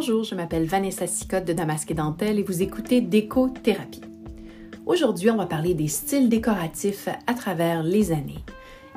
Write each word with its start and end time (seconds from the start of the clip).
Bonjour, 0.00 0.22
je 0.22 0.36
m'appelle 0.36 0.64
Vanessa 0.64 1.08
Sicotte 1.08 1.44
de 1.44 1.52
Damasque 1.52 1.90
et 1.90 1.94
Dentelle 1.94 2.38
et 2.38 2.44
vous 2.44 2.62
écoutez 2.62 3.00
Déco-Thérapie. 3.00 4.02
Aujourd'hui, 4.86 5.28
on 5.28 5.36
va 5.36 5.46
parler 5.46 5.74
des 5.74 5.88
styles 5.88 6.28
décoratifs 6.28 7.08
à 7.26 7.34
travers 7.34 7.82
les 7.82 8.12
années 8.12 8.44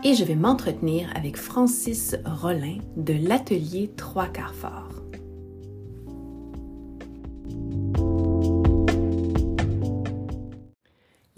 et 0.04 0.14
je 0.14 0.24
vais 0.24 0.36
m'entretenir 0.36 1.10
avec 1.16 1.38
Francis 1.38 2.16
Rollin 2.24 2.78
de 2.98 3.16
l'atelier 3.16 3.90
Trois 3.98 4.28
quarts 4.28 4.54
fort. 4.54 5.01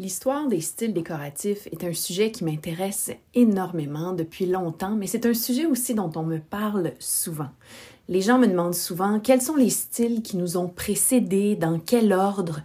L'histoire 0.04 0.50
des 0.50 0.60
styles 0.60 0.92
décoratifs 0.92 1.66
est 1.68 1.86
un 1.86 1.94
sujet 1.94 2.30
qui 2.30 2.44
m'intéresse 2.44 3.10
énormément 3.36 4.12
depuis 4.12 4.46
longtemps, 4.46 4.98
mais 4.98 5.08
c'est 5.08 5.26
un 5.26 5.34
sujet 5.34 5.66
aussi 5.66 5.96
dont 5.96 6.12
on 6.18 6.24
me 6.24 6.40
parle 6.40 6.92
souvent. 7.00 7.48
Les 8.10 8.20
gens 8.20 8.38
me 8.38 8.48
demandent 8.48 8.76
souvent 8.76 9.22
quels 9.22 9.42
sont 9.42 9.56
les 9.56 9.70
styles 9.70 10.22
qui 10.22 10.36
nous 10.36 10.58
ont 10.58 10.68
précédés, 10.68 11.56
dans 11.56 11.80
quel 11.80 12.12
ordre, 12.12 12.60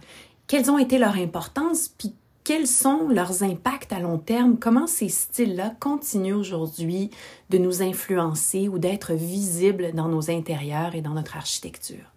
quelles 0.47 0.69
ont 0.69 0.77
été 0.77 0.97
leur 0.97 1.15
importance, 1.15 1.87
puis 1.87 2.13
quels 2.43 2.67
sont 2.67 3.07
leurs 3.07 3.41
impacts 3.41 3.93
à 3.93 4.01
long 4.01 4.17
terme, 4.17 4.59
comment 4.59 4.85
ces 4.85 5.07
styles-là 5.07 5.73
continuent 5.79 6.35
aujourd'hui 6.35 7.09
de 7.51 7.57
nous 7.57 7.81
influencer 7.81 8.67
ou 8.67 8.79
d'être 8.79 9.13
visibles 9.13 9.93
dans 9.93 10.09
nos 10.09 10.29
intérieurs 10.29 10.93
et 10.93 11.01
dans 11.01 11.13
notre 11.13 11.37
architecture. 11.37 12.11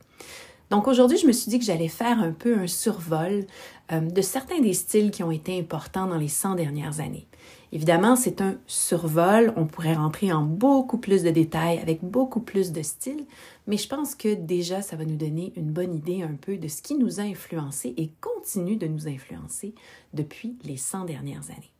Donc 0.73 0.89
aujourd'hui, 0.89 1.19
je 1.19 1.27
me 1.27 1.33
suis 1.33 1.51
dit 1.51 1.59
que 1.59 1.67
j'allais 1.67 1.87
faire 1.87 2.19
un 2.19 2.33
peu 2.33 2.59
un 2.59 2.67
survol 2.67 3.45
euh, 3.93 4.01
de 4.01 4.23
certains 4.23 4.61
des 4.61 4.75
styles 4.75 5.11
qui 5.11 5.23
ont 5.23 5.31
été 5.31 5.59
importants 5.59 6.07
dans 6.07 6.19
les 6.19 6.29
100 6.29 6.55
dernières 6.55 7.01
années. 7.01 7.27
Évidemment, 7.73 8.17
c'est 8.17 8.41
un 8.41 8.57
survol, 8.67 9.53
on 9.57 9.67
pourrait 9.67 9.95
rentrer 9.95 10.33
en 10.33 10.43
beaucoup 10.43 10.99
plus 10.99 11.23
de 11.23 11.31
détails 11.31 11.79
avec 11.79 12.05
beaucoup 12.05 12.41
plus 12.41 12.73
de 12.73 12.83
styles, 12.83 13.25
mais 13.67 13.79
je 13.79 13.89
pense 13.89 14.15
que 14.15 14.35
déjà, 14.35 14.83
ça 14.83 14.97
va 14.97 15.05
nous 15.05 15.17
donner 15.17 15.53
une 15.57 15.73
bonne 15.73 15.95
idée 15.95 16.23
un 16.23 16.35
peu 16.35 16.59
de 16.59 16.69
ce 16.69 16.83
qui 16.83 16.97
nous 16.97 17.19
a 17.19 17.23
influencé 17.23 17.95
et 17.97 18.11
continue 18.21 18.77
de 18.77 18.87
nous 18.87 19.09
influencer 19.09 19.75
depuis 20.13 20.57
les 20.65 20.77
100 20.77 21.07
dernières 21.07 21.51
années. 21.51 21.73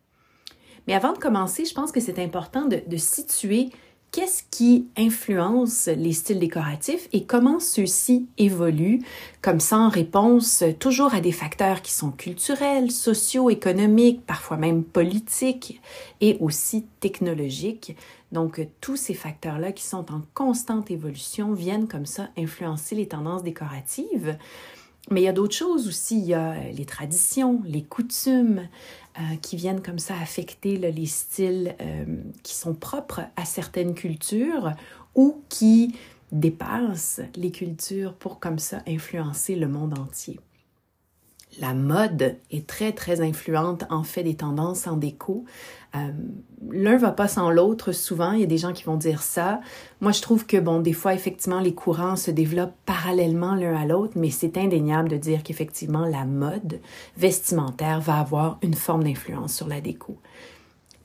Mais 0.87 0.95
avant 0.95 1.13
de 1.13 1.19
commencer, 1.19 1.63
je 1.63 1.73
pense 1.73 1.91
que 1.91 1.99
c'est 1.99 2.19
important 2.19 2.65
de 2.67 2.97
situer 2.97 3.69
qu'est-ce 4.13 4.43
qui 4.51 4.87
influence 4.95 5.87
les 5.87 6.13
styles 6.13 6.39
décoratifs 6.39 7.09
et 7.13 7.25
comment 7.25 7.59
ceux-ci 7.59 8.27
évoluent, 8.37 9.01
comme 9.41 9.59
ça 9.59 9.79
en 9.79 9.89
réponse 9.89 10.63
toujours 10.79 11.15
à 11.15 11.19
des 11.19 11.31
facteurs 11.31 11.81
qui 11.81 11.91
sont 11.91 12.11
culturels, 12.11 12.91
sociaux, 12.91 13.49
économiques, 13.49 14.23
parfois 14.25 14.57
même 14.57 14.83
politiques 14.83 15.81
et 16.21 16.37
aussi 16.39 16.85
technologiques. 16.99 17.97
Donc 18.31 18.65
tous 18.81 18.97
ces 18.97 19.15
facteurs-là 19.15 19.71
qui 19.71 19.83
sont 19.83 20.13
en 20.13 20.21
constante 20.35 20.91
évolution 20.91 21.53
viennent 21.53 21.87
comme 21.87 22.05
ça 22.05 22.29
influencer 22.37 22.93
les 22.93 23.07
tendances 23.07 23.43
décoratives. 23.43 24.37
Mais 25.11 25.21
il 25.21 25.23
y 25.25 25.27
a 25.27 25.33
d'autres 25.33 25.55
choses 25.55 25.87
aussi. 25.87 26.17
Il 26.17 26.25
y 26.25 26.33
a 26.33 26.55
les 26.71 26.85
traditions, 26.85 27.61
les 27.65 27.83
coutumes 27.83 28.67
euh, 29.19 29.35
qui 29.41 29.57
viennent 29.57 29.81
comme 29.81 29.99
ça 29.99 30.15
affecter 30.19 30.77
les 30.77 31.05
styles 31.05 31.75
euh, 31.81 32.05
qui 32.41 32.55
sont 32.55 32.73
propres 32.73 33.21
à 33.35 33.45
certaines 33.45 33.93
cultures 33.93 34.71
ou 35.15 35.43
qui 35.49 35.95
dépassent 36.31 37.21
les 37.35 37.51
cultures 37.51 38.13
pour 38.13 38.39
comme 38.39 38.59
ça 38.59 38.81
influencer 38.87 39.55
le 39.55 39.67
monde 39.67 39.97
entier 39.99 40.39
la 41.59 41.73
mode 41.73 42.37
est 42.51 42.67
très, 42.67 42.91
très 42.91 43.21
influente 43.21 43.83
en 43.89 44.03
fait 44.03 44.23
des 44.23 44.35
tendances 44.35 44.87
en 44.87 44.97
déco. 44.97 45.45
Euh, 45.95 46.11
L'un 46.71 46.97
va 46.97 47.11
pas 47.11 47.27
sans 47.27 47.49
l'autre 47.49 47.91
souvent, 47.91 48.31
il 48.31 48.39
y 48.39 48.43
a 48.43 48.47
des 48.47 48.57
gens 48.57 48.73
qui 48.73 48.83
vont 48.83 48.95
dire 48.95 49.21
ça. 49.21 49.59
Moi, 50.01 50.11
je 50.11 50.21
trouve 50.21 50.45
que, 50.45 50.57
bon, 50.57 50.79
des 50.79 50.93
fois, 50.93 51.13
effectivement, 51.13 51.59
les 51.59 51.73
courants 51.73 52.15
se 52.15 52.31
développent 52.31 52.75
parallèlement 52.85 53.53
l'un 53.53 53.75
à 53.75 53.85
l'autre, 53.85 54.13
mais 54.15 54.29
c'est 54.29 54.57
indéniable 54.57 55.09
de 55.09 55.17
dire 55.17 55.43
qu'effectivement, 55.43 56.05
la 56.05 56.25
mode 56.25 56.79
vestimentaire 57.17 57.99
va 57.99 58.19
avoir 58.19 58.59
une 58.63 58.73
forme 58.73 59.03
d'influence 59.03 59.53
sur 59.53 59.67
la 59.67 59.81
déco. 59.81 60.17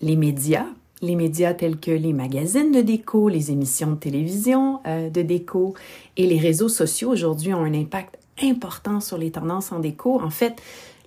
Les 0.00 0.16
médias, 0.16 0.66
les 1.02 1.16
médias 1.16 1.54
tels 1.54 1.78
que 1.78 1.90
les 1.90 2.12
magazines 2.12 2.72
de 2.72 2.80
déco, 2.80 3.28
les 3.28 3.50
émissions 3.50 3.92
de 3.92 3.96
télévision 3.96 4.80
euh, 4.86 5.10
de 5.10 5.22
déco 5.22 5.74
et 6.16 6.26
les 6.26 6.38
réseaux 6.38 6.68
sociaux 6.68 7.10
aujourd'hui 7.10 7.52
ont 7.52 7.64
un 7.64 7.74
impact 7.74 8.18
important 8.42 9.00
sur 9.00 9.18
les 9.18 9.30
tendances 9.30 9.72
en 9.72 9.80
déco. 9.80 10.20
En 10.20 10.30
fait, 10.30 10.60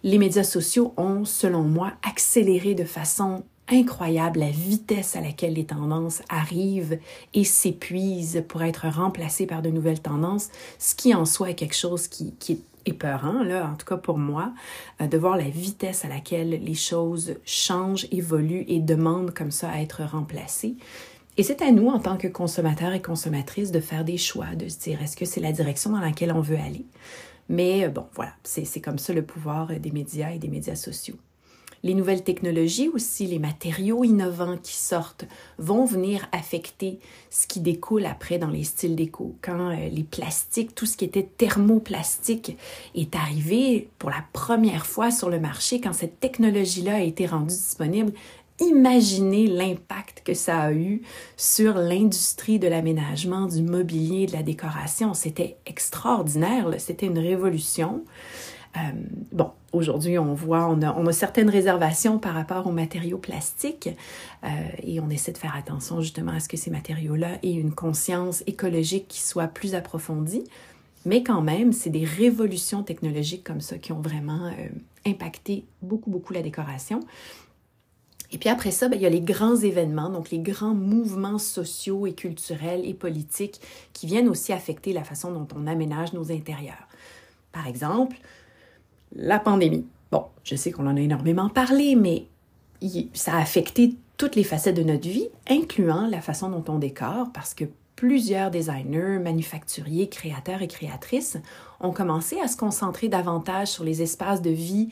les 0.04 0.18
médias 0.18 0.44
sociaux 0.44 0.94
ont, 0.98 1.26
selon 1.26 1.64
moi, 1.64 1.94
accéléré 2.04 2.74
de 2.74 2.86
façon 2.86 3.44
incroyable 3.68 4.40
la 4.40 4.50
vitesse 4.50 5.16
à 5.16 5.22
laquelle 5.22 5.54
les 5.54 5.66
tendances 5.66 6.22
arrivent 6.30 7.00
et 7.34 7.44
s'épuisent 7.44 8.44
pour 8.48 8.64
être 8.64 8.88
remplacées 8.88 9.46
par 9.46 9.62
de 9.62 9.70
nouvelles 9.70 10.02
tendances, 10.02 10.50
ce 10.78 10.96
qui 10.96 11.14
en 11.16 11.26
soi 11.26 11.52
est 11.52 11.56
quelque 11.56 11.76
chose 11.76 12.08
qui, 12.08 12.34
est 12.50 12.60
épeurant, 12.86 13.44
là, 13.44 13.70
en 13.72 13.76
tout 13.76 13.86
cas 13.86 13.98
pour 13.98 14.18
moi, 14.18 14.54
euh, 15.02 15.08
de 15.08 15.18
voir 15.18 15.38
la 15.38 15.48
vitesse 15.50 16.04
à 16.04 16.08
laquelle 16.08 16.50
les 16.50 16.74
choses 16.74 17.36
changent, 17.46 18.08
évoluent 18.12 18.66
et 18.68 18.80
demandent 18.80 19.34
comme 19.34 19.52
ça 19.52 19.70
à 19.70 19.82
être 19.82 20.04
remplacées. 20.04 20.76
Et 21.42 21.44
c'est 21.44 21.64
à 21.64 21.72
nous, 21.72 21.88
en 21.88 21.98
tant 21.98 22.18
que 22.18 22.28
consommateurs 22.28 22.94
et 22.94 23.02
consommatrices, 23.02 23.72
de 23.72 23.80
faire 23.80 24.06
des 24.06 24.18
choix, 24.18 24.54
de 24.54 24.70
se 24.70 24.78
dire 24.78 25.02
est-ce 25.02 25.18
que 25.18 25.26
c'est 25.26 25.40
la 25.40 25.52
direction 25.52 25.90
dans 25.90 26.00
laquelle 26.00 26.32
on 26.32 26.40
veut 26.40 26.60
aller? 26.60 26.86
Mais 27.50 27.84
euh, 27.84 27.90
bon, 27.90 28.06
voilà, 28.14 28.34
c'est 28.44 28.80
comme 28.80 29.00
ça 29.00 29.12
le 29.12 29.24
pouvoir 29.24 29.72
euh, 29.72 29.80
des 29.80 29.90
médias 29.90 30.30
et 30.30 30.38
des 30.38 30.50
médias 30.50 30.76
sociaux. 30.76 31.16
Les 31.84 31.96
nouvelles 31.96 32.24
technologies 32.24 32.90
aussi, 32.90 33.26
les 33.26 33.40
matériaux 33.40 34.04
innovants 34.04 34.58
qui 34.62 34.76
sortent 34.76 35.26
vont 35.58 35.84
venir 35.84 36.28
affecter 36.32 37.00
ce 37.32 37.48
qui 37.48 37.60
découle 37.60 38.06
après 38.06 38.38
dans 38.38 38.52
les 38.52 38.64
styles 38.64 38.96
déco. 38.96 39.36
Quand 39.42 39.72
euh, 39.72 39.90
les 39.90 40.04
plastiques, 40.04 40.76
tout 40.76 40.86
ce 40.86 40.96
qui 40.96 41.06
était 41.06 41.28
thermoplastique 41.38 42.56
est 42.94 43.16
arrivé 43.16 43.90
pour 43.98 44.12
la 44.12 44.24
première 44.32 44.86
fois 44.86 45.10
sur 45.10 45.32
le 45.32 45.40
marché, 45.40 45.82
quand 45.82 45.94
cette 45.94 46.20
technologie-là 46.20 46.98
a 46.98 47.02
été 47.02 47.26
rendue 47.26 47.48
disponible, 47.48 48.14
Imaginez 48.60 49.48
l'impact 49.48 50.22
que 50.24 50.34
ça 50.34 50.60
a 50.60 50.72
eu 50.72 51.02
sur 51.36 51.76
l'industrie 51.76 52.60
de 52.60 52.68
l'aménagement, 52.68 53.48
du 53.48 53.64
mobilier, 53.64 54.28
de 54.28 54.34
la 54.34 54.44
décoration. 54.44 55.14
C'était 55.14 55.58
extraordinaire, 55.66 56.68
c'était 56.78 57.08
une 57.08 57.20
révolution. 57.20 58.04
Euh, 58.78 58.80
bon, 59.32 59.52
aujourd'hui, 59.74 60.18
on 60.18 60.34
voit, 60.34 60.68
on 60.68 61.06
a, 61.06 61.12
certaines 61.12 61.50
réservations 61.50 62.20
par 62.20 62.34
rapport 62.34 62.68
aux 62.68 62.72
matériaux 62.72 63.18
plastiques 63.18 63.90
euh, 64.44 64.48
et 64.84 65.00
on 65.00 65.10
essaie 65.10 65.32
de 65.32 65.38
faire 65.38 65.56
attention 65.56 66.00
justement 66.02 66.32
à 66.32 66.40
ce 66.40 66.48
que 66.48 66.58
ces 66.58 66.72
matériaux-là 66.72 67.40
aient 67.44 67.54
une 67.54 67.74
conscience 67.74 68.44
écologique 68.48 69.08
qui 69.08 69.22
soit 69.22 69.48
plus 69.48 69.76
approfondie. 69.76 70.44
Mais 71.06 71.24
quand 71.24 71.42
même, 71.42 71.74
c'est 71.74 71.90
des 71.90 72.06
révolutions 72.06 72.84
technologiques 72.84 73.44
comme 73.44 73.62
ça 73.62 73.78
qui 73.78 73.92
ont 73.92 74.02
vraiment 74.02 74.46
euh, 74.46 74.68
impacté 75.06 75.66
beaucoup, 75.82 76.12
beaucoup 76.12 76.32
la 76.34 76.44
décoration. 76.44 77.00
Et 78.32 78.38
puis 78.38 78.50
après 78.50 78.72
ça, 78.72 78.88
ben, 78.88 78.96
il 78.96 79.02
y 79.02 79.06
a 79.06 79.10
les 79.10 79.22
grands 79.22 79.58
événements, 79.58 80.10
donc 80.10 80.32
les 80.32 80.40
grands 80.40 80.74
mouvements 80.74 81.38
sociaux 81.38 82.08
et 82.08 82.14
culturels 82.14 82.86
et 82.86 82.94
politiques 82.94 83.60
qui 83.94 84.08
viennent 84.08 84.30
aussi 84.30 84.54
affecter 84.54 84.94
la 84.94 85.04
façon 85.04 85.32
dont 85.32 85.48
on 85.56 85.68
aménage 85.68 86.14
nos 86.14 86.32
intérieurs. 86.32 86.88
Par 87.52 87.68
exemple, 87.68 88.18
la 89.14 89.40
pandémie. 89.40 89.86
Bon, 90.12 90.26
je 90.44 90.56
sais 90.56 90.72
qu'on 90.72 90.88
en 90.88 90.96
a 90.96 91.02
énormément 91.02 91.50
parlé, 91.50 91.96
mais 91.96 92.26
ça 93.14 93.34
a 93.34 93.42
affecté 93.42 93.96
toutes 94.18 94.36
les 94.36 94.44
facettes 94.44 94.76
de 94.76 94.84
notre 94.84 95.10
vie, 95.10 95.28
incluant 95.50 96.08
la 96.08 96.22
façon 96.22 96.50
dont 96.50 96.64
on 96.70 96.78
décore, 96.78 97.32
parce 97.34 97.54
que 97.54 97.66
plusieurs 97.98 98.50
designers, 98.50 99.20
manufacturiers, 99.20 100.10
créateurs 100.10 100.62
et 100.62 100.68
créatrices 100.68 101.38
ont 101.82 101.92
commencé 101.92 102.40
à 102.40 102.48
se 102.48 102.56
concentrer 102.56 103.10
davantage 103.10 103.68
sur 103.68 103.84
les 103.84 104.02
espaces 104.02 104.42
de 104.42 104.50
vie 104.50 104.90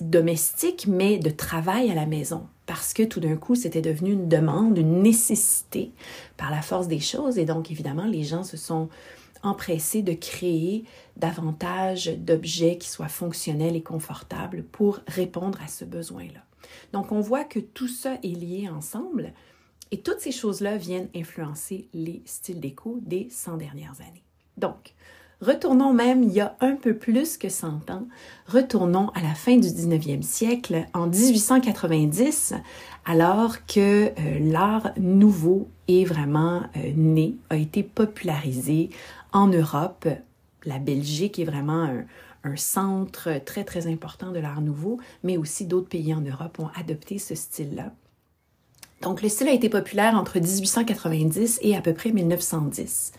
domestiques, 0.00 0.86
mais 0.86 1.18
de 1.18 1.30
travail 1.30 1.90
à 1.90 1.94
la 1.94 2.06
maison 2.06 2.46
parce 2.70 2.94
que 2.94 3.02
tout 3.02 3.18
d'un 3.18 3.34
coup, 3.34 3.56
c'était 3.56 3.82
devenu 3.82 4.12
une 4.12 4.28
demande, 4.28 4.78
une 4.78 5.02
nécessité 5.02 5.90
par 6.36 6.52
la 6.52 6.62
force 6.62 6.86
des 6.86 7.00
choses. 7.00 7.36
Et 7.36 7.44
donc, 7.44 7.72
évidemment, 7.72 8.04
les 8.04 8.22
gens 8.22 8.44
se 8.44 8.56
sont 8.56 8.88
empressés 9.42 10.02
de 10.02 10.12
créer 10.12 10.84
davantage 11.16 12.16
d'objets 12.16 12.78
qui 12.78 12.88
soient 12.88 13.08
fonctionnels 13.08 13.74
et 13.74 13.82
confortables 13.82 14.62
pour 14.62 15.00
répondre 15.08 15.58
à 15.60 15.66
ce 15.66 15.84
besoin-là. 15.84 16.44
Donc, 16.92 17.10
on 17.10 17.20
voit 17.20 17.42
que 17.42 17.58
tout 17.58 17.88
ça 17.88 18.18
est 18.22 18.38
lié 18.38 18.68
ensemble 18.68 19.32
et 19.90 20.00
toutes 20.00 20.20
ces 20.20 20.30
choses-là 20.30 20.76
viennent 20.76 21.08
influencer 21.16 21.88
les 21.92 22.22
styles 22.24 22.60
déco 22.60 23.00
des 23.02 23.26
100 23.30 23.56
dernières 23.56 24.00
années. 24.00 24.22
Donc, 24.58 24.94
Retournons 25.40 25.94
même 25.94 26.22
il 26.22 26.32
y 26.32 26.40
a 26.40 26.54
un 26.60 26.76
peu 26.76 26.94
plus 26.94 27.38
que 27.38 27.48
100 27.48 27.90
ans, 27.90 28.06
retournons 28.46 29.08
à 29.14 29.22
la 29.22 29.34
fin 29.34 29.56
du 29.56 29.68
19e 29.68 30.20
siècle, 30.20 30.84
en 30.92 31.06
1890, 31.06 32.52
alors 33.06 33.64
que 33.64 34.08
euh, 34.08 34.12
l'art 34.38 34.92
nouveau 34.98 35.68
est 35.88 36.04
vraiment 36.04 36.64
euh, 36.76 36.92
né, 36.94 37.36
a 37.48 37.56
été 37.56 37.82
popularisé 37.82 38.90
en 39.32 39.46
Europe. 39.46 40.06
La 40.66 40.78
Belgique 40.78 41.38
est 41.38 41.44
vraiment 41.44 41.84
un, 41.84 42.04
un 42.44 42.56
centre 42.56 43.42
très 43.44 43.64
très 43.64 43.86
important 43.86 44.32
de 44.32 44.40
l'art 44.40 44.60
nouveau, 44.60 45.00
mais 45.22 45.38
aussi 45.38 45.64
d'autres 45.64 45.88
pays 45.88 46.12
en 46.12 46.20
Europe 46.20 46.58
ont 46.58 46.68
adopté 46.78 47.18
ce 47.18 47.34
style-là. 47.34 47.92
Donc 49.00 49.22
le 49.22 49.30
style 49.30 49.48
a 49.48 49.52
été 49.52 49.70
populaire 49.70 50.14
entre 50.14 50.38
1890 50.38 51.60
et 51.62 51.74
à 51.74 51.80
peu 51.80 51.94
près 51.94 52.12
1910. 52.12 53.12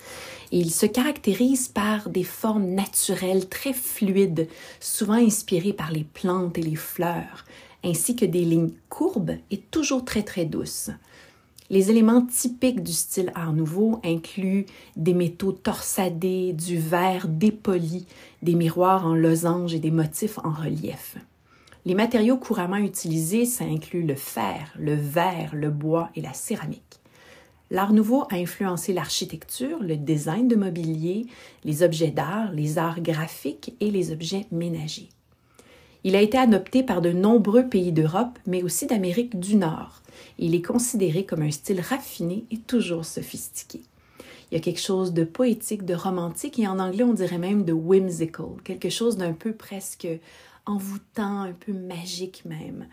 et 0.51 0.57
il 0.59 0.71
se 0.71 0.85
caractérise 0.85 1.69
par 1.69 2.09
des 2.09 2.23
formes 2.23 2.67
naturelles 2.67 3.49
très 3.49 3.73
fluides, 3.73 4.47
souvent 4.79 5.13
inspirées 5.13 5.73
par 5.73 5.91
les 5.91 6.03
plantes 6.03 6.57
et 6.57 6.61
les 6.61 6.75
fleurs, 6.75 7.45
ainsi 7.83 8.15
que 8.15 8.25
des 8.25 8.45
lignes 8.45 8.73
courbes 8.89 9.37
et 9.49 9.57
toujours 9.57 10.05
très 10.05 10.23
très 10.23 10.45
douces. 10.45 10.91
Les 11.71 11.89
éléments 11.89 12.25
typiques 12.25 12.83
du 12.83 12.91
style 12.91 13.31
Art 13.33 13.53
nouveau 13.53 14.01
incluent 14.03 14.65
des 14.97 15.13
métaux 15.13 15.53
torsadés, 15.53 16.51
du 16.51 16.77
verre 16.77 17.27
dépoli, 17.29 18.05
des 18.41 18.55
miroirs 18.55 19.07
en 19.07 19.15
losange 19.15 19.73
et 19.73 19.79
des 19.79 19.89
motifs 19.89 20.37
en 20.43 20.51
relief. 20.51 21.15
Les 21.85 21.95
matériaux 21.95 22.37
couramment 22.37 22.77
utilisés, 22.77 23.45
ça 23.45 23.65
inclut 23.65 24.03
le 24.03 24.15
fer, 24.15 24.71
le 24.77 24.93
verre, 24.93 25.51
le 25.53 25.71
bois 25.71 26.09
et 26.15 26.21
la 26.21 26.33
céramique. 26.33 26.99
L'Art 27.71 27.93
nouveau 27.93 28.23
a 28.29 28.35
influencé 28.35 28.93
l'architecture, 28.93 29.81
le 29.81 29.95
design 29.95 30.47
de 30.47 30.55
mobilier, 30.55 31.25
les 31.63 31.83
objets 31.83 32.11
d'art, 32.11 32.51
les 32.51 32.77
arts 32.77 33.01
graphiques 33.01 33.73
et 33.79 33.89
les 33.89 34.11
objets 34.11 34.45
ménagers. 34.51 35.09
Il 36.03 36.15
a 36.15 36.21
été 36.21 36.37
adopté 36.37 36.83
par 36.83 37.01
de 37.01 37.11
nombreux 37.11 37.67
pays 37.67 37.91
d'Europe, 37.91 38.37
mais 38.45 38.61
aussi 38.61 38.87
d'Amérique 38.87 39.39
du 39.39 39.55
Nord. 39.55 40.01
Il 40.37 40.53
est 40.53 40.61
considéré 40.61 41.25
comme 41.25 41.43
un 41.43 41.51
style 41.51 41.79
raffiné 41.79 42.45
et 42.51 42.57
toujours 42.57 43.05
sophistiqué. 43.05 43.81
Il 44.51 44.55
y 44.55 44.57
a 44.57 44.61
quelque 44.61 44.81
chose 44.81 45.13
de 45.13 45.23
poétique, 45.23 45.85
de 45.85 45.93
romantique 45.93 46.59
et 46.59 46.67
en 46.67 46.77
anglais 46.77 47.05
on 47.05 47.13
dirait 47.13 47.37
même 47.37 47.63
de 47.63 47.71
whimsical, 47.71 48.47
quelque 48.65 48.89
chose 48.89 49.15
d'un 49.15 49.31
peu 49.31 49.53
presque 49.53 50.07
envoûtant, 50.65 51.41
un 51.41 51.53
peu 51.53 51.73
magique 51.73 52.45
même. 52.45 52.87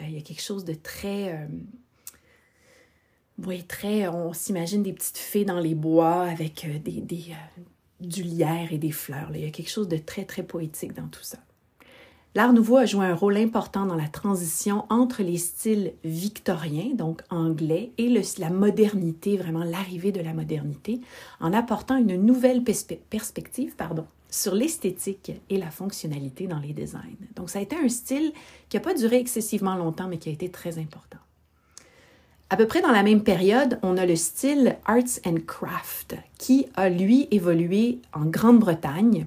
Euh, 0.00 0.04
il 0.06 0.14
y 0.14 0.18
a 0.18 0.22
quelque 0.22 0.42
chose 0.42 0.64
de 0.64 0.74
très... 0.74 1.32
Euh, 1.32 1.46
oui, 3.44 3.64
très... 3.64 4.08
On 4.08 4.32
s'imagine 4.32 4.82
des 4.82 4.92
petites 4.92 5.18
fées 5.18 5.44
dans 5.44 5.60
les 5.60 5.74
bois 5.74 6.22
avec 6.22 6.64
euh, 6.64 6.78
des, 6.78 7.00
des 7.00 7.34
du 8.00 8.22
lierre 8.22 8.72
et 8.72 8.78
des 8.78 8.90
fleurs. 8.90 9.30
Il 9.34 9.40
y 9.40 9.46
a 9.46 9.50
quelque 9.50 9.70
chose 9.70 9.88
de 9.88 9.96
très, 9.96 10.24
très 10.24 10.42
poétique 10.42 10.94
dans 10.94 11.08
tout 11.08 11.22
ça. 11.22 11.38
L'Art 12.36 12.52
nouveau 12.52 12.78
a 12.78 12.86
joué 12.86 13.06
un 13.06 13.14
rôle 13.14 13.36
important 13.36 13.86
dans 13.86 13.94
la 13.94 14.08
transition 14.08 14.86
entre 14.90 15.22
les 15.22 15.38
styles 15.38 15.92
victoriens, 16.02 16.92
donc 16.94 17.22
anglais, 17.30 17.92
et 17.96 18.12
la 18.38 18.50
modernité, 18.50 19.36
vraiment 19.36 19.62
l'arrivée 19.62 20.10
de 20.10 20.20
la 20.20 20.34
modernité, 20.34 21.00
en 21.38 21.52
apportant 21.52 21.96
une 21.96 22.16
nouvelle 22.16 22.64
perspective 22.64 23.76
pardon, 23.76 24.04
sur 24.34 24.54
l'esthétique 24.54 25.32
et 25.48 25.58
la 25.58 25.70
fonctionnalité 25.70 26.48
dans 26.48 26.58
les 26.58 26.72
designs. 26.72 27.16
Donc 27.36 27.50
ça 27.50 27.60
a 27.60 27.62
été 27.62 27.76
un 27.76 27.88
style 27.88 28.32
qui 28.68 28.76
n'a 28.76 28.82
pas 28.82 28.94
duré 28.94 29.16
excessivement 29.16 29.76
longtemps, 29.76 30.08
mais 30.08 30.18
qui 30.18 30.28
a 30.28 30.32
été 30.32 30.50
très 30.50 30.78
important. 30.78 31.18
À 32.50 32.56
peu 32.56 32.66
près 32.66 32.82
dans 32.82 32.90
la 32.90 33.04
même 33.04 33.22
période, 33.22 33.78
on 33.82 33.96
a 33.96 34.06
le 34.06 34.16
style 34.16 34.76
Arts 34.86 35.20
and 35.24 35.38
Craft, 35.46 36.16
qui 36.36 36.66
a 36.74 36.88
lui 36.88 37.28
évolué 37.30 38.00
en 38.12 38.24
Grande-Bretagne 38.24 39.26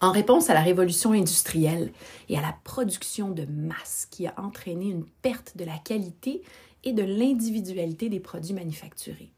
en 0.00 0.10
réponse 0.10 0.50
à 0.50 0.54
la 0.54 0.60
révolution 0.60 1.12
industrielle 1.12 1.92
et 2.28 2.36
à 2.36 2.42
la 2.42 2.54
production 2.64 3.30
de 3.30 3.46
masse 3.46 4.08
qui 4.10 4.26
a 4.26 4.34
entraîné 4.36 4.86
une 4.86 5.04
perte 5.22 5.56
de 5.56 5.64
la 5.64 5.78
qualité 5.78 6.42
et 6.82 6.92
de 6.92 7.02
l'individualité 7.02 8.08
des 8.08 8.20
produits 8.20 8.54
manufacturés. 8.54 9.30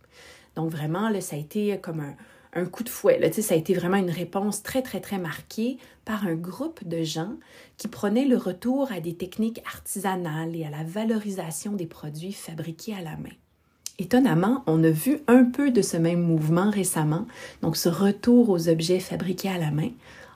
Donc 0.56 0.70
vraiment, 0.70 1.10
là, 1.10 1.20
ça 1.20 1.36
a 1.36 1.38
été 1.38 1.78
comme 1.80 2.00
un, 2.00 2.16
coup 2.64 2.82
de 2.84 2.88
fouet. 2.88 3.18
Là, 3.18 3.30
ça 3.30 3.54
a 3.54 3.56
été 3.56 3.74
vraiment 3.74 3.98
une 3.98 4.10
réponse 4.10 4.62
très, 4.62 4.82
très, 4.82 5.00
très 5.00 5.18
marquée 5.18 5.78
par 6.04 6.26
un 6.26 6.34
groupe 6.34 6.86
de 6.86 7.02
gens 7.02 7.34
qui 7.76 7.88
prenaient 7.88 8.24
le 8.24 8.36
retour 8.36 8.90
à 8.90 9.00
des 9.00 9.14
techniques 9.14 9.62
artisanales 9.66 10.56
et 10.56 10.64
à 10.64 10.70
la 10.70 10.84
valorisation 10.84 11.72
des 11.72 11.86
produits 11.86 12.32
fabriqués 12.32 12.94
à 12.94 13.02
la 13.02 13.16
main. 13.16 13.34
Étonnamment, 13.98 14.62
on 14.66 14.82
a 14.84 14.90
vu 14.90 15.20
un 15.26 15.44
peu 15.44 15.70
de 15.70 15.82
ce 15.82 15.96
même 15.96 16.22
mouvement 16.22 16.70
récemment, 16.70 17.26
donc 17.62 17.76
ce 17.76 17.88
retour 17.88 18.50
aux 18.50 18.68
objets 18.68 19.00
fabriqués 19.00 19.48
à 19.48 19.58
la 19.58 19.70
main, 19.70 19.90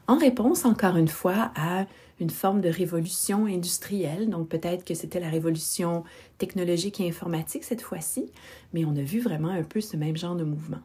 en 0.06 0.16
réponse 0.16 0.64
encore 0.64 0.96
une 0.96 1.08
fois 1.08 1.52
à 1.54 1.86
une 2.20 2.30
forme 2.30 2.60
de 2.60 2.68
révolution 2.68 3.46
industrielle. 3.46 4.28
Donc 4.28 4.48
peut-être 4.48 4.84
que 4.84 4.94
c'était 4.94 5.20
la 5.20 5.28
révolution 5.28 6.04
technologique 6.38 7.00
et 7.00 7.08
informatique 7.08 7.64
cette 7.64 7.82
fois-ci, 7.82 8.30
mais 8.72 8.84
on 8.84 8.96
a 8.96 9.02
vu 9.02 9.20
vraiment 9.20 9.50
un 9.50 9.62
peu 9.62 9.80
ce 9.80 9.96
même 9.96 10.16
genre 10.16 10.36
de 10.36 10.44
mouvement. 10.44 10.80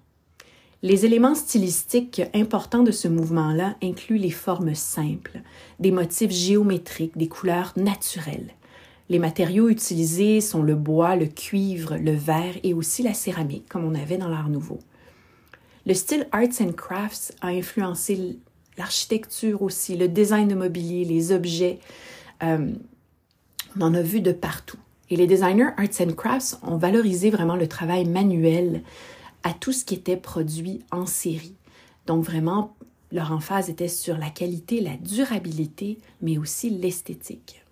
Les 0.86 1.04
éléments 1.04 1.34
stylistiques 1.34 2.22
importants 2.36 2.84
de 2.84 2.92
ce 2.92 3.08
mouvement-là 3.08 3.76
incluent 3.82 4.20
les 4.20 4.30
formes 4.30 4.76
simples, 4.76 5.42
des 5.80 5.90
motifs 5.90 6.30
géométriques, 6.30 7.18
des 7.18 7.28
couleurs 7.28 7.74
naturelles. 7.76 8.52
Les 9.10 9.18
matériaux 9.18 9.68
utilisés 9.68 10.42
sont 10.42 10.62
le 10.62 10.76
bois, 10.76 11.16
le 11.16 11.26
cuivre, 11.26 11.98
le 11.98 12.12
verre 12.12 12.54
et 12.62 12.76
aussi 12.76 13.02
la 13.02 13.16
céramique, 13.16 13.68
comme 13.68 13.84
on 13.84 13.96
avait 13.96 14.20
dans 14.20 14.28
l'Art 14.28 14.48
nouveau. 14.48 14.78
Le 15.88 15.96
style 15.96 16.28
Arts 16.32 16.62
and 16.62 16.74
Crafts 16.74 17.34
a 17.42 17.48
influencé 17.48 18.38
l'architecture 18.78 19.64
aussi, 19.64 19.98
le 19.98 20.08
design 20.08 20.50
de 20.50 20.54
mobilier, 20.54 21.04
les 21.04 21.32
objets. 21.32 21.80
Euh, 22.44 22.74
on 23.76 23.82
en 23.82 23.96
a 23.96 24.04
vu 24.04 24.22
de 24.22 24.34
partout. 24.34 24.78
Et 25.10 25.16
les 25.16 25.26
designers 25.26 25.70
Arts 25.78 26.02
and 26.02 26.14
Crafts 26.14 26.60
ont 26.62 26.78
valorisé 26.78 27.32
vraiment 27.32 27.56
le 27.56 27.68
travail 27.68 28.06
manuel 28.06 28.84
à 29.46 29.54
tout 29.54 29.72
ce 29.72 29.86
qui 29.86 29.94
était 29.94 30.18
produit 30.18 30.82
en 30.92 31.06
série. 31.06 31.56
Donc 32.08 32.26
vraiment, 32.26 32.76
leur 33.12 33.32
emphase 33.32 33.70
était 33.70 33.88
sur 33.88 34.18
la 34.18 34.30
qualité, 34.30 34.82
la 34.82 34.98
durabilité, 34.98 36.00
mais 36.22 36.38
aussi 36.38 36.70
l'esthétique. 36.72 37.64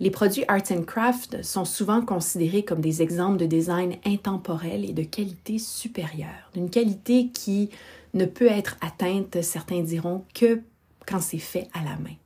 Les 0.00 0.10
produits 0.10 0.44
Arts 0.48 0.72
and 0.72 0.84
Crafts 0.84 1.42
sont 1.42 1.66
souvent 1.66 2.00
considérés 2.00 2.64
comme 2.64 2.80
des 2.80 3.02
exemples 3.02 3.36
de 3.36 3.44
design 3.44 3.96
intemporel 4.06 4.88
et 4.88 4.94
de 4.94 5.02
qualité 5.02 5.58
supérieure, 5.58 6.50
d'une 6.54 6.70
qualité 6.70 7.28
qui 7.28 7.68
ne 8.14 8.24
peut 8.24 8.50
être 8.50 8.78
atteinte, 8.80 9.42
certains 9.42 9.82
diront, 9.82 10.24
que 10.34 10.62
quand 11.06 11.20
c'est 11.20 11.36
fait 11.36 11.68
à 11.74 11.84
la 11.84 11.98
main. 11.98 12.16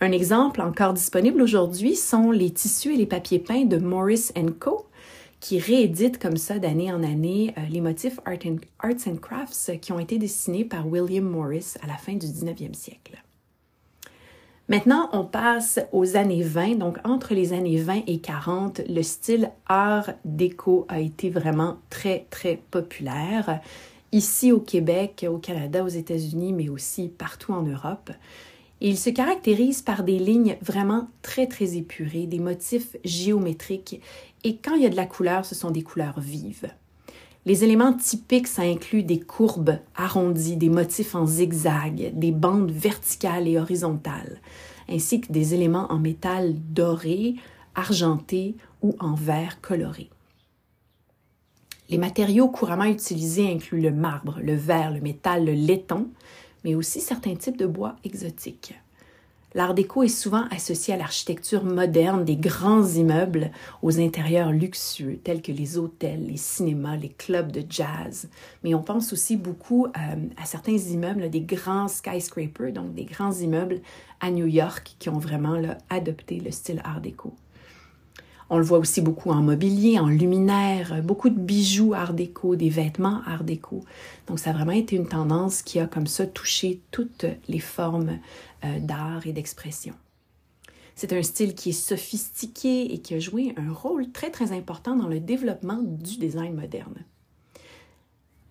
Un 0.00 0.12
exemple 0.12 0.60
encore 0.62 0.94
disponible 0.94 1.42
aujourd'hui 1.42 1.96
sont 1.96 2.30
les 2.30 2.50
tissus 2.50 2.94
et 2.94 2.96
les 2.96 3.06
papiers 3.06 3.40
peints 3.40 3.64
de 3.64 3.78
Morris 3.78 4.30
Co., 4.60 4.86
qui 5.40 5.58
rééditent 5.58 6.18
comme 6.18 6.36
ça 6.36 6.58
d'année 6.58 6.92
en 6.92 7.02
année 7.02 7.54
euh, 7.56 7.62
les 7.70 7.80
motifs 7.80 8.20
Arts 8.26 9.06
and 9.06 9.16
Crafts 9.16 9.80
qui 9.80 9.92
ont 9.92 9.98
été 9.98 10.18
dessinés 10.18 10.64
par 10.64 10.86
William 10.86 11.24
Morris 11.24 11.74
à 11.82 11.86
la 11.86 11.96
fin 11.96 12.12
du 12.12 12.26
19e 12.26 12.74
siècle. 12.74 13.22
Maintenant, 14.70 15.08
on 15.12 15.24
passe 15.24 15.80
aux 15.90 16.16
années 16.16 16.44
20. 16.44 16.76
Donc, 16.76 16.98
entre 17.02 17.34
les 17.34 17.52
années 17.52 17.78
20 17.78 18.02
et 18.06 18.20
40, 18.20 18.82
le 18.88 19.02
style 19.02 19.50
art 19.66 20.10
déco 20.24 20.86
a 20.88 21.00
été 21.00 21.28
vraiment 21.28 21.78
très, 21.90 22.26
très 22.30 22.62
populaire 22.70 23.60
ici 24.12 24.52
au 24.52 24.60
Québec, 24.60 25.26
au 25.28 25.38
Canada, 25.38 25.82
aux 25.82 25.88
États-Unis, 25.88 26.52
mais 26.52 26.68
aussi 26.68 27.08
partout 27.08 27.52
en 27.52 27.62
Europe. 27.62 28.10
il 28.80 28.96
se 28.96 29.10
caractérise 29.10 29.82
par 29.82 30.04
des 30.04 30.18
lignes 30.18 30.56
vraiment 30.62 31.08
très, 31.20 31.48
très 31.48 31.76
épurées, 31.76 32.26
des 32.26 32.38
motifs 32.38 32.96
géométriques, 33.04 34.00
et 34.44 34.56
quand 34.56 34.74
il 34.74 34.82
y 34.82 34.86
a 34.86 34.90
de 34.90 34.96
la 34.96 35.06
couleur, 35.06 35.44
ce 35.44 35.54
sont 35.54 35.70
des 35.70 35.82
couleurs 35.82 36.20
vives. 36.20 36.70
Les 37.46 37.64
éléments 37.64 37.94
typiques, 37.94 38.46
ça 38.46 38.62
inclut 38.62 39.02
des 39.02 39.20
courbes 39.20 39.78
arrondies, 39.96 40.56
des 40.56 40.68
motifs 40.68 41.14
en 41.14 41.26
zigzag, 41.26 42.12
des 42.14 42.32
bandes 42.32 42.70
verticales 42.70 43.48
et 43.48 43.58
horizontales, 43.58 44.40
ainsi 44.88 45.20
que 45.20 45.32
des 45.32 45.54
éléments 45.54 45.90
en 45.90 45.98
métal 45.98 46.54
doré, 46.72 47.36
argenté 47.74 48.56
ou 48.82 48.94
en 48.98 49.14
verre 49.14 49.60
coloré. 49.62 50.10
Les 51.88 51.98
matériaux 51.98 52.48
couramment 52.48 52.84
utilisés 52.84 53.50
incluent 53.50 53.80
le 53.80 53.90
marbre, 53.90 54.38
le 54.42 54.54
verre, 54.54 54.92
le 54.92 55.00
métal, 55.00 55.44
le 55.44 55.52
laiton, 55.52 56.08
mais 56.62 56.74
aussi 56.74 57.00
certains 57.00 57.34
types 57.34 57.56
de 57.56 57.66
bois 57.66 57.96
exotiques. 58.04 58.74
L'art 59.52 59.74
déco 59.74 60.04
est 60.04 60.08
souvent 60.08 60.44
associé 60.52 60.94
à 60.94 60.96
l'architecture 60.96 61.64
moderne 61.64 62.24
des 62.24 62.36
grands 62.36 62.86
immeubles 62.86 63.50
aux 63.82 63.98
intérieurs 63.98 64.52
luxueux 64.52 65.18
tels 65.24 65.42
que 65.42 65.50
les 65.50 65.76
hôtels, 65.76 66.24
les 66.24 66.36
cinémas, 66.36 66.94
les 66.94 67.08
clubs 67.08 67.50
de 67.50 67.64
jazz. 67.68 68.28
Mais 68.62 68.74
on 68.74 68.82
pense 68.82 69.12
aussi 69.12 69.36
beaucoup 69.36 69.86
euh, 69.86 69.90
à 70.40 70.44
certains 70.44 70.76
immeubles, 70.76 71.30
des 71.30 71.40
grands 71.40 71.88
skyscrapers, 71.88 72.72
donc 72.72 72.94
des 72.94 73.04
grands 73.04 73.32
immeubles 73.32 73.80
à 74.20 74.30
New 74.30 74.46
York 74.46 74.94
qui 75.00 75.08
ont 75.08 75.18
vraiment 75.18 75.60
adopté 75.88 76.38
le 76.38 76.52
style 76.52 76.80
art 76.84 77.00
déco. 77.00 77.34
On 78.52 78.58
le 78.58 78.64
voit 78.64 78.78
aussi 78.78 79.00
beaucoup 79.00 79.30
en 79.30 79.42
mobilier, 79.42 80.00
en 80.00 80.08
luminaire, 80.08 81.02
beaucoup 81.04 81.30
de 81.30 81.38
bijoux 81.38 81.94
art 81.94 82.14
déco, 82.14 82.56
des 82.56 82.68
vêtements 82.68 83.20
art 83.24 83.44
déco. 83.44 83.84
Donc 84.26 84.40
ça 84.40 84.50
a 84.50 84.52
vraiment 84.52 84.72
été 84.72 84.96
une 84.96 85.06
tendance 85.06 85.62
qui 85.62 85.78
a 85.78 85.86
comme 85.86 86.08
ça 86.08 86.26
touché 86.26 86.80
toutes 86.90 87.26
les 87.48 87.60
formes 87.60 88.18
d'art 88.62 89.26
et 89.26 89.32
d'expression. 89.32 89.94
C'est 90.94 91.12
un 91.12 91.22
style 91.22 91.54
qui 91.54 91.70
est 91.70 91.72
sophistiqué 91.72 92.92
et 92.92 92.98
qui 92.98 93.14
a 93.14 93.18
joué 93.18 93.54
un 93.56 93.72
rôle 93.72 94.10
très 94.10 94.30
très 94.30 94.52
important 94.52 94.96
dans 94.96 95.08
le 95.08 95.18
développement 95.18 95.78
du 95.82 96.18
design 96.18 96.54
moderne. 96.54 97.04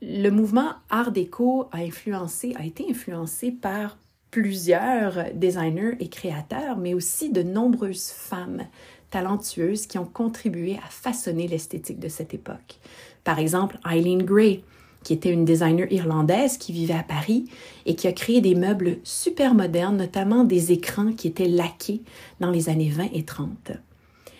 Le 0.01 0.29
mouvement 0.29 0.71
art 0.89 1.11
déco 1.11 1.69
a 1.71 1.79
a 1.79 2.65
été 2.65 2.85
influencé 2.89 3.51
par 3.51 3.97
plusieurs 4.31 5.25
designers 5.33 5.95
et 5.99 6.09
créateurs, 6.09 6.77
mais 6.77 6.93
aussi 6.93 7.31
de 7.31 7.43
nombreuses 7.43 8.09
femmes 8.09 8.65
talentueuses 9.09 9.87
qui 9.87 9.97
ont 9.97 10.05
contribué 10.05 10.77
à 10.77 10.89
façonner 10.89 11.47
l'esthétique 11.47 11.99
de 11.99 12.09
cette 12.09 12.33
époque. 12.33 12.79
Par 13.23 13.39
exemple, 13.39 13.77
Eileen 13.89 14.23
Gray, 14.23 14.63
qui 15.03 15.13
était 15.13 15.31
une 15.31 15.45
designer 15.45 15.91
irlandaise 15.91 16.57
qui 16.57 16.73
vivait 16.73 16.93
à 16.93 17.03
Paris 17.03 17.45
et 17.85 17.95
qui 17.95 18.07
a 18.07 18.11
créé 18.11 18.41
des 18.41 18.55
meubles 18.55 18.97
super 19.03 19.53
modernes, 19.55 19.97
notamment 19.97 20.43
des 20.43 20.71
écrans 20.71 21.13
qui 21.13 21.27
étaient 21.27 21.47
laqués 21.47 22.01
dans 22.39 22.51
les 22.51 22.69
années 22.69 22.89
20 22.89 23.09
et 23.13 23.23
30. 23.23 23.71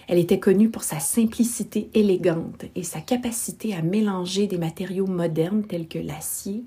Elle 0.08 0.18
était 0.18 0.40
connue 0.40 0.70
pour 0.70 0.84
sa 0.84 1.00
simplicité 1.00 1.90
élégante 1.94 2.66
et 2.76 2.84
sa 2.84 3.00
capacité 3.00 3.76
à 3.76 3.84
mélanger 3.84 4.48
des 4.48 4.58
matériaux 4.58 5.06
modernes 5.06 5.64
tels 5.64 5.88
que 5.88 6.00
l'acier 6.00 6.64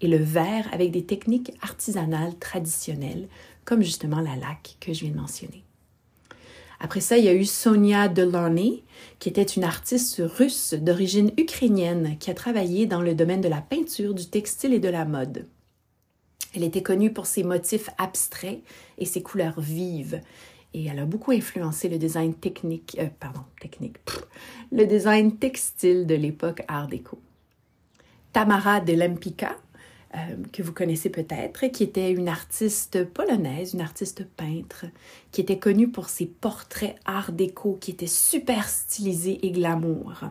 et 0.00 0.06
le 0.06 0.18
verre 0.18 0.68
avec 0.72 0.90
des 0.90 1.04
techniques 1.04 1.52
artisanales 1.62 2.38
traditionnelles, 2.38 3.28
comme 3.64 3.82
justement 3.82 4.20
la 4.20 4.36
laque 4.36 4.76
que 4.80 4.92
je 4.92 5.00
viens 5.00 5.14
de 5.14 5.20
mentionner. 5.20 5.64
Après 6.80 7.00
ça, 7.00 7.16
il 7.16 7.24
y 7.24 7.28
a 7.28 7.34
eu 7.34 7.44
Sonia 7.44 8.08
Delaunay, 8.08 8.82
qui 9.18 9.28
était 9.28 9.42
une 9.42 9.64
artiste 9.64 10.20
russe 10.24 10.74
d'origine 10.74 11.32
ukrainienne 11.38 12.16
qui 12.18 12.30
a 12.30 12.34
travaillé 12.34 12.86
dans 12.86 13.00
le 13.00 13.14
domaine 13.14 13.40
de 13.40 13.48
la 13.48 13.60
peinture, 13.60 14.14
du 14.14 14.26
textile 14.26 14.74
et 14.74 14.80
de 14.80 14.88
la 14.88 15.04
mode. 15.04 15.46
Elle 16.54 16.62
était 16.62 16.82
connue 16.82 17.12
pour 17.12 17.26
ses 17.26 17.42
motifs 17.42 17.90
abstraits 17.98 18.62
et 18.98 19.06
ses 19.06 19.22
couleurs 19.22 19.60
vives. 19.60 20.20
Et 20.72 20.86
elle 20.86 20.98
a 20.98 21.04
beaucoup 21.04 21.30
influencé 21.30 21.88
le 21.88 21.98
design 21.98 22.34
technique, 22.34 22.96
euh, 23.00 23.08
pardon, 23.18 23.40
technique, 23.60 23.96
le 24.72 24.86
design 24.86 25.36
textile 25.38 26.06
de 26.06 26.14
l'époque 26.14 26.62
Art 26.68 26.88
déco. 26.88 27.20
Tamara 28.32 28.80
de 28.80 28.92
Lempicka, 28.94 29.56
euh, 30.14 30.36
que 30.52 30.62
vous 30.62 30.72
connaissez 30.72 31.10
peut-être, 31.10 31.66
qui 31.68 31.82
était 31.82 32.12
une 32.12 32.28
artiste 32.28 33.04
polonaise, 33.04 33.74
une 33.74 33.80
artiste 33.80 34.24
peintre, 34.36 34.86
qui 35.32 35.40
était 35.40 35.58
connue 35.58 35.88
pour 35.88 36.08
ses 36.08 36.26
portraits 36.26 36.96
art 37.04 37.32
déco 37.32 37.76
qui 37.80 37.90
étaient 37.90 38.06
super 38.06 38.68
stylisés 38.68 39.44
et 39.44 39.50
glamour. 39.50 40.24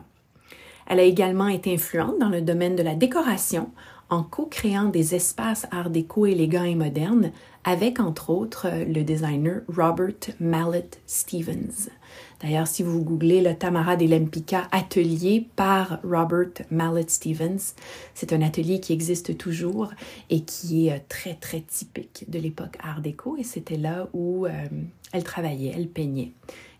Elle 0.86 1.00
a 1.00 1.04
également 1.04 1.48
été 1.48 1.74
influente 1.74 2.18
dans 2.18 2.28
le 2.28 2.40
domaine 2.40 2.76
de 2.76 2.82
la 2.82 2.94
décoration 2.94 3.70
en 4.10 4.22
co-créant 4.22 4.86
des 4.86 5.14
espaces 5.14 5.66
art 5.70 5.90
déco 5.90 6.26
élégants 6.26 6.64
et 6.64 6.74
modernes 6.74 7.32
avec, 7.64 8.00
entre 8.00 8.30
autres, 8.30 8.68
le 8.86 9.02
designer 9.02 9.62
Robert 9.68 10.34
Mallet 10.40 10.90
Stevens. 11.06 11.90
D'ailleurs, 12.44 12.66
si 12.66 12.82
vous 12.82 13.02
googlez 13.02 13.40
le 13.40 13.54
Tamara 13.54 13.96
de 13.96 14.04
Lempicka 14.04 14.68
atelier 14.70 15.48
par 15.56 15.98
Robert 16.04 16.50
Mallet 16.70 17.06
Stevens, 17.08 17.72
c'est 18.12 18.34
un 18.34 18.42
atelier 18.42 18.80
qui 18.80 18.92
existe 18.92 19.38
toujours 19.38 19.94
et 20.28 20.42
qui 20.42 20.88
est 20.88 20.92
euh, 20.92 20.98
très, 21.08 21.32
très 21.36 21.62
typique 21.62 22.26
de 22.28 22.38
l'époque 22.38 22.76
Art 22.82 23.00
déco 23.00 23.38
et 23.38 23.44
c'était 23.44 23.78
là 23.78 24.08
où 24.12 24.44
euh, 24.44 24.50
elle 25.12 25.24
travaillait, 25.24 25.72
elle 25.74 25.88
peignait. 25.88 26.32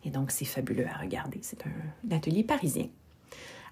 Et 0.04 0.10
donc, 0.10 0.32
c'est 0.32 0.44
fabuleux 0.44 0.86
à 0.86 1.00
regarder. 1.00 1.38
C'est 1.40 1.64
un, 1.64 2.14
atelier 2.14 2.44
parisien. 2.44 2.88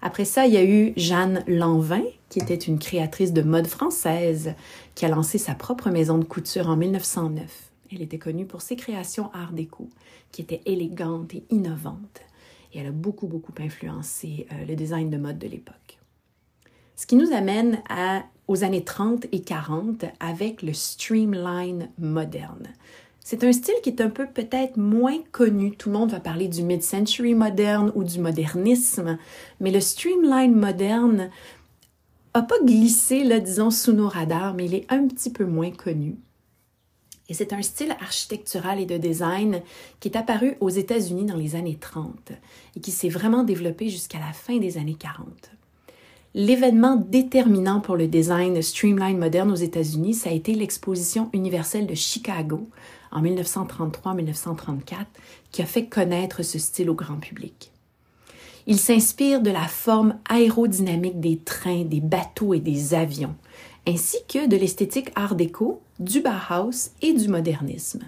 Après 0.00 0.24
ça, 0.24 0.46
il 0.46 0.54
y 0.54 0.56
a 0.56 0.64
eu 0.64 0.94
Jeanne 0.96 1.44
Lanvin, 1.46 2.04
qui 2.30 2.38
était 2.38 2.54
une 2.54 2.78
créatrice 2.78 3.34
de 3.34 3.42
mode 3.42 3.66
française, 3.66 4.54
qui 4.94 5.04
a 5.04 5.08
lancé 5.08 5.36
sa 5.36 5.54
propre 5.54 5.90
maison 5.90 6.16
de 6.16 6.24
couture 6.24 6.70
en 6.70 6.76
1909. 6.78 7.71
Elle 7.92 8.02
était 8.02 8.18
connue 8.18 8.46
pour 8.46 8.62
ses 8.62 8.76
créations 8.76 9.30
art 9.32 9.52
déco, 9.52 9.88
qui 10.30 10.42
étaient 10.42 10.62
élégantes 10.66 11.34
et 11.34 11.44
innovantes. 11.50 12.22
Et 12.72 12.78
elle 12.78 12.86
a 12.86 12.92
beaucoup, 12.92 13.26
beaucoup 13.26 13.52
influencé 13.58 14.46
euh, 14.52 14.64
le 14.64 14.74
design 14.74 15.10
de 15.10 15.18
mode 15.18 15.38
de 15.38 15.48
l'époque. 15.48 15.98
Ce 16.96 17.06
qui 17.06 17.16
nous 17.16 17.32
amène 17.32 17.82
aux 18.48 18.64
années 18.64 18.84
30 18.84 19.26
et 19.32 19.42
40 19.42 20.04
avec 20.20 20.62
le 20.62 20.72
streamline 20.72 21.90
moderne. 21.98 22.68
C'est 23.24 23.44
un 23.44 23.52
style 23.52 23.74
qui 23.82 23.90
est 23.90 24.00
un 24.00 24.10
peu 24.10 24.26
peut-être 24.26 24.76
moins 24.76 25.18
connu. 25.30 25.76
Tout 25.76 25.90
le 25.90 25.98
monde 25.98 26.10
va 26.10 26.20
parler 26.20 26.48
du 26.48 26.62
mid-century 26.62 27.34
moderne 27.34 27.92
ou 27.94 28.04
du 28.04 28.20
modernisme, 28.20 29.18
mais 29.60 29.70
le 29.70 29.80
streamline 29.80 30.54
moderne 30.54 31.30
n'a 32.34 32.42
pas 32.42 32.60
glissé, 32.64 33.24
là, 33.24 33.40
disons, 33.40 33.70
sous 33.70 33.92
nos 33.92 34.08
radars, 34.08 34.54
mais 34.54 34.66
il 34.66 34.74
est 34.74 34.86
un 34.90 35.06
petit 35.06 35.30
peu 35.30 35.44
moins 35.44 35.70
connu. 35.70 36.16
C'est 37.32 37.52
un 37.52 37.62
style 37.62 37.96
architectural 38.00 38.80
et 38.80 38.86
de 38.86 38.96
design 38.96 39.62
qui 40.00 40.08
est 40.08 40.16
apparu 40.16 40.56
aux 40.60 40.68
États-Unis 40.68 41.26
dans 41.26 41.36
les 41.36 41.56
années 41.56 41.78
30 41.80 42.32
et 42.76 42.80
qui 42.80 42.90
s'est 42.90 43.08
vraiment 43.08 43.44
développé 43.44 43.88
jusqu'à 43.88 44.18
la 44.18 44.32
fin 44.32 44.58
des 44.58 44.78
années 44.78 44.96
40. 44.98 45.26
L'événement 46.34 46.96
déterminant 46.96 47.80
pour 47.80 47.96
le 47.96 48.06
design 48.06 48.62
streamline 48.62 49.18
moderne 49.18 49.52
aux 49.52 49.56
États-Unis, 49.56 50.14
ça 50.14 50.30
a 50.30 50.32
été 50.32 50.54
l'exposition 50.54 51.28
universelle 51.34 51.86
de 51.86 51.94
Chicago 51.94 52.68
en 53.10 53.22
1933-1934 53.22 54.96
qui 55.50 55.60
a 55.60 55.66
fait 55.66 55.86
connaître 55.86 56.42
ce 56.42 56.58
style 56.58 56.88
au 56.88 56.94
grand 56.94 57.18
public. 57.18 57.70
Il 58.66 58.78
s'inspire 58.78 59.42
de 59.42 59.50
la 59.50 59.66
forme 59.66 60.16
aérodynamique 60.28 61.20
des 61.20 61.36
trains, 61.36 61.84
des 61.84 62.00
bateaux 62.00 62.54
et 62.54 62.60
des 62.60 62.94
avions, 62.94 63.34
ainsi 63.86 64.16
que 64.28 64.46
de 64.46 64.56
l'esthétique 64.56 65.10
art 65.16 65.34
déco, 65.34 65.82
du 66.02 66.20
Bauhaus 66.20 66.90
et 67.00 67.12
du 67.12 67.28
modernisme. 67.28 68.00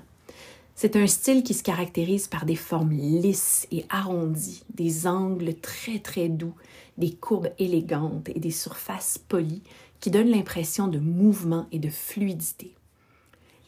C'est 0.75 0.97
un 0.97 1.07
style 1.07 1.45
qui 1.45 1.55
se 1.55 1.63
caractérise 1.63 2.27
par 2.27 2.45
des 2.45 2.57
formes 2.57 2.91
lisses 2.91 3.69
et 3.71 3.85
arrondies, 3.89 4.65
des 4.75 5.07
angles 5.07 5.55
très 5.55 6.01
très 6.01 6.29
doux, 6.29 6.55
des 6.99 7.13
courbes 7.13 7.53
élégantes 7.61 8.29
et 8.31 8.41
des 8.41 8.51
surfaces 8.51 9.19
polies 9.19 9.63
qui 10.01 10.11
donnent 10.11 10.31
l'impression 10.31 10.89
de 10.89 10.99
mouvement 10.99 11.67
et 11.71 11.79
de 11.79 11.89
fluidité. 11.89 12.75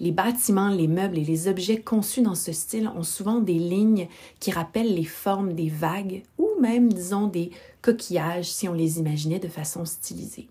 Les 0.00 0.10
bâtiments, 0.10 0.70
les 0.70 0.88
meubles 0.88 1.18
et 1.18 1.24
les 1.24 1.46
objets 1.46 1.80
conçus 1.80 2.22
dans 2.22 2.34
ce 2.34 2.52
style 2.52 2.90
ont 2.96 3.04
souvent 3.04 3.38
des 3.38 3.60
lignes 3.60 4.08
qui 4.40 4.50
rappellent 4.50 4.94
les 4.94 5.04
formes 5.04 5.52
des 5.52 5.68
vagues 5.68 6.24
ou 6.36 6.48
même, 6.60 6.92
disons, 6.92 7.28
des 7.28 7.52
coquillages 7.80 8.50
si 8.50 8.68
on 8.68 8.74
les 8.74 8.98
imaginait 8.98 9.38
de 9.38 9.48
façon 9.48 9.84
stylisée. 9.84 10.48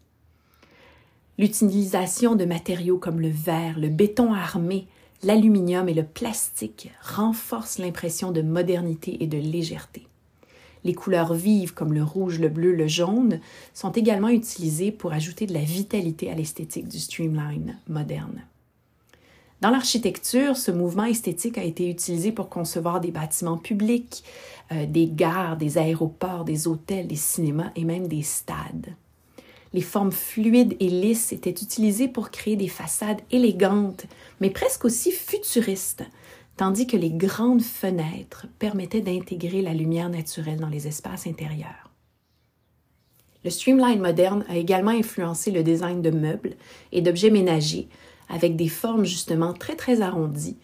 L'utilisation 1.38 2.36
de 2.36 2.46
matériaux 2.46 2.98
comme 2.98 3.20
le 3.20 3.30
verre, 3.30 3.78
le 3.78 3.90
béton 3.90 4.34
armé, 4.34 4.88
l'aluminium 5.22 5.90
et 5.90 5.94
le 5.94 6.06
plastique 6.06 6.92
renforce 7.02 7.78
l'impression 7.78 8.32
de 8.32 8.42
modernité 8.42 9.22
et 9.22 9.28
de 9.28 9.38
légèreté. 9.38 10.08
Les 10.86 10.94
couleurs 10.94 11.34
vives 11.34 11.74
comme 11.74 11.94
le 11.94 12.04
rouge, 12.04 12.40
le 12.40 12.48
bleu, 12.48 12.74
le 12.74 12.88
jaune 12.88 13.42
sont 13.74 13.92
également 13.92 14.30
utilisées 14.30 14.92
pour 14.92 15.12
ajouter 15.12 15.46
de 15.48 15.54
la 15.54 15.62
vitalité 15.62 16.32
à 16.32 16.36
l'esthétique 16.36 16.88
du 16.88 17.00
streamline 17.00 17.80
moderne. 17.90 18.44
Dans 19.62 19.72
l'architecture, 19.72 20.56
ce 20.56 20.72
mouvement 20.72 21.06
esthétique 21.06 21.58
a 21.58 21.64
été 21.64 21.90
utilisé 21.90 22.32
pour 22.32 22.50
concevoir 22.50 23.02
des 23.02 23.12
bâtiments 23.12 23.58
publics, 23.58 24.24
euh, 24.72 24.86
des 24.86 25.08
gares, 25.08 25.58
des 25.58 25.78
aéroports, 25.78 26.46
des 26.46 26.68
hôtels, 26.68 27.08
des 27.08 27.16
cinémas 27.16 27.72
et 27.76 27.84
même 27.84 28.08
des 28.08 28.22
stades. 28.22 28.96
Les 29.76 29.82
formes 29.82 30.14
fluides 30.14 30.78
et 30.80 30.88
lisses 30.88 31.34
étaient 31.34 31.50
utilisées 31.50 32.08
pour 32.08 32.32
créer 32.32 32.56
des 32.56 32.70
façades 32.70 33.20
élégantes, 33.30 34.06
mais 34.40 34.50
presque 34.50 34.86
aussi 34.86 35.12
futuristes, 35.12 36.06
tandis 36.56 36.88
que 36.88 36.96
les 36.96 37.12
grandes 37.12 37.62
fenêtres 37.62 38.48
permettaient 38.58 39.02
d'intégrer 39.02 39.62
la 39.62 39.74
lumière 39.74 40.08
naturelle 40.08 40.62
dans 40.62 40.70
les 40.70 40.88
espaces 40.88 41.28
intérieurs. 41.28 41.92
Le 43.44 43.50
streamline 43.50 44.00
moderne 44.00 44.46
a 44.48 44.56
également 44.56 44.92
influencé 44.92 45.52
le 45.52 45.62
design 45.62 46.02
de 46.02 46.10
meubles 46.10 46.56
et 46.94 47.02
d'objets 47.02 47.30
ménagers, 47.30 47.90
avec 48.30 48.56
des 48.56 48.70
formes 48.70 49.04
justement 49.04 49.52
très 49.52 49.76
très 49.76 50.00
arrondies, 50.00 50.58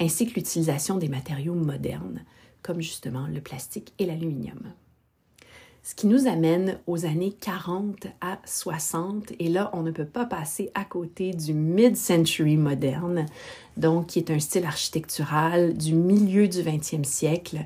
ainsi 0.00 0.26
que 0.26 0.34
l'utilisation 0.34 0.96
des 0.96 1.08
matériaux 1.08 1.54
modernes, 1.54 2.24
comme 2.62 2.80
justement 2.80 3.28
le 3.28 3.40
plastique 3.40 3.92
et 4.00 4.06
l'aluminium. 4.06 4.72
Ce 5.88 5.94
qui 5.94 6.08
nous 6.08 6.26
amène 6.26 6.80
aux 6.88 7.06
années 7.06 7.32
40 7.40 8.08
à 8.20 8.38
60. 8.44 9.34
Et 9.38 9.48
là, 9.48 9.70
on 9.72 9.82
ne 9.82 9.92
peut 9.92 10.04
pas 10.04 10.24
passer 10.24 10.72
à 10.74 10.82
côté 10.82 11.30
du 11.30 11.54
mid-century 11.54 12.56
moderne, 12.56 13.26
donc 13.76 14.08
qui 14.08 14.18
est 14.18 14.32
un 14.32 14.40
style 14.40 14.64
architectural 14.64 15.74
du 15.76 15.94
milieu 15.94 16.48
du 16.48 16.58
20e 16.58 17.04
siècle, 17.04 17.58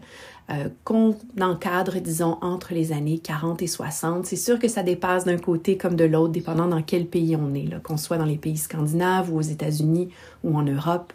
euh, 0.51 0.69
qu'on 0.85 1.17
encadre, 1.41 1.99
disons, 1.99 2.37
entre 2.43 2.75
les 2.75 2.93
années 2.93 3.21
40 3.21 3.63
et 3.63 3.67
60. 3.67 4.27
C'est 4.27 4.37
sûr 4.37 4.59
que 4.59 4.69
ça 4.69 4.83
dépasse 4.83 5.25
d'un 5.25 5.39
côté 5.39 5.79
comme 5.79 5.97
de 5.97 6.05
l'autre, 6.05 6.33
dépendant 6.33 6.69
dans 6.69 6.83
quel 6.83 7.07
pays 7.07 7.37
on 7.37 7.55
est, 7.55 7.83
qu'on 7.83 7.97
soit 7.97 8.19
dans 8.19 8.27
les 8.27 8.37
pays 8.37 8.59
scandinaves 8.59 9.33
ou 9.33 9.39
aux 9.39 9.41
États-Unis 9.41 10.11
ou 10.45 10.59
en 10.59 10.63
Europe. 10.63 11.15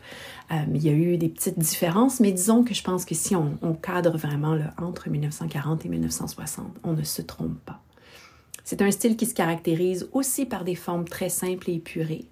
Euh, 0.51 0.55
il 0.73 0.83
y 0.83 0.89
a 0.89 0.93
eu 0.93 1.17
des 1.17 1.29
petites 1.29 1.57
différences, 1.57 2.19
mais 2.19 2.31
disons 2.31 2.63
que 2.63 2.73
je 2.73 2.83
pense 2.83 3.05
que 3.05 3.15
si 3.15 3.35
on, 3.35 3.57
cadre 3.81 4.17
vraiment 4.17 4.57
entre 4.77 5.09
1940 5.09 5.85
et 5.85 5.89
1960, 5.89 6.67
on 6.83 6.93
ne 6.93 7.03
se 7.03 7.21
trompe 7.21 7.59
pas. 7.65 7.81
C'est 8.63 8.81
un 8.81 8.91
style 8.91 9.15
qui 9.15 9.25
se 9.25 9.33
caractérise 9.33 10.07
aussi 10.11 10.45
par 10.45 10.63
des 10.63 10.75
formes 10.75 11.05
très 11.05 11.29
simples 11.29 11.69
et 11.69 11.75
épurées, 11.75 12.25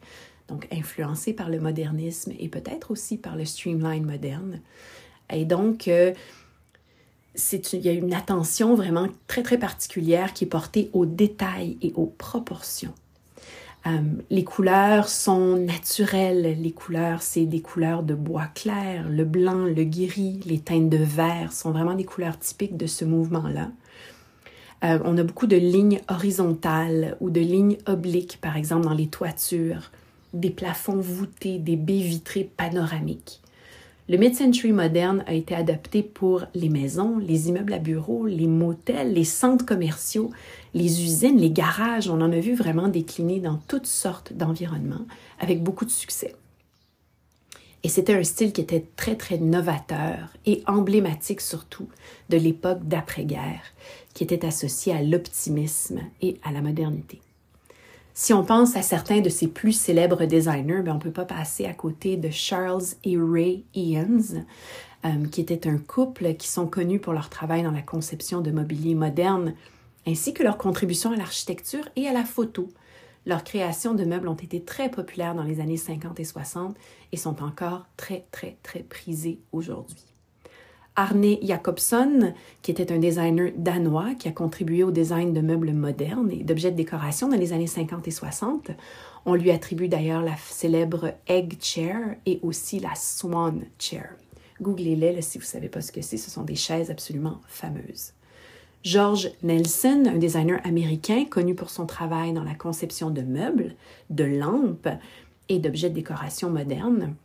donc 0.48 0.67
influencé 0.72 1.34
par 1.34 1.50
le 1.50 1.60
modernisme 1.60 2.34
et 2.39 2.50
peut-être 2.50 2.91
aussi 2.91 3.17
par 3.17 3.36
le 3.36 3.46
streamline 3.46 4.05
moderne. 4.05 4.62
Et 5.32 5.46
donc, 5.46 5.88
euh, 5.88 6.13
il 7.51 7.82
y 7.82 7.89
a 7.89 7.93
une 7.93 8.13
attention 8.13 8.75
vraiment 8.75 9.08
très, 9.27 9.43
très 9.43 9.58
particulière 9.58 10.34
qui 10.34 10.43
est 10.43 10.48
portée 10.48 10.89
aux 10.93 11.05
détails 11.05 11.77
et 11.82 11.93
aux 11.96 12.05
proportions. 12.05 12.93
Euh, 13.86 14.00
les 14.30 14.44
couleurs 14.44 15.10
sont 15.10 15.58
naturelles. 15.58 16.58
Les 16.62 16.72
couleurs, 16.72 17.22
c'est 17.22 17.46
des 17.46 17.62
couleurs 17.62 18.04
de 18.04 18.13
bois 18.13 18.48
clair, 18.56 19.10
le 19.10 19.25
blanc, 19.25 19.66
le 19.66 19.84
gris, 19.84 20.40
les 20.46 20.60
teintes 20.60 20.90
de 20.90 20.98
vert 20.98 21.52
sont 21.52 21.72
vraiment 21.72 21.94
des 21.94 22.06
couleurs 22.06 22.40
typiques 22.40 22.78
de 22.78 22.88
ce 22.88 23.04
mouvement-là. 23.04 23.72
Euh, 24.84 25.00
on 25.06 25.18
a 25.18 25.24
beaucoup 25.24 25.48
de 25.48 25.56
lignes 25.56 26.02
horizontales 26.10 27.18
ou 27.20 27.30
de 27.30 27.40
lignes 27.40 27.78
obliques, 27.86 28.40
par 28.42 28.58
exemple, 28.58 28.86
dans 28.86 28.94
les 28.94 29.08
toitures, 29.08 29.92
des 30.34 30.50
plafonds 30.50 31.00
voûtés, 31.00 31.60
des 31.60 31.75
baies 31.75 32.02
vitrées 32.02 32.50
panoramiques. 32.58 33.43
Le 34.10 34.18
mid-century 34.18 34.74
moderne 34.74 35.24
a 35.28 35.34
été 35.34 35.56
adopté 35.56 36.04
pour 36.04 36.44
les 36.54 36.68
maisons, 36.68 37.18
les 37.20 37.48
immeubles 37.48 37.72
à 37.72 37.80
bureaux, 37.80 38.26
les 38.26 38.48
motels, 38.48 39.14
les 39.14 39.24
centres 39.24 39.66
commerciaux, 39.66 40.30
les 40.74 41.04
usines, 41.04 41.38
les 41.38 41.52
garages. 41.52 42.10
On 42.10 42.20
en 42.20 42.34
a 42.34 42.40
vu 42.40 42.54
vraiment 42.54 42.90
décliner 42.90 43.40
dans 43.40 43.62
toutes 43.70 43.88
sortes 43.88 44.34
d'environnements 44.34 45.06
avec 45.40 45.64
beaucoup 45.64 45.86
de 45.86 45.90
succès. 45.90 46.36
Et 47.84 47.90
c'était 47.90 48.14
un 48.14 48.24
style 48.24 48.52
qui 48.52 48.60
était 48.60 48.86
très, 48.98 49.16
très 49.16 49.38
novateur 49.38 50.34
et 50.46 50.64
emblématique 50.68 51.42
surtout 51.42 51.88
de 52.30 52.38
l'époque 52.38 52.86
d'après-guerre, 52.86 53.64
qui 54.14 54.26
était 54.26 54.46
associé 54.46 54.94
à 54.94 55.02
l'optimisme 55.02 56.02
et 56.22 56.40
à 56.44 56.52
la 56.52 56.62
modernité. 56.62 57.22
Si 58.15 58.32
on 58.32 58.43
pense 58.43 58.75
à 58.75 58.84
certains 58.84 59.22
de 59.22 59.29
ses 59.29 59.48
plus 59.48 59.72
célèbres 59.72 60.25
designers, 60.25 60.84
ben 60.84 60.91
on 60.91 60.96
ne 60.96 61.00
peut 61.00 61.12
pas 61.12 61.25
passer 61.25 61.65
à 61.65 61.74
côté 61.74 62.15
de 62.15 62.29
Charles 62.29 62.84
et 63.03 63.17
Ray 63.17 63.65
Ians, 63.74 64.46
euh, 65.03 65.25
qui 65.32 65.41
étaient 65.41 65.67
un 65.67 65.79
couple 65.79 66.36
qui 66.36 66.48
sont 66.48 66.67
connus 66.67 67.00
pour 67.00 67.13
leur 67.13 67.29
travail 67.29 67.63
dans 67.63 67.72
la 67.72 67.82
conception 67.82 68.41
de 68.41 68.51
mobilier 68.51 68.93
moderne, 68.93 69.55
ainsi 70.05 70.32
que 70.36 70.43
leur 70.43 70.60
contribution 70.60 71.12
à 71.12 71.15
l'architecture 71.15 71.89
et 71.96 72.08
à 72.08 72.13
la 72.13 72.24
photo. 72.24 72.70
Leurs 73.25 73.43
créations 73.43 73.96
de 73.96 74.05
meubles 74.05 74.27
ont 74.27 74.36
été 74.36 74.62
très 74.62 74.91
populaires 74.91 75.34
dans 75.34 75.43
les 75.43 75.60
années 75.60 75.77
50 75.77 76.20
et 76.20 76.25
60 76.25 76.75
et 77.13 77.17
sont 77.17 77.41
encore 77.41 77.88
très, 77.98 78.27
très, 78.32 78.58
très 78.62 78.82
prisées 78.82 79.39
aujourd'hui. 79.51 80.12
Arne 80.96 81.38
Jacobson, 81.42 82.34
qui 82.62 82.72
était 82.72 82.92
un 82.92 83.00
designer 83.00 83.52
danois 83.58 84.14
qui 84.16 84.28
a 84.28 84.32
contribué 84.32 84.84
au 84.84 84.92
design 84.92 85.34
de 85.34 85.42
meubles 85.42 85.74
modernes 85.74 86.32
et 86.32 86.44
d'objets 86.44 86.72
de 86.72 86.78
décoration 86.78 87.30
dans 87.30 87.38
les 87.38 87.54
années 87.54 87.68
50 87.68 88.08
et 88.08 88.12
60. 88.12 88.72
On 89.26 89.34
lui 89.34 89.52
attribue 89.52 89.88
d'ailleurs 89.88 90.22
la 90.22 90.36
célèbre 90.38 91.14
Egg 91.28 91.58
Chair 91.60 91.98
et 92.26 92.40
aussi 92.44 92.80
la 92.80 92.94
Swan 92.96 93.66
Chair. 93.80 94.10
Googlez-les 94.62 95.22
si 95.22 95.40
vous 95.40 95.44
ne 95.44 95.48
savez 95.48 95.70
pas 95.70 95.82
ce 95.82 95.92
que 95.92 96.02
c'est, 96.02 96.18
ce 96.18 96.30
sont 96.30 96.44
des 96.44 96.56
chaises 96.56 96.92
absolument 96.92 97.40
fameuses. 97.48 98.14
George 98.84 99.32
Nelson, 99.42 100.04
un 100.08 100.18
designer 100.18 100.60
américain 100.66 101.26
connu 101.26 101.56
pour 101.56 101.70
son 101.70 101.86
travail 101.86 102.34
dans 102.34 102.44
la 102.44 102.54
conception 102.54 103.10
de 103.10 103.22
meubles, 103.22 103.76
de 104.10 104.26
lampes 104.26 104.90
et 105.50 105.60
d'objets 105.60 105.90
de 105.90 105.96
décoration 105.96 106.50
modernes, 106.50 107.16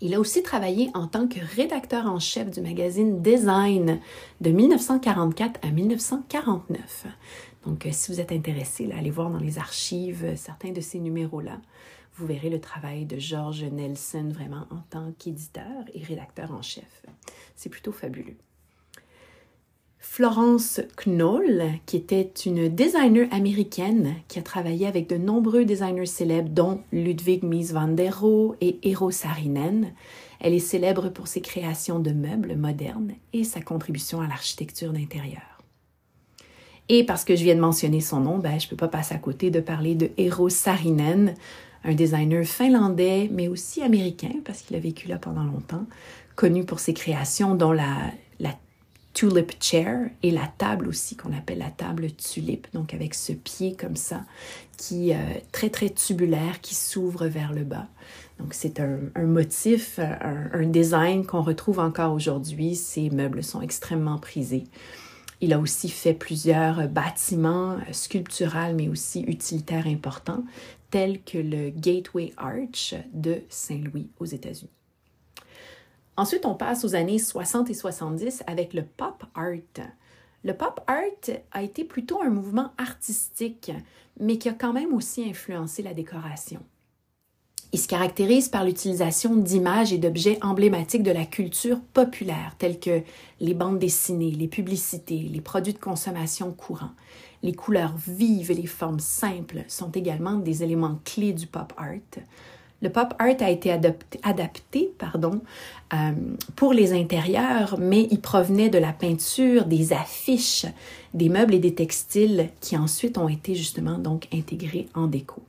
il 0.00 0.14
a 0.14 0.20
aussi 0.20 0.42
travaillé 0.42 0.90
en 0.94 1.06
tant 1.06 1.28
que 1.28 1.38
rédacteur 1.56 2.06
en 2.06 2.18
chef 2.18 2.50
du 2.50 2.60
magazine 2.60 3.20
Design 3.20 4.00
de 4.40 4.50
1944 4.50 5.60
à 5.62 5.70
1949. 5.70 7.06
Donc, 7.66 7.84
euh, 7.84 7.90
si 7.92 8.10
vous 8.10 8.20
êtes 8.20 8.32
intéressé, 8.32 8.90
allez 8.96 9.10
voir 9.10 9.30
dans 9.30 9.38
les 9.38 9.58
archives 9.58 10.24
euh, 10.24 10.36
certains 10.36 10.72
de 10.72 10.80
ces 10.80 10.98
numéros-là. 10.98 11.60
Vous 12.14 12.26
verrez 12.26 12.50
le 12.50 12.60
travail 12.60 13.04
de 13.04 13.18
George 13.18 13.64
Nelson 13.64 14.30
vraiment 14.32 14.66
en 14.70 14.80
tant 14.88 15.12
qu'éditeur 15.18 15.84
et 15.94 16.02
rédacteur 16.02 16.52
en 16.52 16.62
chef. 16.62 17.04
C'est 17.54 17.68
plutôt 17.68 17.92
fabuleux. 17.92 18.36
Florence 20.02 20.80
Knoll, 21.04 21.62
qui 21.84 21.98
était 21.98 22.32
une 22.46 22.68
designer 22.68 23.28
américaine 23.30 24.14
qui 24.28 24.38
a 24.38 24.42
travaillé 24.42 24.86
avec 24.86 25.08
de 25.10 25.18
nombreux 25.18 25.66
designers 25.66 26.06
célèbres, 26.06 26.48
dont 26.48 26.80
Ludwig 26.90 27.44
Mies 27.44 27.72
van 27.72 27.88
der 27.88 28.18
Rohe 28.18 28.56
et 28.62 28.78
Eero 28.82 29.10
Saarinen. 29.10 29.92
Elle 30.40 30.54
est 30.54 30.58
célèbre 30.58 31.10
pour 31.10 31.28
ses 31.28 31.42
créations 31.42 31.98
de 31.98 32.12
meubles 32.12 32.56
modernes 32.56 33.12
et 33.34 33.44
sa 33.44 33.60
contribution 33.60 34.22
à 34.22 34.26
l'architecture 34.26 34.94
d'intérieur. 34.94 35.62
Et 36.88 37.04
parce 37.04 37.24
que 37.24 37.36
je 37.36 37.44
viens 37.44 37.54
de 37.54 37.60
mentionner 37.60 38.00
son 38.00 38.20
nom, 38.20 38.38
ben, 38.38 38.58
je 38.58 38.66
ne 38.66 38.70
peux 38.70 38.76
pas 38.76 38.88
passer 38.88 39.14
à 39.14 39.18
côté 39.18 39.50
de 39.50 39.60
parler 39.60 39.94
de 39.94 40.10
Eero 40.16 40.48
Saarinen, 40.48 41.34
un 41.84 41.94
designer 41.94 42.46
finlandais, 42.46 43.28
mais 43.30 43.48
aussi 43.48 43.82
américain, 43.82 44.32
parce 44.46 44.62
qu'il 44.62 44.76
a 44.76 44.80
vécu 44.80 45.08
là 45.08 45.18
pendant 45.18 45.44
longtemps, 45.44 45.84
connu 46.36 46.64
pour 46.64 46.80
ses 46.80 46.94
créations 46.94 47.54
dont 47.54 47.72
la, 47.72 47.84
la 47.84 48.29
tulip 49.12 49.52
chair 49.60 50.10
et 50.22 50.30
la 50.30 50.46
table 50.58 50.88
aussi 50.88 51.16
qu'on 51.16 51.32
appelle 51.32 51.58
la 51.58 51.70
table 51.70 52.12
tulipe, 52.12 52.66
donc 52.72 52.94
avec 52.94 53.14
ce 53.14 53.32
pied 53.32 53.74
comme 53.74 53.96
ça 53.96 54.24
qui 54.76 55.10
est 55.10 55.16
euh, 55.16 55.40
très 55.52 55.68
très 55.68 55.90
tubulaire 55.90 56.60
qui 56.60 56.74
s'ouvre 56.74 57.26
vers 57.26 57.52
le 57.52 57.64
bas. 57.64 57.88
Donc 58.38 58.54
c'est 58.54 58.80
un, 58.80 58.98
motif, 59.26 59.98
un, 59.98 60.50
un 60.52 60.66
design 60.66 61.26
qu'on 61.26 61.42
retrouve 61.42 61.78
encore 61.78 62.14
aujourd'hui. 62.14 62.74
Ces 62.74 63.10
meubles 63.10 63.42
sont 63.42 63.60
extrêmement 63.60 64.18
prisés. 64.18 64.64
Il 65.42 65.52
a 65.52 65.58
aussi 65.58 65.88
fait 65.88 66.14
plusieurs 66.14 66.88
bâtiments 66.88 67.78
sculpturaux 67.92 68.74
mais 68.74 68.88
aussi 68.88 69.22
utilitaires 69.22 69.86
importants, 69.86 70.44
tels 70.90 71.22
que 71.22 71.38
le 71.38 71.70
Gateway 71.70 72.32
Arch 72.36 72.94
de 73.12 73.42
Saint-Louis 73.48 74.08
aux 74.18 74.26
États-Unis. 74.26 74.70
Ensuite, 76.20 76.44
on 76.44 76.54
passe 76.54 76.84
aux 76.84 76.94
années 76.94 77.18
60 77.18 77.70
et 77.70 77.74
70 77.74 78.42
avec 78.46 78.74
le 78.74 78.82
pop 78.82 79.24
art. 79.34 79.86
Le 80.44 80.52
pop 80.52 80.82
art 80.86 81.34
a 81.50 81.62
été 81.62 81.82
plutôt 81.82 82.20
un 82.20 82.28
mouvement 82.28 82.72
artistique, 82.76 83.72
mais 84.18 84.36
qui 84.36 84.50
a 84.50 84.52
quand 84.52 84.74
même 84.74 84.92
aussi 84.92 85.24
influencé 85.24 85.82
la 85.82 85.94
décoration. 85.94 86.60
Il 87.72 87.80
se 87.80 87.88
caractérise 87.88 88.50
par 88.50 88.66
l'utilisation 88.66 89.34
d'images 89.34 89.94
et 89.94 89.98
d'objets 89.98 90.38
emblématiques 90.42 91.04
de 91.04 91.10
la 91.10 91.24
culture 91.24 91.80
populaire, 91.94 92.54
tels 92.58 92.80
que 92.80 93.00
les 93.40 93.54
bandes 93.54 93.78
dessinées, 93.78 94.32
les 94.32 94.48
publicités, 94.48 95.20
les 95.20 95.40
produits 95.40 95.72
de 95.72 95.78
consommation 95.78 96.52
courants. 96.52 96.92
Les 97.42 97.54
couleurs 97.54 97.96
vives 97.96 98.50
et 98.50 98.54
les 98.54 98.66
formes 98.66 99.00
simples 99.00 99.64
sont 99.68 99.90
également 99.92 100.34
des 100.34 100.62
éléments 100.62 101.00
clés 101.02 101.32
du 101.32 101.46
pop 101.46 101.72
art. 101.78 102.20
Le 102.82 102.88
pop 102.90 103.14
art 103.18 103.36
a 103.40 103.50
été 103.50 103.70
adapté 104.22 104.92
pardon, 104.98 105.42
euh, 105.92 106.12
pour 106.56 106.72
les 106.72 106.92
intérieurs, 106.92 107.76
mais 107.78 108.08
il 108.10 108.20
provenait 108.20 108.70
de 108.70 108.78
la 108.78 108.92
peinture, 108.92 109.66
des 109.66 109.92
affiches, 109.92 110.66
des 111.12 111.28
meubles 111.28 111.54
et 111.54 111.58
des 111.58 111.74
textiles 111.74 112.48
qui 112.60 112.76
ensuite 112.76 113.18
ont 113.18 113.28
été 113.28 113.54
justement 113.54 113.98
donc 113.98 114.28
intégrés 114.32 114.88
en 114.94 115.06
déco. 115.06 115.42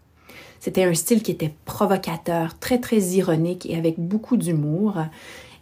C'était 0.60 0.84
un 0.84 0.94
style 0.94 1.24
qui 1.24 1.32
était 1.32 1.54
provocateur, 1.65 2.60
très 2.60 2.80
très 2.80 3.00
ironique 3.00 3.65
et 3.65 3.78
avec 3.78 3.98
beaucoup 3.98 4.38
d'humour. 4.38 4.98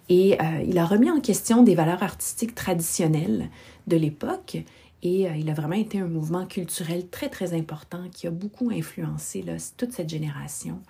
Et 0.10 0.42
euh, 0.42 0.64
il 0.68 0.78
a 0.80 0.86
remis 0.86 1.12
en 1.12 1.22
question 1.22 1.62
des 1.62 1.76
valeurs 1.76 2.02
artistiques 2.02 2.56
traditionnelles 2.56 3.50
de 3.88 3.96
l'époque 3.96 4.58
et 5.02 5.28
euh, 5.28 5.36
il 5.38 5.50
a 5.50 5.54
vraiment 5.54 5.76
été 5.76 6.00
un 6.00 6.08
mouvement 6.08 6.46
culturel 6.46 7.08
très, 7.08 7.30
très 7.30 7.54
important 7.54 8.04
qui 8.12 8.28
a 8.28 8.32
beaucoup 8.32 8.70
influencé 8.72 9.46
toute 9.78 9.94
cette 9.94 10.10
génération. 10.10 10.82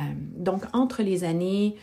Euh, 0.00 0.04
donc, 0.36 0.62
entre 0.72 1.02
les 1.02 1.24
années, 1.24 1.76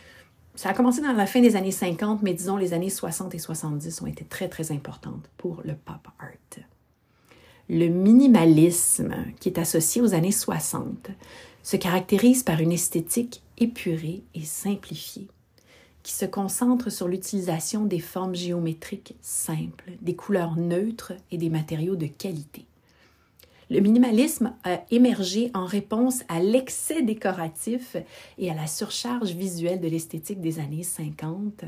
ça 0.54 0.70
a 0.70 0.74
commencé 0.74 1.00
dans 1.00 1.12
la 1.12 1.26
fin 1.26 1.40
des 1.40 1.56
années 1.56 1.70
50, 1.70 2.22
mais 2.22 2.34
disons 2.34 2.56
les 2.56 2.72
années 2.74 2.90
60 2.90 3.34
et 3.34 3.38
70 3.38 4.02
ont 4.02 4.06
été 4.06 4.24
très, 4.24 4.48
très 4.48 4.72
importantes 4.72 5.30
pour 5.38 5.62
le 5.64 5.74
pop 5.74 6.06
art. 6.18 6.28
Le 7.68 7.88
minimalisme, 7.88 9.14
qui 9.40 9.48
est 9.48 9.58
associé 9.58 10.02
aux 10.02 10.14
années 10.14 10.32
60, 10.32 11.10
se 11.62 11.76
caractérise 11.76 12.42
par 12.42 12.60
une 12.60 12.72
esthétique 12.72 13.42
épurée 13.56 14.24
et 14.34 14.42
simplifiée 14.42 15.28
qui 16.02 16.12
se 16.12 16.24
concentre 16.24 16.90
sur 16.90 17.08
l'utilisation 17.08 17.84
des 17.84 18.00
formes 18.00 18.34
géométriques 18.34 19.14
simples, 19.20 19.92
des 20.00 20.16
couleurs 20.16 20.56
neutres 20.56 21.12
et 21.30 21.38
des 21.38 21.50
matériaux 21.50 21.96
de 21.96 22.06
qualité. 22.06 22.66
Le 23.72 23.80
minimalisme 23.80 24.52
a 24.64 24.82
émergé 24.90 25.50
en 25.54 25.64
réponse 25.64 26.24
à 26.28 26.40
l'excès 26.40 27.00
décoratif 27.00 27.96
et 28.36 28.50
à 28.50 28.54
la 28.54 28.66
surcharge 28.66 29.30
visuelle 29.30 29.80
de 29.80 29.88
l'esthétique 29.88 30.42
des 30.42 30.58
années 30.58 30.82
50. 30.82 31.64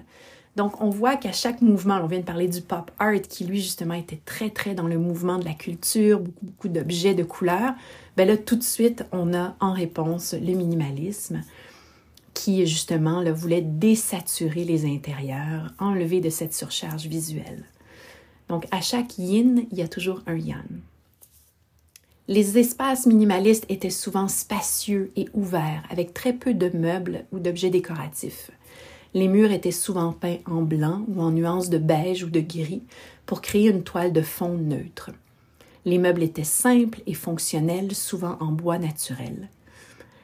Donc, 0.55 0.83
on 0.83 0.91
voit 0.91 1.17
qu'à 1.17 1.33
chaque 1.33 1.63
mouvement, 1.63 1.99
on 2.03 2.07
vient 2.07 2.19
de 2.19 2.25
parler 2.25 2.47
du 2.47 2.61
pop 2.61 2.91
art 2.99 3.23
qui, 3.23 3.47
lui, 3.47 3.63
justement, 3.63 3.95
était 3.95 4.21
très, 4.27 4.51
très 4.51 4.75
dans 4.75 4.87
le 4.87 4.99
mouvement 4.99 5.39
de 5.39 5.47
la 5.47 5.55
culture, 5.55 6.21
beaucoup, 6.21 6.45
beaucoup 6.45 6.69
d'objets, 6.69 7.15
de 7.15 7.25
couleurs. 7.25 7.73
Ben 8.19 8.29
là, 8.29 8.37
tout 8.37 8.57
de 8.57 8.63
suite, 8.63 9.07
on 9.11 9.33
a 9.33 9.57
en 9.61 9.73
réponse 9.73 10.35
le 10.35 10.53
minimalisme 10.53 11.41
qui 12.35 12.67
justement 12.67 13.25
voulait 13.33 13.63
désaturer 13.63 14.65
les 14.65 14.85
intérieurs, 14.85 15.73
enlever 15.79 16.21
de 16.21 16.29
cette 16.29 16.53
surcharge 16.53 17.07
visuelle. 17.07 17.65
Donc 18.51 18.67
à 18.73 18.83
chaque 18.83 19.17
yin, 19.17 19.65
il 19.73 19.79
y 19.79 19.83
a 19.83 19.89
toujours 19.89 20.21
un 20.27 20.37
yang. 20.37 20.83
Les 22.27 22.57
espaces 22.57 23.05
minimalistes 23.05 23.67
étaient 23.69 23.91
souvent 23.91 24.29
spacieux 24.29 25.13
et 25.15 25.29
ouverts, 25.35 25.83
avec 25.91 26.15
très 26.15 26.33
peu 26.33 26.55
de 26.55 26.75
meubles 26.75 27.27
ou 27.33 27.39
d'objets 27.39 27.69
décoratifs. 27.69 28.51
Les 29.13 29.29
murs 29.29 29.53
étaient 29.53 29.71
souvent 29.71 30.13
peints 30.13 30.39
en 30.47 30.63
blanc 30.63 31.05
ou 31.09 31.21
en 31.21 31.31
nuances 31.31 31.69
de 31.69 31.77
beige 31.77 32.25
ou 32.25 32.31
de 32.31 32.41
gris 32.41 32.83
pour 33.27 33.43
créer 33.43 33.69
une 33.69 33.83
toile 33.83 34.15
de 34.15 34.23
fond 34.23 34.57
neutre. 34.57 35.11
Les 35.85 35.99
meubles 35.99 36.23
étaient 36.23 36.45
simples 36.45 37.03
et 37.07 37.13
fonctionnels, 37.13 37.95
souvent 37.95 38.39
en 38.41 38.53
bois 38.53 38.79
naturel. 38.79 39.51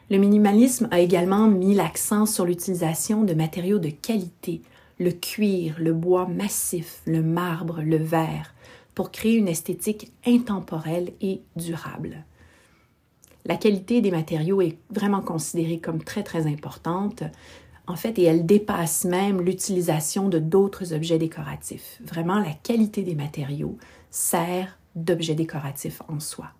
Le 0.09 0.17
minimalisme 0.17 0.87
a 0.89 0.99
également 0.99 1.47
mis 1.47 1.75
l'accent 1.75 2.25
sur 2.25 2.45
l'utilisation 2.45 3.23
de 3.23 3.35
matériaux 3.35 3.77
de 3.77 3.89
qualité, 3.89 4.61
le 4.99 5.11
cuir, 5.11 5.75
le 5.77 5.93
bois 5.93 6.27
massif, 6.27 7.01
le 7.05 7.21
marbre, 7.21 7.81
le 7.81 7.97
verre, 7.97 8.55
pour 8.95 9.11
créer 9.11 9.35
une 9.35 9.47
esthétique 9.47 10.11
intemporelle 10.25 11.11
et 11.21 11.41
durable. 11.55 12.25
La 13.45 13.55
qualité 13.55 14.01
des 14.01 14.11
matériaux 14.11 14.61
est 14.61 14.77
vraiment 14.91 15.21
considérée 15.21 15.79
comme 15.79 16.03
très 16.03 16.23
très 16.23 16.45
importante, 16.47 17.23
en 17.87 17.95
fait, 17.95 18.19
et 18.19 18.23
elle 18.23 18.45
dépasse 18.45 19.05
même 19.05 19.41
l'utilisation 19.41 20.29
de 20.29 20.39
d'autres 20.39 20.93
objets 20.93 21.17
décoratifs. 21.17 21.99
Vraiment, 22.05 22.39
la 22.39 22.53
qualité 22.53 23.01
des 23.01 23.15
matériaux 23.15 23.77
sert 24.11 24.77
d'objet 24.95 25.35
décoratif 25.35 26.01
en 26.07 26.19
soi. 26.19 26.51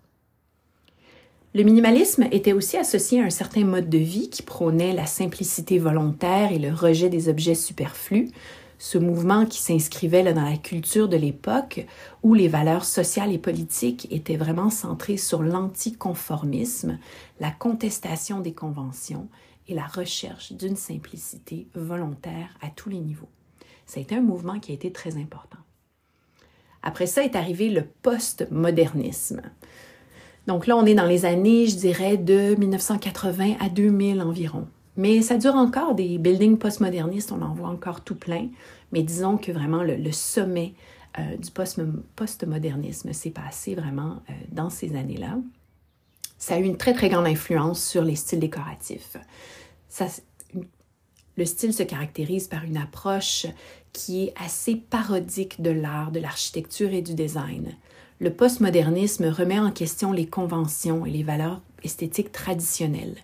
Le 1.54 1.64
minimalisme 1.64 2.26
était 2.32 2.54
aussi 2.54 2.78
associé 2.78 3.20
à 3.20 3.24
un 3.24 3.30
certain 3.30 3.64
mode 3.64 3.90
de 3.90 3.98
vie 3.98 4.30
qui 4.30 4.42
prônait 4.42 4.94
la 4.94 5.04
simplicité 5.04 5.78
volontaire 5.78 6.50
et 6.50 6.58
le 6.58 6.72
rejet 6.72 7.10
des 7.10 7.28
objets 7.28 7.54
superflus, 7.54 8.30
ce 8.82 8.98
mouvement 8.98 9.46
qui 9.46 9.60
s'inscrivait 9.60 10.34
dans 10.34 10.42
la 10.42 10.56
culture 10.56 11.08
de 11.08 11.16
l'époque 11.16 11.86
où 12.24 12.34
les 12.34 12.48
valeurs 12.48 12.84
sociales 12.84 13.32
et 13.32 13.38
politiques 13.38 14.08
étaient 14.10 14.36
vraiment 14.36 14.70
centrées 14.70 15.18
sur 15.18 15.40
l'anticonformisme, 15.40 16.98
la 17.38 17.52
contestation 17.52 18.40
des 18.40 18.54
conventions 18.54 19.28
et 19.68 19.74
la 19.74 19.86
recherche 19.86 20.50
d'une 20.50 20.74
simplicité 20.74 21.68
volontaire 21.76 22.58
à 22.60 22.70
tous 22.70 22.88
les 22.88 22.98
niveaux. 22.98 23.28
Ça 23.86 24.00
a 24.00 24.02
été 24.02 24.16
un 24.16 24.20
mouvement 24.20 24.58
qui 24.58 24.72
a 24.72 24.74
été 24.74 24.90
très 24.90 25.16
important. 25.16 25.60
Après 26.82 27.06
ça 27.06 27.22
est 27.22 27.36
arrivé 27.36 27.70
le 27.70 27.84
postmodernisme. 28.02 29.42
Donc 30.48 30.66
là, 30.66 30.76
on 30.76 30.86
est 30.86 30.96
dans 30.96 31.06
les 31.06 31.24
années, 31.24 31.68
je 31.68 31.76
dirais, 31.76 32.16
de 32.16 32.56
1980 32.56 33.58
à 33.60 33.68
2000 33.68 34.20
environ. 34.22 34.66
Mais 34.96 35.22
ça 35.22 35.38
dure 35.38 35.54
encore, 35.54 35.94
des 35.94 36.18
buildings 36.18 36.58
postmodernistes, 36.58 37.32
on 37.32 37.42
en 37.42 37.54
voit 37.54 37.68
encore 37.68 38.02
tout 38.02 38.14
plein. 38.14 38.48
Mais 38.92 39.02
disons 39.02 39.38
que 39.38 39.52
vraiment 39.52 39.82
le, 39.82 40.12
sommet 40.12 40.74
euh, 41.18 41.36
du 41.36 41.50
postmodernisme 42.16 43.12
s'est 43.12 43.30
passé 43.30 43.74
vraiment 43.74 44.22
euh, 44.28 44.32
dans 44.50 44.70
ces 44.70 44.94
années-là. 44.96 45.38
Ça 46.38 46.56
a 46.56 46.58
eu 46.58 46.64
une 46.64 46.76
très, 46.76 46.92
très 46.92 47.08
grande 47.08 47.26
influence 47.26 47.82
sur 47.82 48.02
les 48.02 48.16
styles 48.16 48.40
décoratifs. 48.40 49.16
Le 51.36 51.44
style 51.46 51.72
se 51.72 51.82
caractérise 51.82 52.48
par 52.48 52.64
une 52.64 52.76
approche 52.76 53.46
qui 53.92 54.24
est 54.24 54.34
assez 54.44 54.76
parodique 54.76 55.62
de 55.62 55.70
l'art, 55.70 56.10
de 56.10 56.20
l'architecture 56.20 56.92
et 56.92 57.00
du 57.00 57.14
design 57.14 57.74
le 58.22 58.32
postmodernisme 58.32 59.24
remet 59.24 59.58
en 59.58 59.72
question 59.72 60.12
les 60.12 60.26
conventions 60.26 61.04
et 61.04 61.10
les 61.10 61.24
valeurs 61.24 61.60
esthétiques 61.82 62.30
traditionnelles, 62.30 63.16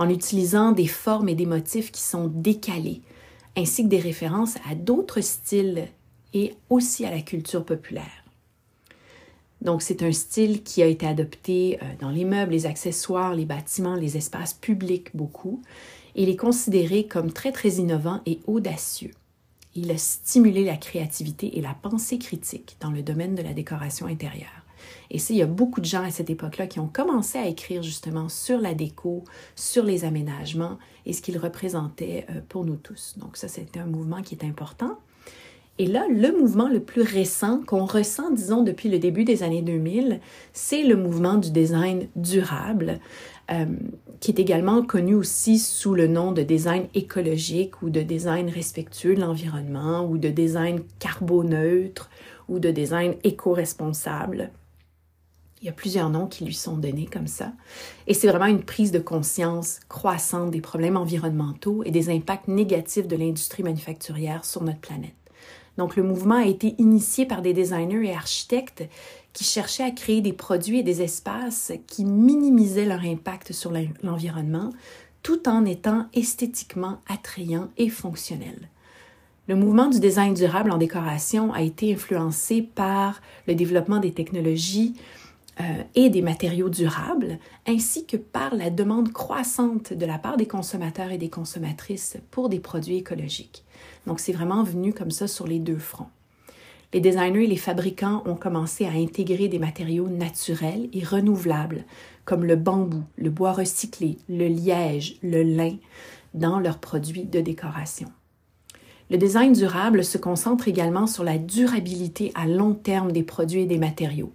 en 0.00 0.08
utilisant 0.08 0.72
des 0.72 0.86
formes 0.86 1.28
et 1.28 1.34
des 1.34 1.44
motifs 1.44 1.92
qui 1.92 2.00
sont 2.00 2.26
décalés, 2.26 3.02
ainsi 3.54 3.84
que 3.84 3.88
des 3.88 4.00
références 4.00 4.56
à 4.68 4.74
d'autres 4.74 5.20
styles 5.20 5.88
et 6.32 6.54
aussi 6.70 7.04
à 7.04 7.10
la 7.10 7.20
culture 7.20 7.66
populaire. 7.66 8.24
Donc 9.60 9.82
c'est 9.82 10.02
un 10.02 10.12
style 10.12 10.62
qui 10.62 10.82
a 10.82 10.86
été 10.86 11.06
adopté 11.06 11.78
euh, 11.82 11.86
dans 12.00 12.08
les 12.08 12.24
meubles, 12.24 12.52
les 12.52 12.64
accessoires, 12.64 13.34
les 13.34 13.44
bâtiments, 13.44 13.94
les 13.94 14.16
espaces 14.16 14.54
publics 14.54 15.14
beaucoup. 15.14 15.60
Il 16.14 16.30
est 16.30 16.36
considéré 16.36 17.06
comme 17.06 17.30
très 17.30 17.52
très 17.52 17.72
innovant 17.72 18.22
et 18.24 18.40
audacieux. 18.46 19.12
Il 19.74 19.90
a 19.90 19.98
stimulé 19.98 20.64
la 20.64 20.78
créativité 20.78 21.58
et 21.58 21.60
la 21.60 21.74
pensée 21.74 22.18
critique 22.18 22.78
dans 22.80 22.90
le 22.90 23.02
domaine 23.02 23.34
de 23.34 23.42
la 23.42 23.52
décoration 23.52 24.06
intérieure. 24.06 24.59
Et 25.10 25.18
il 25.30 25.36
y 25.36 25.42
a 25.42 25.46
beaucoup 25.46 25.80
de 25.80 25.86
gens 25.86 26.04
à 26.04 26.10
cette 26.10 26.30
époque-là 26.30 26.66
qui 26.66 26.78
ont 26.78 26.88
commencé 26.88 27.38
à 27.38 27.46
écrire 27.46 27.82
justement 27.82 28.28
sur 28.28 28.60
la 28.60 28.74
déco, 28.74 29.24
sur 29.56 29.84
les 29.84 30.04
aménagements 30.04 30.78
et 31.06 31.12
ce 31.12 31.22
qu'ils 31.22 31.38
représentaient 31.38 32.26
euh, 32.30 32.40
pour 32.48 32.64
nous 32.64 32.76
tous. 32.76 33.14
Donc 33.18 33.36
ça, 33.36 33.48
c'était 33.48 33.80
un 33.80 33.86
mouvement 33.86 34.22
qui 34.22 34.34
est 34.34 34.44
important. 34.44 34.98
Et 35.78 35.86
là, 35.86 36.04
le 36.10 36.38
mouvement 36.38 36.68
le 36.68 36.80
plus 36.80 37.00
récent 37.00 37.62
qu'on 37.66 37.86
ressent, 37.86 38.30
disons, 38.30 38.62
depuis 38.62 38.90
le 38.90 38.98
début 38.98 39.24
des 39.24 39.42
années 39.42 39.62
2000, 39.62 40.20
c'est 40.52 40.82
le 40.82 40.94
mouvement 40.94 41.38
du 41.38 41.50
design 41.50 42.06
durable, 42.16 43.00
euh, 43.50 43.64
qui 44.20 44.30
est 44.30 44.38
également 44.38 44.82
connu 44.82 45.14
aussi 45.14 45.58
sous 45.58 45.94
le 45.94 46.06
nom 46.06 46.32
de 46.32 46.42
design 46.42 46.86
écologique 46.92 47.80
ou 47.80 47.88
de 47.88 48.02
design 48.02 48.50
respectueux 48.50 49.14
de 49.14 49.20
l'environnement 49.20 50.04
ou 50.04 50.18
de 50.18 50.28
design 50.28 50.82
carboneutre 50.98 52.10
ou 52.50 52.58
de 52.58 52.70
design 52.70 53.14
éco-responsable. 53.24 54.50
Il 55.62 55.66
y 55.66 55.68
a 55.68 55.72
plusieurs 55.72 56.08
noms 56.08 56.26
qui 56.26 56.44
lui 56.44 56.54
sont 56.54 56.78
donnés 56.78 57.06
comme 57.06 57.26
ça. 57.26 57.52
Et 58.06 58.14
c'est 58.14 58.28
vraiment 58.28 58.46
une 58.46 58.62
prise 58.62 58.92
de 58.92 58.98
conscience 58.98 59.80
croissante 59.90 60.50
des 60.50 60.62
problèmes 60.62 60.96
environnementaux 60.96 61.82
et 61.84 61.90
des 61.90 62.08
impacts 62.08 62.48
négatifs 62.48 63.06
de 63.06 63.16
l'industrie 63.16 63.62
manufacturière 63.62 64.46
sur 64.46 64.62
notre 64.62 64.80
planète. 64.80 65.14
Donc 65.76 65.96
le 65.96 66.02
mouvement 66.02 66.36
a 66.36 66.46
été 66.46 66.74
initié 66.78 67.26
par 67.26 67.42
des 67.42 67.52
designers 67.52 68.08
et 68.08 68.14
architectes 68.14 68.88
qui 69.34 69.44
cherchaient 69.44 69.84
à 69.84 69.90
créer 69.90 70.22
des 70.22 70.32
produits 70.32 70.78
et 70.78 70.82
des 70.82 71.02
espaces 71.02 71.72
qui 71.86 72.04
minimisaient 72.04 72.86
leur 72.86 73.00
impact 73.00 73.52
sur 73.52 73.72
l'environnement 74.02 74.70
tout 75.22 75.46
en 75.46 75.66
étant 75.66 76.06
esthétiquement 76.14 77.00
attrayants 77.06 77.68
et 77.76 77.90
fonctionnels. 77.90 78.68
Le 79.46 79.56
mouvement 79.56 79.88
du 79.88 80.00
design 80.00 80.32
durable 80.32 80.70
en 80.70 80.78
décoration 80.78 81.52
a 81.52 81.60
été 81.60 81.92
influencé 81.92 82.62
par 82.62 83.20
le 83.46 83.54
développement 83.54 83.98
des 83.98 84.12
technologies 84.12 84.94
et 85.94 86.08
des 86.08 86.22
matériaux 86.22 86.70
durables, 86.70 87.38
ainsi 87.66 88.06
que 88.06 88.16
par 88.16 88.54
la 88.54 88.70
demande 88.70 89.12
croissante 89.12 89.92
de 89.92 90.06
la 90.06 90.18
part 90.18 90.36
des 90.36 90.46
consommateurs 90.46 91.10
et 91.10 91.18
des 91.18 91.28
consommatrices 91.28 92.16
pour 92.30 92.48
des 92.48 92.60
produits 92.60 92.96
écologiques. 92.96 93.64
Donc 94.06 94.20
c'est 94.20 94.32
vraiment 94.32 94.62
venu 94.62 94.94
comme 94.94 95.10
ça 95.10 95.28
sur 95.28 95.46
les 95.46 95.58
deux 95.58 95.78
fronts. 95.78 96.08
Les 96.92 97.00
designers 97.00 97.44
et 97.44 97.46
les 97.46 97.56
fabricants 97.56 98.22
ont 98.26 98.34
commencé 98.34 98.84
à 98.84 98.90
intégrer 98.90 99.48
des 99.48 99.60
matériaux 99.60 100.08
naturels 100.08 100.88
et 100.92 101.04
renouvelables 101.04 101.84
comme 102.24 102.44
le 102.44 102.56
bambou, 102.56 103.02
le 103.16 103.30
bois 103.30 103.52
recyclé, 103.52 104.16
le 104.28 104.48
liège, 104.48 105.16
le 105.22 105.42
lin 105.42 105.76
dans 106.34 106.58
leurs 106.60 106.78
produits 106.78 107.24
de 107.24 107.40
décoration. 107.40 108.08
Le 109.10 109.18
design 109.18 109.52
durable 109.52 110.04
se 110.04 110.18
concentre 110.18 110.68
également 110.68 111.08
sur 111.08 111.24
la 111.24 111.38
durabilité 111.38 112.30
à 112.36 112.46
long 112.46 112.74
terme 112.74 113.10
des 113.10 113.24
produits 113.24 113.62
et 113.62 113.66
des 113.66 113.78
matériaux, 113.78 114.32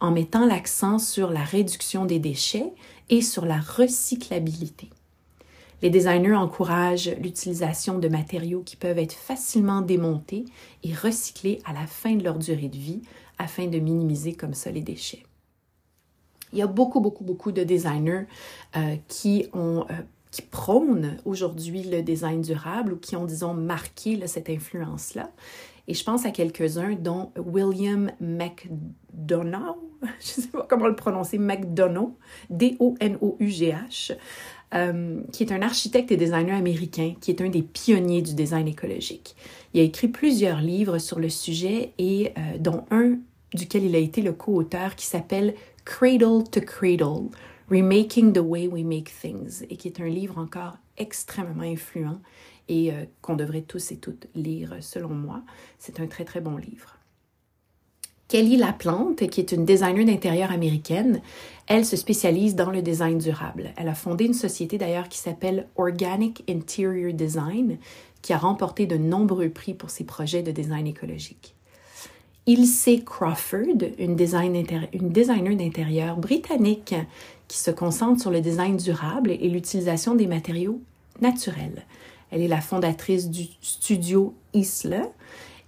en 0.00 0.10
mettant 0.10 0.46
l'accent 0.46 0.98
sur 0.98 1.30
la 1.30 1.42
réduction 1.42 2.04
des 2.04 2.18
déchets 2.18 2.72
et 3.08 3.22
sur 3.22 3.44
la 3.46 3.58
recyclabilité. 3.58 4.90
Les 5.82 5.90
designers 5.90 6.34
encouragent 6.34 7.14
l'utilisation 7.20 7.98
de 7.98 8.08
matériaux 8.08 8.62
qui 8.64 8.76
peuvent 8.76 8.98
être 8.98 9.12
facilement 9.12 9.82
démontés 9.82 10.46
et 10.82 10.94
recyclés 10.94 11.60
à 11.64 11.72
la 11.72 11.86
fin 11.86 12.14
de 12.14 12.24
leur 12.24 12.38
durée 12.38 12.68
de 12.68 12.78
vie 12.78 13.02
afin 13.38 13.66
de 13.66 13.78
minimiser 13.78 14.34
comme 14.34 14.54
ça 14.54 14.70
les 14.70 14.80
déchets. 14.80 15.22
Il 16.52 16.58
y 16.58 16.62
a 16.62 16.66
beaucoup, 16.66 17.00
beaucoup, 17.00 17.24
beaucoup 17.24 17.52
de 17.52 17.64
designers 17.64 18.24
euh, 18.76 18.96
qui 19.08 19.46
ont 19.52 19.84
euh, 19.90 19.94
qui 20.36 20.42
prônent 20.42 21.16
aujourd'hui 21.24 21.82
le 21.82 22.02
design 22.02 22.42
durable 22.42 22.92
ou 22.92 22.96
qui 22.96 23.16
ont, 23.16 23.24
disons, 23.24 23.54
marqué 23.54 24.26
cette 24.26 24.50
influence-là. 24.50 25.30
Et 25.88 25.94
je 25.94 26.04
pense 26.04 26.26
à 26.26 26.30
quelques-uns, 26.30 26.94
dont 26.94 27.32
William 27.36 28.10
McDonough, 28.20 29.76
je 30.02 30.06
ne 30.06 30.42
sais 30.42 30.48
pas 30.48 30.66
comment 30.68 30.88
le 30.88 30.96
prononcer, 30.96 31.38
McDonough, 31.38 32.14
D-O-N-O-U-G-H, 32.50 34.16
euh, 34.74 35.20
qui 35.32 35.44
est 35.44 35.52
un 35.52 35.62
architecte 35.62 36.10
et 36.10 36.16
designer 36.16 36.56
américain, 36.56 37.14
qui 37.20 37.30
est 37.30 37.40
un 37.40 37.48
des 37.48 37.62
pionniers 37.62 38.22
du 38.22 38.34
design 38.34 38.66
écologique. 38.66 39.36
Il 39.74 39.80
a 39.80 39.84
écrit 39.84 40.08
plusieurs 40.08 40.60
livres 40.60 40.98
sur 40.98 41.20
le 41.20 41.28
sujet 41.28 41.92
et 41.98 42.32
euh, 42.36 42.58
dont 42.58 42.84
un 42.90 43.18
duquel 43.54 43.84
il 43.84 43.94
a 43.94 43.98
été 43.98 44.22
le 44.22 44.32
co-auteur 44.32 44.96
qui 44.96 45.06
s'appelle 45.06 45.54
Cradle 45.84 46.42
to 46.50 46.60
Cradle, 46.60 47.28
Remaking 47.70 48.32
the 48.32 48.40
Way 48.40 48.66
We 48.66 48.84
Make 48.84 49.10
Things, 49.20 49.64
et 49.70 49.76
qui 49.76 49.88
est 49.88 50.00
un 50.00 50.08
livre 50.08 50.38
encore 50.38 50.76
extrêmement 50.98 51.62
influent 51.62 52.20
et 52.68 52.92
euh, 52.92 53.04
qu'on 53.22 53.36
devrait 53.36 53.62
tous 53.62 53.92
et 53.92 53.96
toutes 53.96 54.26
lire 54.34 54.76
selon 54.80 55.10
moi. 55.10 55.42
C'est 55.78 56.00
un 56.00 56.06
très 56.06 56.24
très 56.24 56.40
bon 56.40 56.56
livre. 56.56 56.96
Kelly 58.28 58.56
Laplante, 58.56 59.28
qui 59.28 59.40
est 59.40 59.52
une 59.52 59.64
designer 59.64 60.04
d'intérieur 60.04 60.50
américaine, 60.50 61.20
elle 61.68 61.84
se 61.84 61.96
spécialise 61.96 62.56
dans 62.56 62.70
le 62.70 62.82
design 62.82 63.18
durable. 63.18 63.72
Elle 63.76 63.88
a 63.88 63.94
fondé 63.94 64.24
une 64.24 64.34
société 64.34 64.78
d'ailleurs 64.78 65.08
qui 65.08 65.18
s'appelle 65.18 65.68
Organic 65.76 66.42
Interior 66.50 67.12
Design, 67.12 67.78
qui 68.22 68.32
a 68.32 68.38
remporté 68.38 68.86
de 68.86 68.96
nombreux 68.96 69.48
prix 69.48 69.74
pour 69.74 69.90
ses 69.90 70.02
projets 70.02 70.42
de 70.42 70.50
design 70.50 70.88
écologique. 70.88 71.54
Ilse 72.46 72.88
Crawford, 73.04 73.82
une, 73.98 74.16
une 74.92 75.10
designer 75.10 75.56
d'intérieur 75.56 76.16
britannique 76.16 76.94
qui 77.46 77.58
se 77.58 77.70
concentre 77.70 78.20
sur 78.20 78.32
le 78.32 78.40
design 78.40 78.76
durable 78.76 79.30
et 79.30 79.48
l'utilisation 79.48 80.16
des 80.16 80.26
matériaux 80.26 80.80
naturels. 81.20 81.84
Elle 82.30 82.42
est 82.42 82.48
la 82.48 82.60
fondatrice 82.60 83.30
du 83.30 83.46
studio 83.60 84.34
Isla 84.52 85.02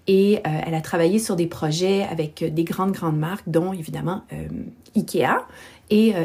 et 0.07 0.39
euh, 0.39 0.61
elle 0.67 0.75
a 0.75 0.81
travaillé 0.81 1.19
sur 1.19 1.37
des 1.37 1.47
projets 1.47 2.03
avec 2.03 2.43
des 2.43 2.65
grandes, 2.65 2.93
grandes 2.93 3.19
marques, 3.19 3.49
dont 3.49 3.73
évidemment 3.73 4.23
euh, 4.33 4.49
Ikea 4.97 5.47
et 5.91 6.15
euh, 6.17 6.25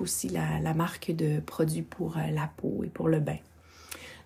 aussi, 0.00 0.28
la, 0.28 0.74
marque 0.74 1.10
de 1.10 1.40
produits 1.40 1.82
pour 1.82 2.16
la 2.32 2.50
peau 2.56 2.82
et 2.84 2.88
pour 2.88 3.08
le 3.08 3.20
bain. 3.20 3.38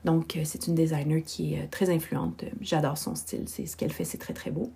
Donc, 0.05 0.38
c'est 0.44 0.66
une 0.66 0.74
designer 0.74 1.22
qui 1.22 1.55
est 1.55 1.68
très 1.68 1.88
influente. 1.90 2.44
J'adore 2.61 2.98
son 2.98 3.14
style. 3.14 3.44
C'est 3.46 3.66
ce 3.66 3.76
qu'elle 3.76 3.92
fait, 3.92 4.05
c'est 4.05 4.18
très, 4.18 4.35
très 4.35 4.50
beau. 4.50 4.72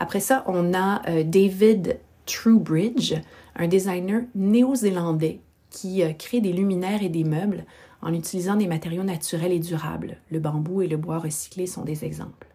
Après 0.00 0.20
ça, 0.20 0.42
on 0.46 0.72
a 0.72 1.02
euh, 1.08 1.22
David 1.24 1.98
Truebridge, 2.24 3.14
un 3.54 3.68
designer 3.68 4.22
néo-zélandais 4.34 5.40
qui 5.68 6.02
euh, 6.02 6.12
crée 6.14 6.40
des 6.40 6.54
luminaires 6.54 7.02
et 7.02 7.10
des 7.10 7.22
meubles 7.22 7.64
en 8.02 8.14
utilisant 8.14 8.56
des 8.56 8.66
matériaux 8.66 9.02
naturels 9.02 9.52
et 9.52 9.58
durables. 9.58 10.16
Le 10.30 10.40
bambou 10.40 10.82
et 10.82 10.88
le 10.88 10.96
bois 10.96 11.18
recyclé 11.18 11.66
sont 11.66 11.84
des 11.84 12.04
exemples. 12.04 12.46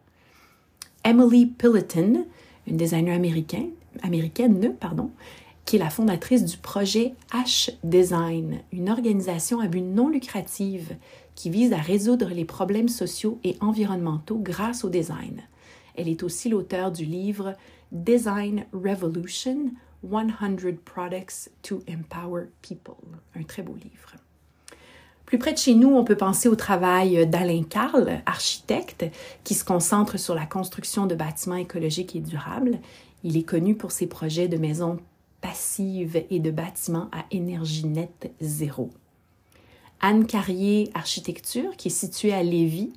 Emily 1.04 1.46
Pilleton, 1.46 2.26
une 2.68 2.78
designer 2.78 3.16
américaine, 3.16 3.70
américaine 4.02 4.76
pardon, 4.80 5.12
qui 5.66 5.76
est 5.76 5.80
la 5.80 5.90
fondatrice 5.90 6.46
du 6.46 6.58
projet 6.58 7.14
H 7.32 7.72
Design, 7.84 8.60
une 8.72 8.90
organisation 8.90 9.60
à 9.60 9.68
but 9.68 9.82
non 9.82 10.10
lucratif 10.10 10.92
qui 11.34 11.50
vise 11.50 11.74
à 11.74 11.78
résoudre 11.78 12.30
les 12.30 12.46
problèmes 12.46 12.88
sociaux 12.88 13.40
et 13.44 13.58
environnementaux 13.62 14.38
grâce 14.38 14.84
au 14.84 14.90
design. 14.90 15.42
Elle 15.96 16.08
est 16.08 16.24
aussi 16.24 16.50
l'auteur 16.50 16.92
du 16.92 17.06
livre 17.06 17.54
Design 17.92 18.66
Revolution 18.74 19.72
100 20.04 20.78
Products 20.84 21.50
to 21.62 21.82
Empower 21.90 22.48
People, 22.62 23.20
un 23.36 23.44
très 23.44 23.64
beau 23.64 23.76
livre. 23.76 24.25
Plus 25.26 25.40
près 25.40 25.54
de 25.54 25.58
chez 25.58 25.74
nous, 25.74 25.90
on 25.90 26.04
peut 26.04 26.18
penser 26.18 26.48
au 26.48 26.56
travail 26.56 27.26
d'Alain 27.28 27.64
Carl, 27.64 28.22
architecte, 28.26 29.06
qui 29.44 29.56
se 29.56 29.66
concentre 29.66 30.20
sur 30.20 30.36
la 30.36 30.46
construction 30.46 31.08
de 31.08 31.16
bâtiments 31.16 31.56
écologiques 31.56 32.16
et 32.16 32.20
durables. 32.20 32.80
Il 33.24 33.36
est 33.38 33.44
connu 33.44 33.76
pour 33.76 33.92
ses 33.92 34.06
projets 34.06 34.48
de 34.48 34.58
maisons 34.58 34.98
passives 35.42 36.24
et 36.30 36.40
de 36.40 36.52
bâtiments 36.52 37.10
à 37.12 37.26
énergie 37.32 37.88
nette 37.88 38.32
zéro. 38.40 38.92
Anne 40.00 40.28
Carrier 40.28 40.92
Architecture, 40.94 41.76
qui 41.78 41.88
est 41.88 41.92
située 41.92 42.34
à 42.34 42.44
Lévis, 42.44 42.94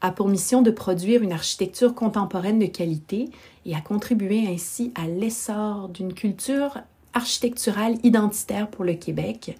a 0.00 0.12
pour 0.12 0.28
mission 0.28 0.62
de 0.62 0.70
produire 0.70 1.22
une 1.22 1.32
architecture 1.32 1.94
contemporaine 1.94 2.58
de 2.58 2.66
qualité 2.66 3.30
et 3.64 3.74
a 3.74 3.80
contribué 3.80 4.46
ainsi 4.46 4.92
à 4.94 5.08
l'essor 5.08 5.88
d'une 5.88 6.12
culture 6.12 6.78
architecturale 7.14 7.96
identitaire 8.02 8.68
pour 8.68 8.84
le 8.84 8.94
Québec, 8.94 9.56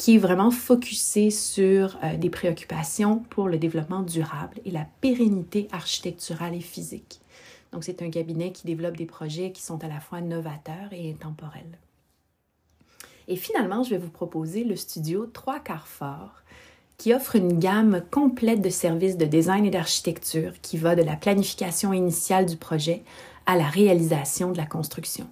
qui 0.00 0.14
est 0.14 0.18
vraiment 0.18 0.50
focusée 0.50 1.28
sur 1.28 1.98
euh, 2.02 2.16
des 2.16 2.30
préoccupations 2.30 3.18
pour 3.28 3.48
le 3.48 3.58
développement 3.58 4.00
durable 4.00 4.58
et 4.64 4.70
la 4.70 4.86
pérennité 5.02 5.68
architecturale 5.72 6.54
et 6.54 6.62
physique. 6.62 7.20
Donc, 7.70 7.84
c'est 7.84 8.00
un 8.00 8.08
cabinet 8.08 8.50
qui 8.50 8.66
développe 8.66 8.96
des 8.96 9.04
projets 9.04 9.52
qui 9.52 9.60
sont 9.60 9.84
à 9.84 9.88
la 9.88 10.00
fois 10.00 10.22
novateurs 10.22 10.90
et 10.92 11.10
intemporels. 11.10 11.78
Et 13.28 13.36
finalement, 13.36 13.82
je 13.82 13.90
vais 13.90 13.98
vous 13.98 14.08
proposer 14.08 14.64
le 14.64 14.74
studio 14.74 15.26
Trois 15.26 15.60
quarts 15.60 16.42
qui 16.96 17.12
offre 17.12 17.36
une 17.36 17.58
gamme 17.58 18.02
complète 18.10 18.62
de 18.62 18.70
services 18.70 19.18
de 19.18 19.26
design 19.26 19.66
et 19.66 19.70
d'architecture 19.70 20.52
qui 20.62 20.78
va 20.78 20.96
de 20.96 21.02
la 21.02 21.16
planification 21.16 21.92
initiale 21.92 22.46
du 22.46 22.56
projet 22.56 23.02
à 23.44 23.54
la 23.54 23.68
réalisation 23.68 24.50
de 24.50 24.56
la 24.56 24.66
construction. 24.66 25.26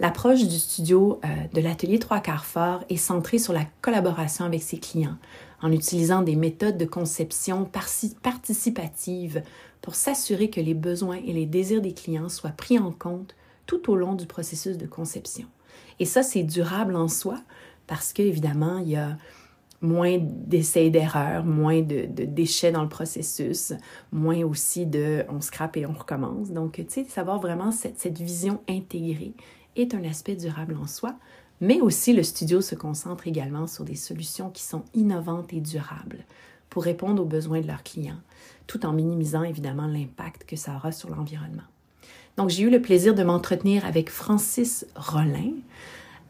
L'approche 0.00 0.48
du 0.48 0.58
studio 0.58 1.20
euh, 1.24 1.28
de 1.52 1.60
l'atelier 1.60 1.98
Trois 1.98 2.20
quarts 2.20 2.46
fort 2.46 2.84
est 2.88 2.96
centrée 2.96 3.38
sur 3.38 3.52
la 3.52 3.66
collaboration 3.82 4.46
avec 4.46 4.62
ses 4.62 4.78
clients 4.78 5.18
en 5.60 5.70
utilisant 5.72 6.22
des 6.22 6.36
méthodes 6.36 6.78
de 6.78 6.86
conception 6.86 7.68
participatives 8.22 9.42
pour 9.82 9.94
s'assurer 9.94 10.48
que 10.48 10.60
les 10.62 10.72
besoins 10.72 11.18
et 11.22 11.34
les 11.34 11.44
désirs 11.44 11.82
des 11.82 11.92
clients 11.92 12.30
soient 12.30 12.48
pris 12.48 12.78
en 12.78 12.92
compte 12.92 13.36
tout 13.66 13.90
au 13.90 13.96
long 13.96 14.14
du 14.14 14.24
processus 14.24 14.78
de 14.78 14.86
conception. 14.86 15.46
Et 15.98 16.06
ça, 16.06 16.22
c'est 16.22 16.44
durable 16.44 16.96
en 16.96 17.08
soi 17.08 17.38
parce 17.86 18.14
qu'évidemment, 18.14 18.78
il 18.78 18.88
y 18.88 18.96
a 18.96 19.18
moins 19.82 20.16
d'essais 20.18 20.88
d'erreurs, 20.88 21.44
moins 21.44 21.82
de, 21.82 22.06
déchets 22.06 22.72
dans 22.72 22.82
le 22.82 22.88
processus, 22.88 23.74
moins 24.12 24.42
aussi 24.44 24.86
de 24.86 25.24
on 25.28 25.42
scrape 25.42 25.76
et 25.76 25.84
on 25.84 25.92
recommence. 25.92 26.50
Donc, 26.52 26.76
tu 26.76 26.84
sais, 26.88 27.04
savoir 27.04 27.38
vraiment 27.38 27.70
cette 27.70 28.18
vision 28.18 28.60
intégrée 28.66 29.34
est 29.76 29.94
un 29.94 30.04
aspect 30.04 30.36
durable 30.36 30.76
en 30.80 30.86
soi, 30.86 31.14
mais 31.60 31.80
aussi 31.80 32.12
le 32.12 32.22
studio 32.22 32.60
se 32.60 32.74
concentre 32.74 33.26
également 33.26 33.66
sur 33.66 33.84
des 33.84 33.96
solutions 33.96 34.50
qui 34.50 34.62
sont 34.62 34.84
innovantes 34.94 35.52
et 35.52 35.60
durables 35.60 36.24
pour 36.70 36.84
répondre 36.84 37.22
aux 37.22 37.26
besoins 37.26 37.60
de 37.60 37.66
leurs 37.66 37.82
clients, 37.82 38.20
tout 38.66 38.86
en 38.86 38.92
minimisant 38.92 39.42
évidemment 39.42 39.86
l'impact 39.86 40.44
que 40.44 40.56
ça 40.56 40.74
aura 40.76 40.92
sur 40.92 41.10
l'environnement. 41.10 41.62
Donc, 42.36 42.48
j'ai 42.48 42.62
eu 42.62 42.70
le 42.70 42.80
plaisir 42.80 43.14
de 43.14 43.22
m'entretenir 43.22 43.84
avec 43.84 44.08
Francis 44.08 44.86
Rollin, 44.94 45.52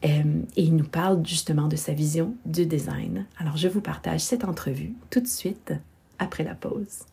euh, 0.05 0.43
et 0.57 0.63
il 0.63 0.77
nous 0.77 0.89
parle 0.89 1.25
justement 1.27 1.69
de 1.69 1.77
sa 1.77 1.93
vision 1.93 2.35
du 2.47 2.67
design. 2.67 3.27
Alors 3.39 3.57
je 3.57 3.69
vous 3.69 3.81
partage 3.81 4.21
cette 4.21 4.45
entrevue 4.45 4.95
tout 5.11 5.21
de 5.21 5.27
suite 5.27 5.73
après 6.19 6.45
la 6.45 6.55
pause. 6.55 7.05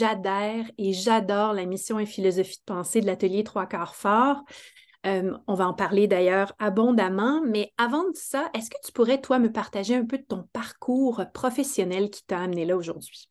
J'adhère 0.00 0.64
et 0.78 0.94
j'adore 0.94 1.52
la 1.52 1.66
mission 1.66 1.98
et 1.98 2.06
philosophie 2.06 2.56
de 2.56 2.64
pensée 2.64 3.02
de 3.02 3.06
l'atelier 3.06 3.44
Trois 3.44 3.66
quarts 3.66 3.94
fort. 3.94 4.42
Euh, 5.04 5.36
on 5.46 5.52
va 5.52 5.68
en 5.68 5.74
parler 5.74 6.06
d'ailleurs 6.06 6.54
abondamment, 6.58 7.42
mais 7.46 7.74
avant 7.76 8.04
de 8.04 8.14
ça, 8.16 8.50
est-ce 8.54 8.70
que 8.70 8.78
tu 8.82 8.92
pourrais, 8.92 9.20
toi, 9.20 9.38
me 9.38 9.52
partager 9.52 9.94
un 9.94 10.06
peu 10.06 10.16
de 10.16 10.22
ton 10.22 10.48
parcours 10.54 11.22
professionnel 11.34 12.08
qui 12.08 12.24
t'a 12.24 12.38
amené 12.38 12.64
là 12.64 12.78
aujourd'hui? 12.78 13.28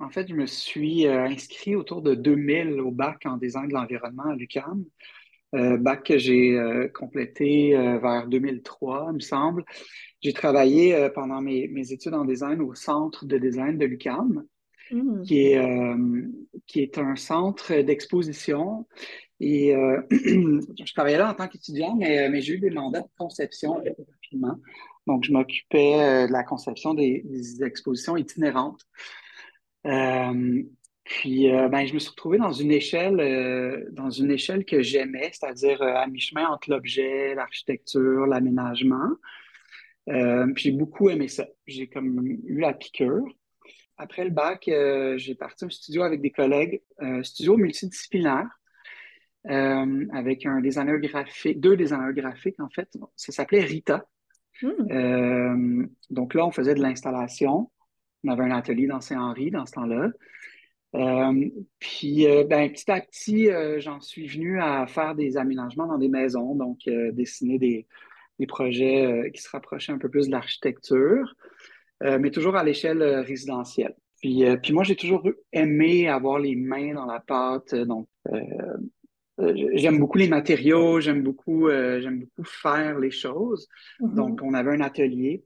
En 0.00 0.10
fait, 0.10 0.26
je 0.26 0.34
me 0.34 0.46
suis 0.46 1.06
euh, 1.06 1.22
inscrit 1.22 1.76
autour 1.76 2.02
de 2.02 2.16
2000 2.16 2.80
au 2.80 2.90
bac 2.90 3.24
en 3.24 3.36
design 3.36 3.68
de 3.68 3.74
l'environnement 3.74 4.24
à 4.24 4.34
l'UQAM. 4.34 4.84
Euh, 5.54 5.76
bac 5.76 6.02
que 6.02 6.18
j'ai 6.18 6.58
euh, 6.58 6.88
complété 6.88 7.76
vers 7.76 8.26
2003, 8.26 9.10
il 9.10 9.14
me 9.14 9.20
semble. 9.20 9.64
J'ai 10.20 10.32
travaillé 10.32 11.10
pendant 11.14 11.40
mes, 11.40 11.92
études 11.92 12.14
en 12.14 12.24
design 12.24 12.60
au 12.60 12.74
centre 12.74 13.24
de 13.24 13.38
design 13.38 13.78
de 13.78 13.86
l'UQAM, 13.86 14.44
hmm. 14.90 15.22
qui, 15.22 15.38
est, 15.38 15.60
qui 16.66 16.80
est 16.80 16.98
un 16.98 17.16
centre 17.16 17.74
d'exposition. 17.82 18.86
Et 19.40 19.72
je 20.10 20.92
travaillais 20.92 21.18
là 21.18 21.30
en 21.30 21.34
tant 21.34 21.48
qu'étudiant, 21.48 21.96
mais, 21.96 22.28
mais 22.28 22.40
j'ai 22.40 22.54
eu 22.54 22.58
des 22.58 22.70
mandats 22.70 23.00
de 23.00 23.10
conception 23.18 23.74
rapidement. 23.74 24.56
Donc, 25.06 25.24
je 25.24 25.32
m'occupais 25.32 26.26
de 26.28 26.32
la 26.32 26.44
conception 26.44 26.94
des 26.94 27.24
expositions 27.62 28.16
itinérantes. 28.16 28.80
Euh, 29.86 30.62
puis, 31.04 31.52
euh, 31.52 31.68
ben, 31.68 31.84
je 31.86 31.94
me 31.94 31.98
suis 31.98 32.10
retrouvé 32.10 32.38
dans 32.38 32.52
une 32.52 32.70
échelle, 32.70 33.20
euh, 33.20 33.88
dans 33.92 34.10
une 34.10 34.30
échelle 34.30 34.64
que 34.64 34.82
j'aimais, 34.82 35.30
c'est-à-dire 35.32 35.82
à 35.82 36.06
mi-chemin 36.06 36.46
entre 36.48 36.70
l'objet, 36.70 37.34
l'architecture, 37.34 38.26
l'aménagement. 38.26 39.10
puis, 40.06 40.64
j'ai 40.64 40.72
beaucoup 40.72 41.10
aimé 41.10 41.28
ça. 41.28 41.46
J'ai 41.66 41.88
comme 41.88 42.22
eu 42.46 42.60
la 42.60 42.72
piqûre. 42.72 43.26
Après 43.98 44.24
le 44.24 44.30
bac, 44.30 44.64
j'ai 45.16 45.34
parti 45.34 45.64
un 45.64 45.70
studio 45.70 46.02
avec 46.02 46.20
des 46.20 46.30
collègues, 46.30 46.82
un 46.98 47.22
studio 47.22 47.56
multidisciplinaire, 47.56 48.48
avec 49.44 50.46
un 50.46 50.60
designer 50.60 50.98
graphique, 50.98 51.60
deux 51.60 51.76
designers 51.76 52.14
graphiques 52.14 52.60
en 52.60 52.68
fait. 52.68 52.88
Ça 53.16 53.32
s'appelait 53.32 53.64
Rita. 53.64 54.06
Hmm. 54.60 55.86
donc 56.10 56.34
là, 56.34 56.46
on 56.46 56.52
faisait 56.52 56.74
de 56.74 56.80
l'installation. 56.80 57.70
On 58.24 58.30
avait 58.30 58.44
un 58.44 58.52
atelier 58.52 58.86
dans 58.86 59.00
Saint-Henri 59.00 59.50
dans 59.50 59.66
ce 59.66 59.72
temps-là. 59.72 60.10
Euh, 60.94 61.48
puis, 61.78 62.26
euh, 62.26 62.44
ben, 62.44 62.70
petit 62.70 62.90
à 62.90 63.00
petit, 63.00 63.48
euh, 63.48 63.80
j'en 63.80 64.00
suis 64.00 64.26
venu 64.26 64.60
à 64.60 64.86
faire 64.86 65.14
des 65.14 65.36
aménagements 65.36 65.86
dans 65.86 65.98
des 65.98 66.08
maisons, 66.08 66.54
donc 66.54 66.80
dessiner 67.12 67.58
des, 67.58 67.86
projets 68.48 69.30
qui 69.32 69.40
se 69.40 69.48
rapprochaient 69.50 69.92
un 69.92 69.98
peu 69.98 70.08
plus 70.08 70.26
de 70.26 70.32
l'architecture, 70.32 71.36
mais 72.02 72.30
toujours 72.30 72.56
à 72.56 72.64
l'échelle 72.64 73.02
résidentielle. 73.02 73.94
Puis, 74.20 74.44
puis 74.62 74.72
moi, 74.72 74.84
j'ai 74.84 74.96
toujours 74.96 75.28
aimé 75.52 76.08
avoir 76.08 76.38
les 76.38 76.56
mains 76.56 76.94
dans 76.94 77.06
la 77.06 77.20
pâte, 77.20 77.74
donc 77.74 78.08
j'aime 79.38 79.98
beaucoup 79.98 80.18
les 80.18 80.28
matériaux, 80.28 81.00
j'aime 81.00 81.22
beaucoup, 81.22 81.68
j'aime 81.70 82.20
beaucoup 82.20 82.44
faire 82.44 82.98
les 82.98 83.10
choses. 83.10 83.68
Mm-hmm. 84.00 84.14
Donc, 84.14 84.40
on 84.42 84.54
avait 84.54 84.72
un 84.72 84.80
atelier. 84.80 85.44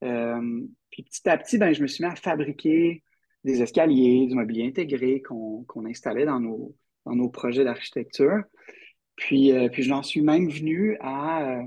Puis 0.00 1.02
petit 1.02 1.28
à 1.28 1.36
petit, 1.36 1.58
ben, 1.58 1.72
je 1.72 1.82
me 1.82 1.86
suis 1.86 2.04
mis 2.04 2.10
à 2.10 2.14
fabriquer 2.14 3.02
des 3.44 3.62
escaliers, 3.62 4.26
du 4.26 4.34
mobilier 4.34 4.66
intégré 4.66 5.22
qu'on 5.22 5.86
installait 5.86 6.24
dans 6.24 6.40
nos, 6.40 6.74
dans 7.04 7.14
nos 7.14 7.28
projets 7.28 7.64
d'architecture. 7.64 8.42
Puis, 9.16 9.52
euh, 9.52 9.68
puis 9.68 9.82
j'en 9.82 10.02
suis 10.02 10.22
même 10.22 10.48
venu 10.48 10.96
à, 11.00 11.62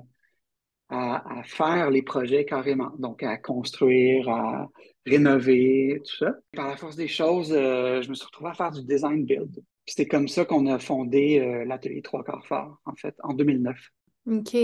à, 0.89 1.41
faire 1.43 1.89
les 1.89 2.01
projets 2.01 2.45
carrément, 2.45 2.91
donc 2.97 3.23
à 3.23 3.37
construire, 3.37 4.29
à 4.29 4.69
rénover, 5.05 6.01
tout 6.05 6.17
ça. 6.17 6.33
Par 6.53 6.67
la 6.67 6.77
force 6.77 6.95
des 6.95 7.07
choses, 7.07 7.51
euh, 7.51 8.01
je 8.01 8.09
me 8.09 8.15
suis 8.15 8.25
retrouvé 8.25 8.49
à 8.51 8.53
faire 8.53 8.71
du 8.71 8.83
design 8.83 9.25
build. 9.25 9.63
C'était 9.85 10.07
comme 10.07 10.27
ça 10.27 10.45
qu'on 10.45 10.65
a 10.67 10.79
fondé 10.79 11.39
euh, 11.39 11.65
l'atelier 11.65 12.01
Trois 12.01 12.23
Quarts 12.23 12.45
Fort, 12.45 12.81
en 12.85 12.95
fait, 12.95 13.15
en 13.23 13.33
2009. 13.33 13.77
OK. 14.29 14.57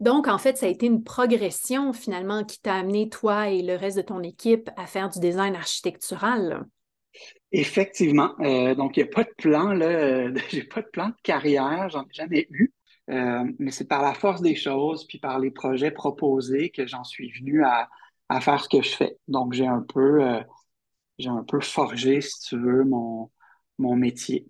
Donc, 0.00 0.28
en 0.28 0.38
fait, 0.38 0.56
ça 0.56 0.66
a 0.66 0.68
été 0.70 0.86
une 0.86 1.04
progression 1.04 1.92
finalement 1.92 2.44
qui 2.44 2.60
t'a 2.60 2.74
amené, 2.74 3.10
toi 3.10 3.50
et 3.50 3.62
le 3.62 3.74
reste 3.74 3.98
de 3.98 4.02
ton 4.02 4.22
équipe, 4.22 4.70
à 4.76 4.86
faire 4.86 5.10
du 5.10 5.20
design 5.20 5.54
architectural. 5.54 6.64
Effectivement. 7.52 8.34
Euh, 8.40 8.74
donc, 8.74 8.96
il 8.96 9.02
n'y 9.02 9.08
a 9.08 9.12
pas 9.12 9.24
de 9.24 9.34
plan, 9.36 9.72
là. 9.72 10.32
J'ai 10.50 10.64
pas 10.64 10.80
de 10.80 10.88
plan 10.88 11.08
de 11.08 11.14
carrière, 11.22 11.88
j'en 11.90 12.02
ai 12.02 12.12
jamais 12.12 12.46
eu. 12.50 12.72
Euh, 13.10 13.44
mais 13.58 13.70
c'est 13.70 13.88
par 13.88 14.02
la 14.02 14.14
force 14.14 14.40
des 14.40 14.54
choses, 14.54 15.06
puis 15.06 15.18
par 15.18 15.38
les 15.38 15.50
projets 15.50 15.90
proposés 15.90 16.70
que 16.70 16.86
j'en 16.86 17.04
suis 17.04 17.32
venu 17.32 17.64
à, 17.64 17.88
faire 18.40 18.62
ce 18.62 18.68
que 18.68 18.82
je 18.82 18.90
fais. 18.90 19.18
Donc, 19.26 19.52
j'ai 19.52 19.66
un 19.66 19.82
peu 19.82 20.22
j'ai 21.18 21.28
un 21.28 21.44
peu 21.44 21.60
forgé, 21.60 22.20
si 22.20 22.40
tu 22.40 22.58
veux, 22.58 22.84
mon, 22.84 23.30
mon 23.78 23.94
métier. 23.94 24.46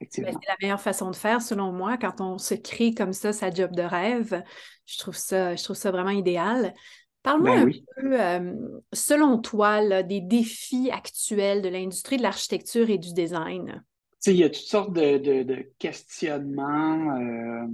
Ben, 0.00 0.08
c'est 0.10 0.22
la 0.22 0.56
meilleure 0.62 0.80
façon 0.80 1.10
de 1.10 1.16
faire, 1.16 1.42
selon 1.42 1.72
moi, 1.72 1.98
quand 1.98 2.20
on 2.20 2.38
se 2.38 2.54
crée 2.54 2.94
comme 2.94 3.12
ça 3.12 3.32
sa 3.32 3.50
job 3.50 3.74
de 3.74 3.82
rêve. 3.82 4.42
Je 4.86 4.98
trouve 4.98 5.16
ça, 5.16 5.56
je 5.56 5.62
trouve 5.62 5.76
ça 5.76 5.90
vraiment 5.90 6.10
idéal. 6.10 6.74
Parle-moi 7.22 7.56
ben 7.56 7.68
un 7.68 8.00
peu, 8.00 8.20
euh, 8.20 8.54
selon 8.94 9.38
toi, 9.38 10.02
des 10.02 10.22
défis 10.22 10.90
actuels 10.90 11.60
de 11.60 11.68
l'industrie 11.68 12.16
de 12.16 12.22
l'architecture 12.22 12.88
et 12.88 12.96
du 12.96 13.12
design. 13.12 13.84
Il 14.26 14.36
y 14.36 14.44
a 14.44 14.50
toutes 14.50 14.56
sortes 14.56 14.92
de, 14.92 15.72
questionnements 15.78 17.16
euh, 17.18 17.66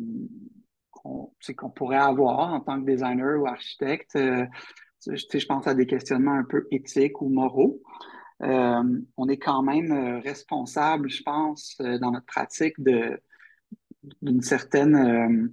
qu'on 1.56 1.70
pourrait 1.70 1.96
avoir 1.96 2.52
en 2.52 2.60
tant 2.60 2.80
que 2.80 2.90
designer 2.90 3.40
ou 3.40 3.46
architecte. 3.46 4.16
Euh, 4.16 4.46
je 5.06 5.46
pense 5.46 5.66
à 5.66 5.74
des 5.74 5.86
questionnements 5.86 6.34
un 6.34 6.44
peu 6.44 6.66
éthiques 6.70 7.20
ou 7.20 7.28
moraux. 7.28 7.80
on 8.40 9.28
est 9.28 9.38
quand 9.38 9.62
même 9.62 10.20
responsable, 10.24 11.08
je 11.08 11.22
pense, 11.22 11.76
dans 11.78 12.10
notre 12.10 12.26
pratique 12.26 12.74
d'une 12.80 14.42
certaine 14.42 15.52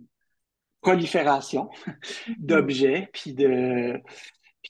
prolifération 0.83 1.69
d'objets, 2.39 3.09
puis 3.13 3.33
de, 3.33 3.99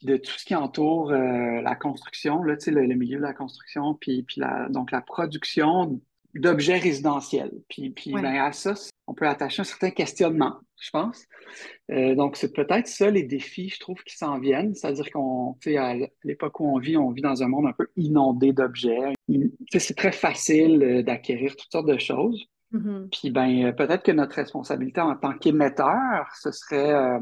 de 0.04 0.18
tout 0.18 0.32
ce 0.38 0.46
qui 0.46 0.56
entoure 0.56 1.12
euh, 1.12 1.62
la 1.62 1.76
construction, 1.76 2.44
là, 2.44 2.56
le, 2.68 2.86
le 2.86 2.96
milieu 2.96 3.18
de 3.18 3.24
la 3.24 3.34
construction, 3.34 3.96
puis, 3.96 4.24
puis 4.24 4.40
la, 4.40 4.70
donc 4.70 4.92
la 4.92 5.02
production 5.02 6.00
d'objets 6.36 6.78
résidentiels. 6.78 7.52
Puis, 7.70 7.92
puis 7.92 8.12
ben, 8.12 8.26
à 8.26 8.52
ça, 8.52 8.74
on 9.08 9.14
peut 9.14 9.28
attacher 9.28 9.62
un 9.62 9.66
certain 9.66 9.92
questionnement, 9.92 10.60
je 10.80 10.90
pense. 10.90 11.26
Euh, 11.92 12.16
donc, 12.16 12.38
c'est 12.38 12.54
peut-être 12.54 12.88
ça 12.88 13.10
les 13.10 13.24
défis, 13.24 13.70
je 13.70 13.80
trouve, 13.80 14.02
qui 14.04 14.16
s'en 14.18 14.40
viennent. 14.40 14.74
C'est-à-dire 14.74 15.10
qu'on, 15.12 15.58
à 15.78 15.96
l'époque 16.24 16.60
où 16.60 16.66
on 16.66 16.80
vit, 16.80 16.98
on 16.98 17.12
vit 17.12 17.22
dans 17.22 17.44
un 17.44 17.48
monde 17.48 17.68
un 17.68 17.74
peu 17.74 17.88
inondé 17.96 18.54
d'objets. 18.54 19.14
C'est 19.78 19.98
très 19.98 20.12
facile 20.12 20.82
euh, 20.84 21.04
d'acquérir 21.04 21.56
toutes 21.56 21.72
sortes 21.72 21.88
de 21.88 21.98
choses. 21.98 22.48
Mm-hmm. 22.72 23.10
Puis 23.10 23.32
ben, 23.32 23.66
euh, 23.66 23.72
peut-être 23.72 24.04
que 24.04 24.12
notre 24.12 24.36
responsabilité 24.36 25.02
en 25.02 25.16
tant 25.16 25.38
qu'émetteur, 25.38 26.28
ce 26.40 26.52
serait, 26.52 26.94
euh, 26.94 27.20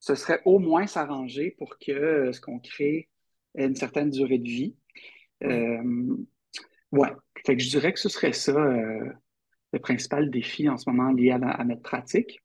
ce 0.00 0.14
serait 0.14 0.40
au 0.44 0.58
moins 0.58 0.86
s'arranger 0.86 1.54
pour 1.58 1.78
que 1.78 2.32
ce 2.32 2.40
qu'on 2.40 2.58
crée 2.58 3.08
ait 3.54 3.66
une 3.66 3.76
certaine 3.76 4.10
durée 4.10 4.38
de 4.38 4.48
vie. 4.48 4.74
Fait 7.48 7.56
que 7.56 7.62
je 7.62 7.70
dirais 7.70 7.94
que 7.94 7.98
ce 7.98 8.10
serait 8.10 8.34
ça 8.34 8.52
le 8.52 9.78
principal 9.80 10.30
défi 10.30 10.68
en 10.68 10.76
ce 10.76 10.88
moment 10.90 11.10
lié 11.12 11.30
à, 11.30 11.64
notre 11.64 11.80
pratique. 11.80 12.42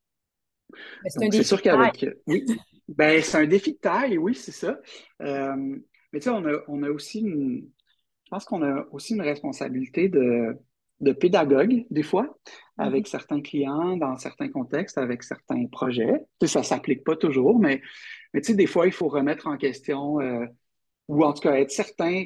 C'est 1.08 1.44
sûr 1.44 1.62
qu'avec. 1.62 2.06
Oui. 2.26 2.46
Ben, 2.88 3.22
c'est 3.22 3.38
un 3.38 3.48
défi 3.48 3.74
de 3.74 3.80
taille, 3.80 4.18
oui, 4.18 4.34
c'est 4.34 4.54
ça. 4.54 4.80
mais 5.20 5.80
tu 6.14 6.22
sais, 6.22 6.30
on 6.30 6.46
a, 6.46 6.58
on 6.70 6.84
a 6.84 6.90
aussi 6.90 7.20
une. 7.20 7.70
Je 8.26 8.30
pense 8.30 8.46
qu'on 8.46 8.62
a 8.62 8.86
aussi 8.92 9.14
une 9.14 9.22
responsabilité 9.22 10.08
de 10.08 10.58
de 11.04 11.12
pédagogue, 11.12 11.86
des 11.90 12.04
fois, 12.04 12.38
avec 12.78 13.02
mhm. 13.02 13.10
certains 13.10 13.42
clients, 13.42 13.98
dans 13.98 14.16
certains 14.18 14.50
contextes, 14.50 14.98
avec 14.98 15.24
certains 15.24 15.66
projets. 15.68 16.26
Tu 16.40 16.48
sais, 16.48 16.54
ça 16.54 16.60
ne 16.60 16.66
s'applique 16.66 17.04
pas 17.04 17.18
toujours, 17.18 17.60
mais, 17.60 17.82
mais 18.34 18.40
tu 18.42 18.48
sais, 18.48 18.56
des 18.56 18.68
fois, 18.68 18.88
il 18.88 18.94
faut 18.94 19.10
remettre 19.10 19.48
en 19.48 19.58
question, 19.58 20.22
euh, 20.22 20.46
ou 21.10 21.26
en 21.26 21.34
tout 21.34 21.42
cas 21.42 21.56
être 21.56 21.72
certain 21.72 22.24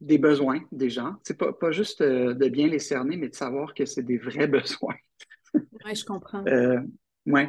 des 0.00 0.18
besoins 0.18 0.60
des 0.72 0.90
gens. 0.90 1.14
C'est 1.22 1.36
pas, 1.36 1.52
pas 1.52 1.72
juste 1.72 2.00
euh, 2.00 2.34
de 2.34 2.48
bien 2.48 2.68
les 2.68 2.78
cerner, 2.78 3.16
mais 3.16 3.28
de 3.28 3.34
savoir 3.34 3.74
que 3.74 3.84
c'est 3.84 4.02
des 4.02 4.18
vrais 4.18 4.46
besoins. 4.48 4.96
oui, 5.54 5.94
je 5.94 6.04
comprends. 6.04 6.44
Euh, 6.46 6.80
oui. 7.26 7.42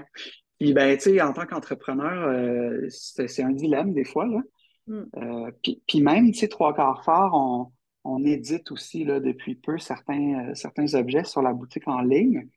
Puis, 0.59 0.73
ben, 0.73 0.95
tu 0.97 1.03
sais, 1.03 1.21
en 1.21 1.33
tant 1.33 1.45
qu'entrepreneur, 1.45 2.89
c'est 2.89 3.41
un 3.41 3.51
dilemme 3.51 3.93
des 3.93 4.03
fois, 4.05 4.27
là. 4.27 4.41
Mm. 4.87 5.51
puis, 5.63 5.81
puis, 5.87 6.01
même, 6.01 6.31
tu 6.31 6.39
sais, 6.39 6.47
trois 6.47 6.75
quarts 6.75 7.03
forts, 7.03 7.33
on 7.33 7.71
on 8.03 8.23
édite 8.23 8.71
aussi 8.71 9.03
là, 9.03 9.19
depuis 9.19 9.55
peu 9.55 9.77
certains, 9.77 10.49
euh, 10.49 10.55
certains 10.55 10.93
objets 10.95 11.23
sur 11.23 11.41
la 11.41 11.53
boutique 11.53 11.87
en 11.87 12.01
ligne. 12.01 12.47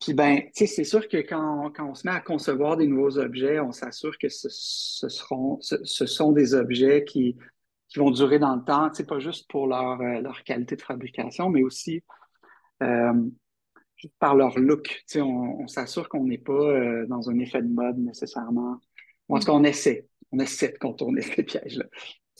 Puis 0.00 0.14
ben, 0.14 0.40
c'est 0.54 0.84
sûr 0.84 1.06
que 1.08 1.18
quand, 1.18 1.72
on 1.78 1.94
se 1.94 2.06
met 2.06 2.14
à 2.14 2.20
concevoir 2.20 2.78
des 2.78 2.86
nouveaux 2.86 3.18
objets, 3.18 3.60
on 3.60 3.70
s'assure 3.70 4.16
que 4.16 4.30
ce, 4.30 4.48
seront, 4.48 5.58
ce, 5.60 6.06
sont 6.06 6.32
des 6.32 6.54
objets 6.54 7.04
qui, 7.04 7.36
qui 7.90 7.98
vont 7.98 8.10
durer 8.10 8.38
dans 8.38 8.56
le 8.56 8.64
temps, 8.64 8.90
pas 9.06 9.18
juste 9.18 9.50
pour 9.50 9.66
leur, 9.66 10.00
euh, 10.00 10.20
leur 10.20 10.42
qualité 10.44 10.76
de 10.76 10.82
fabrication, 10.82 11.50
mais 11.50 11.62
aussi 11.62 12.02
euh, 12.82 13.12
par 14.18 14.34
leur 14.34 14.58
look. 14.58 15.04
On, 15.16 15.58
on 15.60 15.66
s'assure 15.66 16.08
qu'on 16.08 16.24
n'est 16.24 16.38
pas 16.38 17.04
dans 17.06 17.28
un 17.28 17.38
effet 17.38 17.60
de 17.62 17.68
mode 17.68 17.98
nécessairement. 17.98 18.80
En 19.28 19.38
tout 19.38 19.46
cas, 19.46 19.52
on 19.52 19.64
essaie. 19.64 20.06
On 20.32 20.38
essaie 20.38 20.72
de 20.72 20.78
contourner 20.78 21.22
ces 21.22 21.42
pièges-là 21.42 21.84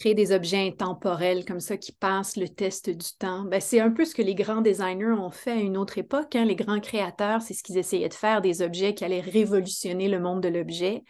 créer 0.00 0.14
des 0.14 0.32
objets 0.32 0.66
intemporels 0.66 1.44
comme 1.44 1.60
ça 1.60 1.76
qui 1.76 1.92
passent 1.92 2.36
le 2.36 2.48
test 2.48 2.88
du 2.88 3.12
temps. 3.18 3.42
Ben, 3.42 3.60
c'est 3.60 3.80
un 3.80 3.90
peu 3.90 4.06
ce 4.06 4.14
que 4.14 4.22
les 4.22 4.34
grands 4.34 4.62
designers 4.62 5.12
ont 5.12 5.30
fait 5.30 5.52
à 5.52 5.56
une 5.56 5.76
autre 5.76 5.98
époque. 5.98 6.34
Hein. 6.34 6.46
Les 6.46 6.56
grands 6.56 6.80
créateurs, 6.80 7.42
c'est 7.42 7.52
ce 7.52 7.62
qu'ils 7.62 7.76
essayaient 7.76 8.08
de 8.08 8.14
faire, 8.14 8.40
des 8.40 8.62
objets 8.62 8.94
qui 8.94 9.04
allaient 9.04 9.20
révolutionner 9.20 10.08
le 10.08 10.18
monde 10.18 10.42
de 10.42 10.48
l'objet. 10.48 11.04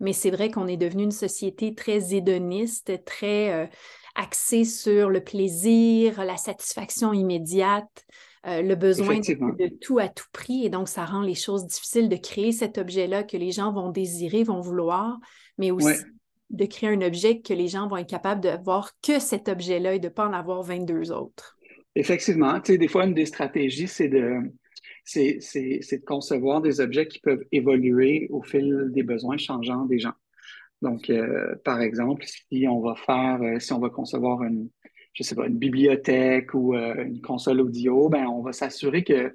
Mais 0.00 0.12
c'est 0.12 0.30
vrai 0.30 0.50
qu'on 0.50 0.66
est 0.66 0.76
devenu 0.76 1.04
une 1.04 1.10
société 1.10 1.74
très 1.74 2.14
hédoniste, 2.14 3.04
très 3.04 3.52
euh, 3.52 3.66
axée 4.14 4.64
sur 4.64 5.10
le 5.10 5.22
plaisir, 5.22 6.24
la 6.24 6.36
satisfaction 6.36 7.12
immédiate. 7.12 8.04
Euh, 8.44 8.60
le 8.60 8.74
besoin 8.74 9.20
de, 9.20 9.78
tout 9.80 10.00
à 10.00 10.08
tout 10.08 10.26
prix. 10.32 10.66
Et 10.66 10.68
donc, 10.68 10.88
ça 10.88 11.04
rend 11.04 11.22
les 11.22 11.36
choses 11.36 11.64
difficiles 11.64 12.08
de 12.08 12.16
créer 12.16 12.50
cet 12.50 12.76
objet-là 12.76 13.22
que 13.22 13.36
les 13.36 13.52
gens 13.52 13.72
vont 13.72 13.90
désirer, 13.90 14.42
vont 14.42 14.60
vouloir, 14.60 15.16
mais 15.58 15.70
aussi 15.70 16.02
de 16.50 16.66
créer 16.66 16.90
un 16.90 17.00
objet 17.02 17.40
que 17.40 17.54
les 17.54 17.68
gens 17.68 17.88
vont 17.88 17.96
être 17.96 18.08
capables 18.08 18.40
de 18.40 18.50
voir 18.64 18.90
que 19.00 19.18
cet 19.18 19.48
objet-là 19.48 19.94
et 19.94 19.98
de 20.00 20.08
ne 20.08 20.12
pas 20.12 20.26
en 20.26 20.32
avoir 20.32 20.62
22 20.62 21.12
autres. 21.12 21.56
Effectivement. 21.94 22.60
Tu 22.60 22.72
sais, 22.72 22.78
des 22.78 22.88
fois, 22.88 23.04
une 23.04 23.14
des 23.14 23.26
stratégies, 23.26 23.88
c'est 23.88 24.08
de, 24.08 24.38
c'est, 25.04 25.38
de 25.38 26.04
concevoir 26.04 26.60
des 26.60 26.80
objets 26.80 27.06
qui 27.06 27.18
peuvent 27.20 27.44
évoluer 27.52 28.28
au 28.30 28.42
fil 28.42 28.90
des 28.90 29.02
besoins 29.02 29.36
changeants 29.36 29.84
des 29.84 29.98
gens. 29.98 30.14
Donc, 30.82 31.10
euh, 31.10 31.54
par 31.64 31.80
exemple, 31.80 32.24
si 32.26 32.66
on 32.68 32.80
va 32.80 32.96
faire, 32.96 33.40
euh, 33.40 33.58
si 33.60 33.72
on 33.72 33.78
va 33.78 33.88
concevoir 33.88 34.42
une, 34.42 34.68
je 35.14 35.22
sais 35.22 35.36
pas, 35.36 35.46
une 35.46 35.58
bibliothèque 35.58 36.54
ou 36.54 36.74
euh, 36.74 37.04
une 37.04 37.20
console 37.20 37.60
audio, 37.60 38.08
ben, 38.08 38.26
on 38.26 38.42
va 38.42 38.52
s'assurer 38.52 39.04
que, 39.04 39.32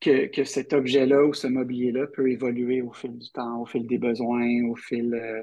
que, 0.00 0.26
que, 0.26 0.44
cet 0.44 0.72
objet-là 0.72 1.24
ou 1.24 1.34
ce 1.34 1.48
mobilier-là 1.48 2.06
peut 2.06 2.30
évoluer 2.30 2.82
au 2.82 2.92
fil 2.92 3.18
du 3.18 3.30
temps, 3.32 3.62
au 3.62 3.66
fil 3.66 3.86
des 3.86 3.98
besoins, 3.98 4.64
au 4.68 4.76
fil 4.76 5.12
euh, 5.12 5.42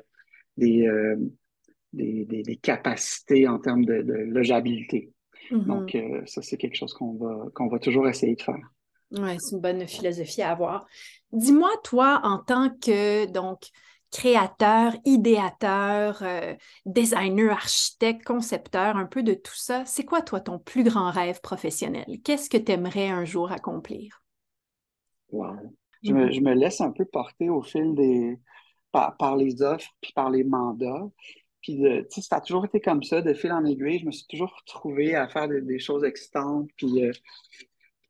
des, 1.91 2.25
des, 2.43 2.55
capacités 2.61 3.49
en 3.49 3.59
termes 3.59 3.83
de, 3.83 4.01
de 4.01 4.13
logeabilité. 4.13 5.11
Mm-hmm. 5.51 5.65
Donc, 5.65 5.97
ça, 6.25 6.41
c'est 6.41 6.55
quelque 6.55 6.77
chose 6.77 6.93
qu'on 6.93 7.15
va, 7.15 7.47
qu'on 7.53 7.67
va 7.67 7.79
toujours 7.79 8.07
essayer 8.07 8.35
de 8.35 8.41
faire. 8.41 8.71
Oui, 9.11 9.37
c'est 9.39 9.55
une 9.55 9.61
bonne 9.61 9.87
philosophie 9.87 10.41
à 10.41 10.51
avoir. 10.51 10.85
Dis-moi, 11.31 11.69
toi, 11.83 12.21
en 12.23 12.39
tant 12.39 12.69
que 12.69 13.25
donc 13.25 13.69
créateur, 14.11 14.93
idéateur, 15.05 16.21
euh, 16.21 16.53
designer, 16.85 17.51
architecte, 17.51 18.25
concepteur, 18.25 18.97
un 18.97 19.05
peu 19.05 19.23
de 19.23 19.33
tout 19.33 19.55
ça, 19.55 19.85
c'est 19.85 20.03
quoi, 20.03 20.21
toi, 20.21 20.41
ton 20.41 20.59
plus 20.59 20.83
grand 20.83 21.09
rêve 21.11 21.39
professionnel? 21.41 22.05
Qu'est-ce 22.23 22.49
que 22.49 22.57
tu 22.57 22.71
aimerais 22.73 23.07
un 23.07 23.25
jour 23.25 23.51
accomplir? 23.51 24.21
Wow. 25.29 25.55
Je, 26.03 26.13
me, 26.13 26.25
mm-hmm. 26.25 26.33
je, 26.33 26.41
me, 26.41 26.53
laisse 26.53 26.81
un 26.81 26.91
peu 26.91 27.05
porter 27.05 27.49
au 27.49 27.61
fil 27.61 27.95
des, 27.95 28.37
par, 28.91 29.37
les 29.37 29.61
offres 29.61 29.89
puis 30.01 30.11
par 30.13 30.29
les 30.29 30.43
mandats. 30.43 31.07
Puis, 31.61 31.77
tu 31.77 32.05
sais, 32.09 32.21
ça 32.21 32.37
a 32.37 32.41
toujours 32.41 32.65
été 32.65 32.81
comme 32.81 33.03
ça, 33.03 33.21
de 33.21 33.33
fil 33.33 33.51
en 33.51 33.63
aiguille. 33.63 33.99
Je 33.99 34.05
me 34.05 34.11
suis 34.11 34.25
toujours 34.27 34.53
retrouvé 34.59 35.15
à 35.15 35.27
faire 35.27 35.47
des, 35.47 35.79
choses 35.79 36.03
excitantes, 36.03 36.67
puis, 36.75 37.05
euh, 37.05 37.11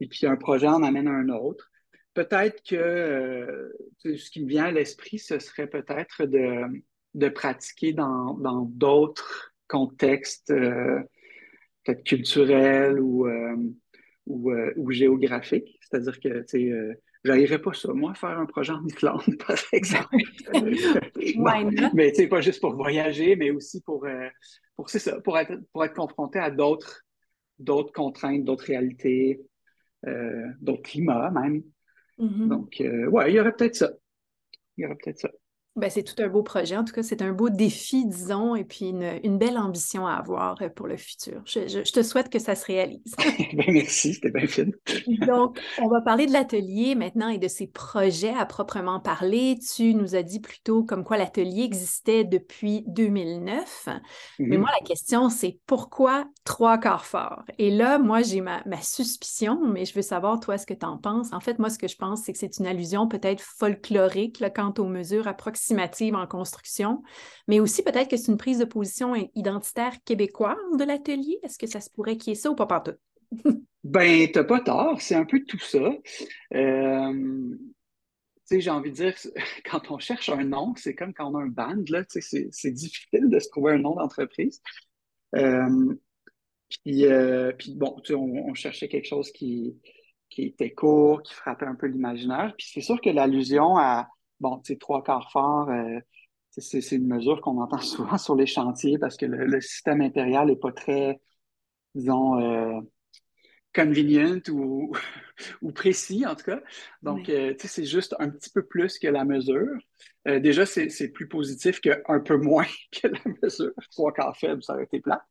et 0.01 0.07
puis 0.07 0.25
un 0.27 0.35
projet 0.35 0.67
en 0.67 0.83
amène 0.83 1.07
un 1.07 1.29
autre. 1.29 1.71
Peut-être 2.13 2.61
que 2.67 2.75
euh, 2.75 3.71
ce 4.03 4.29
qui 4.29 4.43
me 4.43 4.49
vient 4.49 4.65
à 4.65 4.71
l'esprit, 4.71 5.17
ce 5.17 5.39
serait 5.39 5.67
peut-être 5.67 6.25
de, 6.25 6.83
de 7.13 7.29
pratiquer 7.29 7.93
dans 7.93 8.65
d'autres 8.65 9.53
contextes, 9.69 10.51
euh, 10.51 10.99
peut-être 11.85 12.03
culturels 12.03 12.99
ou, 12.99 13.29
ou, 14.25 14.51
ou, 14.75 14.91
géographiques. 14.91 15.79
C'est-à-dire 15.81 16.19
que, 16.19 16.41
tu 16.41 16.45
sais, 16.47 16.97
J'arriverais 17.23 17.61
pas 17.61 17.73
ça, 17.73 17.93
moi, 17.93 18.15
faire 18.15 18.39
un 18.39 18.47
projet 18.47 18.73
en 18.73 18.83
Islande, 18.85 19.21
par 19.47 19.55
exemple. 19.71 20.15
mais 21.93 22.11
tu 22.13 22.27
pas 22.27 22.41
juste 22.41 22.59
pour 22.59 22.75
voyager, 22.75 23.35
mais 23.35 23.51
aussi 23.51 23.81
pour, 23.81 24.05
euh, 24.05 24.27
pour 24.75 24.89
ça, 24.89 25.21
pour 25.21 25.37
être, 25.37 25.53
pour 25.71 25.85
être 25.85 25.93
confronté 25.93 26.39
à 26.39 26.49
d'autres, 26.49 27.03
d'autres 27.59 27.93
contraintes, 27.93 28.43
d'autres 28.43 28.65
réalités, 28.65 29.39
euh, 29.39 29.43
d'autres 30.59 30.83
climats 30.83 31.31
même. 31.31 31.63
Mm-hmm. 32.21 32.47
Donc, 32.47 32.81
euh, 32.81 33.07
ouais, 33.07 33.31
il 33.31 33.35
y 33.35 33.39
aurait 33.39 33.53
peut-être 33.53 33.75
ça. 33.75 33.91
Il 34.77 34.83
y 34.83 34.85
aurait 34.85 34.95
peut-être 34.95 35.19
ça. 35.19 35.29
Ben, 35.77 35.89
c'est 35.89 36.03
tout 36.03 36.21
un 36.21 36.27
beau 36.27 36.43
projet. 36.43 36.75
En 36.75 36.83
tout 36.83 36.93
cas, 36.93 37.01
c'est 37.01 37.21
un 37.21 37.31
beau 37.31 37.49
défi, 37.49 38.05
disons, 38.05 38.55
et 38.55 38.65
puis 38.65 38.89
une, 38.89 39.37
belle 39.37 39.57
ambition 39.57 40.05
à 40.05 40.15
avoir 40.15 40.61
euh, 40.61 40.67
pour 40.67 40.85
le 40.85 40.97
futur. 40.97 41.41
Je, 41.45 41.89
te 41.89 42.03
souhaite 42.03 42.29
que 42.29 42.39
ça 42.39 42.55
se 42.55 42.65
réalise. 42.65 43.15
ben, 43.53 43.65
merci, 43.69 44.13
c'était 44.13 44.31
bien 44.31 44.47
fine. 44.47 44.73
Donc, 45.25 45.57
on 45.81 45.87
va 45.87 46.01
parler 46.01 46.25
de 46.25 46.33
l'atelier 46.33 46.93
maintenant 46.95 47.29
et 47.29 47.37
de 47.37 47.47
ses 47.47 47.67
projets 47.67 48.33
à 48.37 48.45
proprement 48.45 48.99
parler. 48.99 49.57
Tu 49.75 49.93
nous 49.93 50.13
as 50.13 50.23
dit 50.23 50.41
plutôt 50.41 50.83
comme 50.83 51.05
quoi 51.05 51.15
l'atelier 51.15 51.63
existait 51.63 52.25
depuis 52.25 52.83
2009. 52.87 53.87
Mais 54.39 54.57
mhm. 54.57 54.59
moi, 54.59 54.69
la 54.77 54.85
question, 54.85 55.29
c'est 55.29 55.57
pourquoi 55.67 56.25
trois 56.43 56.79
quarts 56.79 57.05
forts? 57.05 57.43
Et 57.59 57.71
là, 57.71 57.97
moi, 57.97 58.23
j'ai 58.23 58.41
ma, 58.41 58.61
ma, 58.65 58.81
suspicion, 58.81 59.57
mais 59.65 59.85
je 59.85 59.93
veux 59.93 60.01
savoir, 60.01 60.41
toi, 60.41 60.57
ce 60.57 60.65
que 60.65 60.73
tu 60.73 60.85
en 60.85 60.97
penses. 60.97 61.31
En 61.31 61.39
fait, 61.39 61.59
moi, 61.59 61.69
ce 61.69 61.77
que 61.77 61.87
je 61.87 61.95
pense, 61.95 62.23
c'est 62.23 62.33
que 62.33 62.39
c'est 62.39 62.57
une 62.57 62.67
allusion 62.67 63.07
peut-être 63.07 63.41
folklorique 63.41 64.41
là, 64.41 64.49
quant 64.49 64.73
aux 64.77 64.87
mesures 64.87 65.29
en 66.13 66.27
construction, 66.27 67.03
mais 67.47 67.59
aussi 67.59 67.83
peut-être 67.83 68.09
que 68.09 68.17
c'est 68.17 68.31
une 68.31 68.37
prise 68.37 68.59
de 68.59 68.65
position 68.65 69.13
identitaire 69.35 69.93
québécoise 70.05 70.57
de 70.77 70.83
l'atelier. 70.83 71.39
Est-ce 71.43 71.57
que 71.57 71.67
ça 71.67 71.81
se 71.81 71.89
pourrait 71.89 72.17
qu'il 72.17 72.31
y 72.31 72.33
ait 72.33 72.39
ça 72.39 72.51
ou 72.51 72.55
pas 72.55 72.65
partout? 72.65 72.95
ben, 73.83 74.31
t'as 74.31 74.43
pas 74.43 74.59
tort, 74.61 75.01
c'est 75.01 75.15
un 75.15 75.25
peu 75.25 75.43
tout 75.43 75.59
ça. 75.59 75.91
Euh, 76.53 77.57
j'ai 78.59 78.69
envie 78.69 78.91
de 78.91 78.95
dire, 78.95 79.15
quand 79.69 79.91
on 79.91 79.99
cherche 79.99 80.29
un 80.29 80.43
nom, 80.43 80.73
c'est 80.75 80.95
comme 80.95 81.13
quand 81.13 81.31
on 81.31 81.37
a 81.37 81.43
un 81.43 81.47
band, 81.47 81.83
là, 81.89 82.03
c'est 82.09 82.71
difficile 82.71 83.29
de 83.29 83.39
se 83.39 83.49
trouver 83.49 83.73
un 83.73 83.79
nom 83.79 83.95
d'entreprise. 83.95 84.61
Euh, 85.35 85.95
puis, 86.83 87.05
euh, 87.05 87.51
puis, 87.57 87.75
bon, 87.75 87.95
on, 88.09 88.49
on, 88.49 88.53
cherchait 88.53 88.87
quelque 88.87 89.07
chose 89.07 89.31
qui, 89.31 89.77
qui 90.29 90.43
était 90.43 90.71
court, 90.71 91.21
qui 91.21 91.33
frappait 91.33 91.65
un 91.65 91.75
peu 91.75 91.87
l'imaginaire. 91.87 92.53
Puis 92.57 92.69
c'est 92.73 92.81
sûr 92.81 92.99
que 92.99 93.09
l'allusion 93.09 93.77
à, 93.77 94.09
bon, 94.41 94.57
tu 94.57 94.73
sais, 94.73 94.77
trois 94.77 95.03
quarts 95.03 95.31
forts, 95.31 95.69
euh, 95.69 95.99
c'est 96.49 96.91
une 96.91 97.07
mesure 97.07 97.39
qu'on 97.39 97.61
entend 97.61 97.77
souvent 97.79 98.17
sur 98.17 98.35
les 98.35 98.47
chantiers 98.47 98.97
parce 98.97 99.15
que 99.15 99.25
le, 99.25 99.61
système 99.61 100.01
impérial 100.01 100.47
n'est 100.47 100.57
pas 100.57 100.73
très, 100.73 101.21
disons, 101.95 102.39
euh, 102.39 102.81
convenient 103.73 104.41
ou, 104.49 104.91
ou, 105.61 105.71
précis, 105.71 106.25
en 106.25 106.35
tout 106.35 106.45
cas. 106.45 106.61
Donc, 107.03 107.29
euh, 107.29 107.53
tu 107.53 107.61
sais, 107.61 107.67
c'est 107.67 107.85
juste 107.85 108.15
un 108.19 108.29
petit 108.29 108.49
peu 108.49 108.65
plus 108.65 108.99
que 108.99 109.07
la 109.07 109.23
mesure. 109.23 109.77
déjà, 110.25 110.65
c'est 110.65 111.09
plus 111.09 111.27
positif 111.29 111.79
qu'un 111.79 112.19
peu 112.19 112.37
moins 112.37 112.67
que 112.91 113.07
la 113.07 113.19
mesure. 113.41 113.71
Trois 113.91 114.11
quarts 114.11 114.35
faibles, 114.35 114.61
ça 114.61 114.73
aurait 114.73 114.83
été 114.83 114.99
plat. 114.99 115.25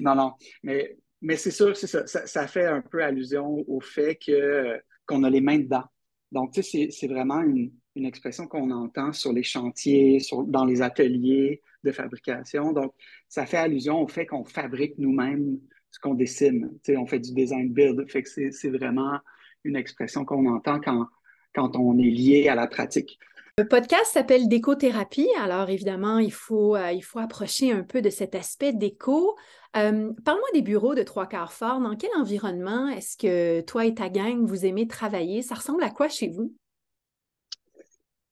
non, 0.00 0.14
non. 0.14 0.32
Mais, 0.62 0.96
mais 1.20 1.36
c'est 1.36 1.50
sûr, 1.50 1.76
ça, 1.76 2.06
ça, 2.06 2.26
ça. 2.26 2.46
fait 2.46 2.66
un 2.66 2.80
peu 2.80 3.04
allusion 3.04 3.62
au 3.68 3.80
fait 3.80 4.16
que 4.16 4.80
qu'on 5.06 5.24
a 5.24 5.30
les 5.30 5.40
mains 5.40 5.58
dedans. 5.58 5.84
Donc, 6.32 6.52
tu 6.52 6.62
sais, 6.62 6.88
c'est 6.90 7.06
vraiment 7.06 7.40
une, 7.42 7.70
expression 7.94 8.46
qu'on 8.46 8.70
entend 8.70 9.12
sur 9.12 9.34
les 9.34 9.42
chantiers, 9.42 10.18
dans 10.46 10.64
les 10.64 10.80
ateliers 10.80 11.60
de 11.84 11.92
fabrication. 11.92 12.72
Donc, 12.72 12.94
ça 13.28 13.44
fait 13.44 13.58
allusion 13.58 14.00
au 14.00 14.08
fait 14.08 14.24
qu'on 14.24 14.44
fabrique 14.44 14.96
nous-mêmes 14.96 15.58
ce 15.90 15.98
qu'on 16.00 16.14
dessine. 16.14 16.70
Tu 16.82 16.92
sais, 16.92 16.96
on 16.96 17.06
fait 17.06 17.18
du 17.18 17.34
design 17.34 17.70
build. 17.70 18.10
Fait 18.10 18.22
que 18.22 18.28
c'est 18.50 18.70
vraiment 18.70 19.18
une 19.62 19.76
expression 19.76 20.24
qu'on 20.24 20.46
entend 20.46 20.80
quand, 20.80 21.76
on 21.76 21.98
est 21.98 22.10
lié 22.10 22.48
à 22.48 22.54
la 22.54 22.66
pratique. 22.66 23.18
Le 23.58 23.68
podcast 23.68 24.06
s'appelle 24.06 24.48
Décothérapie. 24.48 25.28
Alors 25.38 25.68
évidemment, 25.68 26.18
il 26.18 26.32
faut, 26.32 26.74
euh, 26.74 26.92
il 26.92 27.02
faut 27.02 27.18
approcher 27.18 27.70
un 27.70 27.82
peu 27.82 28.00
de 28.00 28.08
cet 28.08 28.34
aspect 28.34 28.72
déco. 28.72 29.36
Euh, 29.76 30.12
parle-moi 30.24 30.48
des 30.52 30.62
bureaux 30.62 30.94
de 30.94 31.02
Trois 31.02 31.26
Quarts 31.26 31.52
Fort. 31.52 31.80
Dans 31.80 31.96
quel 31.96 32.10
environnement 32.16 32.88
est-ce 32.88 33.16
que 33.16 33.60
toi 33.62 33.86
et 33.86 33.94
ta 33.94 34.08
gang, 34.08 34.44
vous 34.44 34.66
aimez 34.66 34.86
travailler? 34.86 35.42
Ça 35.42 35.54
ressemble 35.54 35.82
à 35.82 35.90
quoi 35.90 36.08
chez 36.08 36.28
vous? 36.28 36.54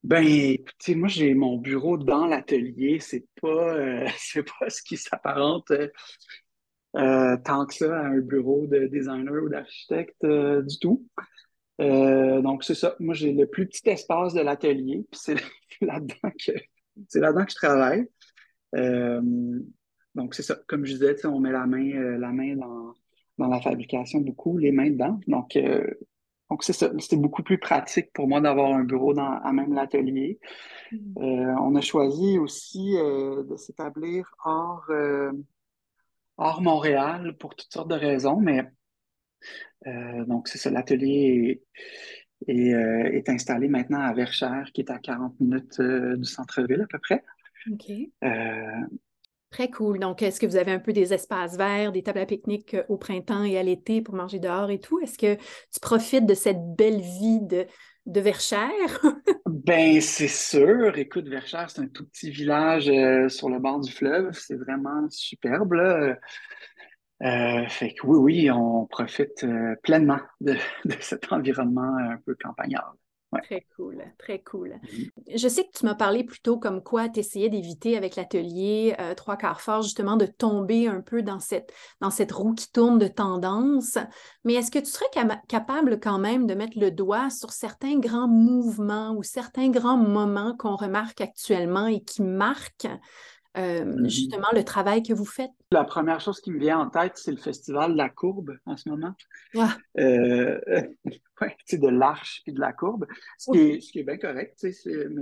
Ben, 0.03 0.24
écoutez, 0.24 0.95
moi, 0.95 1.09
j'ai 1.09 1.34
mon 1.34 1.59
bureau 1.59 1.99
dans 1.99 2.26
l'atelier. 2.26 2.99
C'est 3.01 3.26
pas, 3.41 3.74
euh, 3.74 4.07
pas 4.61 4.70
ce 4.70 4.82
qui 4.82 4.97
s'apparente 4.97 5.72
tant 6.93 7.66
que 7.66 7.74
ça 7.74 7.97
à 7.97 8.07
un 8.07 8.18
bureau 8.18 8.66
de 8.66 8.86
designer 8.86 9.43
ou 9.45 9.49
d'architecte 9.49 10.26
du 10.26 10.78
tout. 10.80 11.07
Euh, 11.80 12.43
donc, 12.43 12.64
c'est 12.64 12.74
ça. 12.74 12.95
Moi, 13.01 13.14
j'ai 13.14 13.32
le 13.32 13.47
plus 13.47 13.66
petit 13.66 13.88
espace 13.88 14.34
de 14.34 14.41
l'atelier, 14.41 15.07
c'est 15.12 15.36
là-dedans 15.80 16.32
c'est 17.09 17.20
là-dedans 17.20 17.45
que 17.47 17.53
je 17.53 17.57
travaille. 17.57 18.07
Euh, 20.17 20.21
donc, 20.21 20.35
c'est 20.35 20.43
ça. 20.43 20.59
Comme 20.67 20.85
je 20.85 20.93
disais, 20.93 21.27
on 21.27 21.41
met 21.41 21.53
la 21.53 21.67
main, 21.67 21.91
euh, 21.93 22.19
la 22.19 22.31
main 22.31 22.57
dans, 22.57 22.95
dans, 23.39 23.49
la 23.49 23.61
fabrication 23.61 24.21
beaucoup, 24.21 24.59
les 24.59 24.73
mains 24.73 24.91
dedans. 24.91 25.21
Donc, 25.27 25.59
donc 26.51 26.65
c'est 26.65 26.73
ça. 26.73 26.91
C'était 26.99 27.17
beaucoup 27.17 27.43
plus 27.43 27.59
pratique 27.59 28.13
pour 28.13 28.29
moi 28.29 28.41
d'avoir 28.41 28.73
un 28.73 28.85
bureau 28.85 29.15
dans, 29.15 29.39
à 29.43 29.53
même 29.53 29.73
l'atelier. 29.73 30.39
Mm. 30.93 31.57
on 31.61 31.75
a 31.77 31.81
choisi 31.81 32.39
aussi 32.39 32.95
de 32.95 33.57
s'établir 33.57 34.29
hors, 34.45 34.91
hors 36.37 36.63
Montréal 36.63 37.37
pour 37.39 37.55
toutes 37.55 37.73
sortes 37.73 37.91
de 37.91 37.95
raisons, 37.95 38.41
mais 38.41 38.65
euh, 39.87 40.25
donc, 40.27 40.49
c'est 40.49 40.59
ça, 40.59 40.71
l'atelier 40.71 41.63
est, 42.47 42.75
euh, 42.75 43.11
est, 43.13 43.29
installé 43.29 43.69
maintenant 43.69 44.01
à 44.01 44.13
Verchères, 44.13 44.71
qui 44.73 44.83
est 44.83 44.91
à 44.91 44.99
40 44.99 45.41
minutes 45.41 45.81
euh, 45.81 46.17
du 46.17 46.25
centre-ville 46.25 46.83
à 46.83 46.87
peu 46.87 46.99
près. 46.99 47.23
OK. 47.71 47.93
Très 49.51 49.71
cool. 49.71 49.99
Donc, 49.99 50.23
est-ce 50.23 50.41
que 50.41 50.47
vous 50.47 50.57
avez 50.57 50.73
un 50.73 50.79
peu 50.79 50.93
des 50.93 51.13
espaces 51.13 51.57
verts, 51.57 51.93
des 51.93 52.03
tables 52.03 52.21
à 52.21 52.27
pique-nique 52.27 52.77
au 52.89 52.97
printemps 52.97 53.45
et 53.45 53.59
à 53.59 53.63
l'été 53.63 54.01
pour 54.01 54.15
manger 54.15 54.39
dehors 54.39 54.71
et 54.71 54.79
tout? 54.79 55.01
Est-ce 55.01 55.19
que 55.19 55.35
tu 55.35 55.81
profites 55.81 56.27
de 56.27 56.35
cette 56.35 56.75
belle 56.77 57.01
vie 57.01 57.41
de, 57.41 57.67
de 58.07 58.21
Verchères? 58.21 59.03
ben, 59.47 60.01
c'est 60.01 60.29
sûr. 60.29 60.97
Écoute, 60.97 61.27
Verchères, 61.29 61.69
c'est 61.69 61.81
un 61.81 61.89
tout 61.89 62.07
petit 62.07 62.31
village 62.31 62.91
sur 63.29 63.49
le 63.49 63.59
bord 63.59 63.81
du 63.81 63.91
fleuve. 63.91 64.31
C'est 64.33 64.57
vraiment 64.57 65.09
superbe. 65.11 65.75
Euh, 67.23 67.69
fait 67.69 67.93
que 67.93 68.07
oui, 68.07 68.19
oui, 68.19 68.51
on 68.51 68.87
profite 68.87 69.45
euh, 69.45 69.75
pleinement 69.83 70.21
de, 70.41 70.57
cet 71.01 71.31
environnement 71.33 71.97
un 71.99 72.17
peu 72.25 72.35
campagnard. 72.35 72.95
Très 73.43 73.64
cool, 73.76 74.03
très 74.18 74.41
cool. 74.41 74.81
Mm-hmm. 74.83 75.39
Je 75.39 75.49
sais 75.49 75.62
que 75.62 75.70
tu 75.72 75.85
m'as 75.85 75.95
parlé 75.95 76.24
plutôt 76.24 76.59
comme 76.59 76.83
quoi 76.83 77.09
tu 77.09 77.20
essayais 77.20 77.49
d'éviter 77.49 77.97
avec 77.97 78.16
l'atelier 78.16 78.97
euh, 78.99 79.14
Trois 79.14 79.37
quarts 79.37 79.61
fort, 79.61 79.83
justement, 79.83 80.16
de 80.16 80.26
tomber 80.26 80.89
un 80.89 81.01
peu 81.01 81.22
dans 81.22 81.39
cette, 81.39 81.72
dans 82.01 82.11
cette 82.11 82.33
roue 82.33 82.55
qui 82.55 82.72
tourne 82.72 82.99
de 82.99 83.07
tendance. 83.07 83.99
Mais 84.45 84.55
est-ce 84.55 84.72
que 84.72 84.81
tu 84.81 84.87
serais 84.87 85.07
capable 85.47 86.01
quand 86.01 86.18
même 86.18 86.47
de 86.49 86.55
mettre 86.55 86.78
le 86.78 86.91
doigt 86.91 87.31
sur 87.31 87.51
certains 87.51 87.99
grands 88.01 88.28
mouvements 88.28 89.12
ou 89.12 89.22
certains 89.22 89.70
grands 89.70 89.99
moments 89.99 90.57
qu'on 90.57 90.74
remarque 90.74 91.20
actuellement 91.20 91.87
et 91.87 92.03
qui 92.03 92.22
marquent 92.22 92.89
euh, 93.57 93.85
mm-hmm. 93.85 94.09
justement 94.09 94.47
le 94.53 94.63
travail 94.63 95.03
que 95.03 95.13
vous 95.13 95.25
faites? 95.25 95.51
La 95.73 95.85
première 95.85 96.21
chose 96.21 96.41
qui 96.41 96.53
me 96.53 96.59
vient 96.59 96.79
en 96.79 96.89
tête, 96.89 97.13
c'est 97.17 97.33
le 97.33 97.37
festival 97.37 97.93
de 97.93 97.97
la 97.97 98.09
courbe 98.09 98.57
en 98.65 98.77
ce 98.77 98.89
moment. 98.89 99.15
Ah. 99.57 99.77
Euh, 99.99 100.61
ouais, 101.41 101.57
de 101.73 101.89
l'arche 101.89 102.43
et 102.47 102.53
de 102.53 102.61
la 102.61 102.73
courbe, 102.73 103.07
ce, 103.39 103.51
qui, 103.51 103.59
est, 103.59 103.81
ce 103.81 103.93
qui 103.93 104.01
est 104.01 104.05
bien 104.05 104.19
correct. 104.19 104.65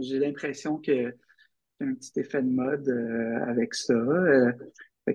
J'ai 0.00 0.18
l'impression 0.18 0.78
que 0.78 0.92
y 0.92 1.06
a 1.06 1.86
un 1.86 1.94
petit 1.94 2.20
effet 2.20 2.42
de 2.42 2.50
mode 2.50 2.88
euh, 2.88 3.44
avec 3.46 3.74
ça. 3.74 3.94
Euh, 3.94 4.52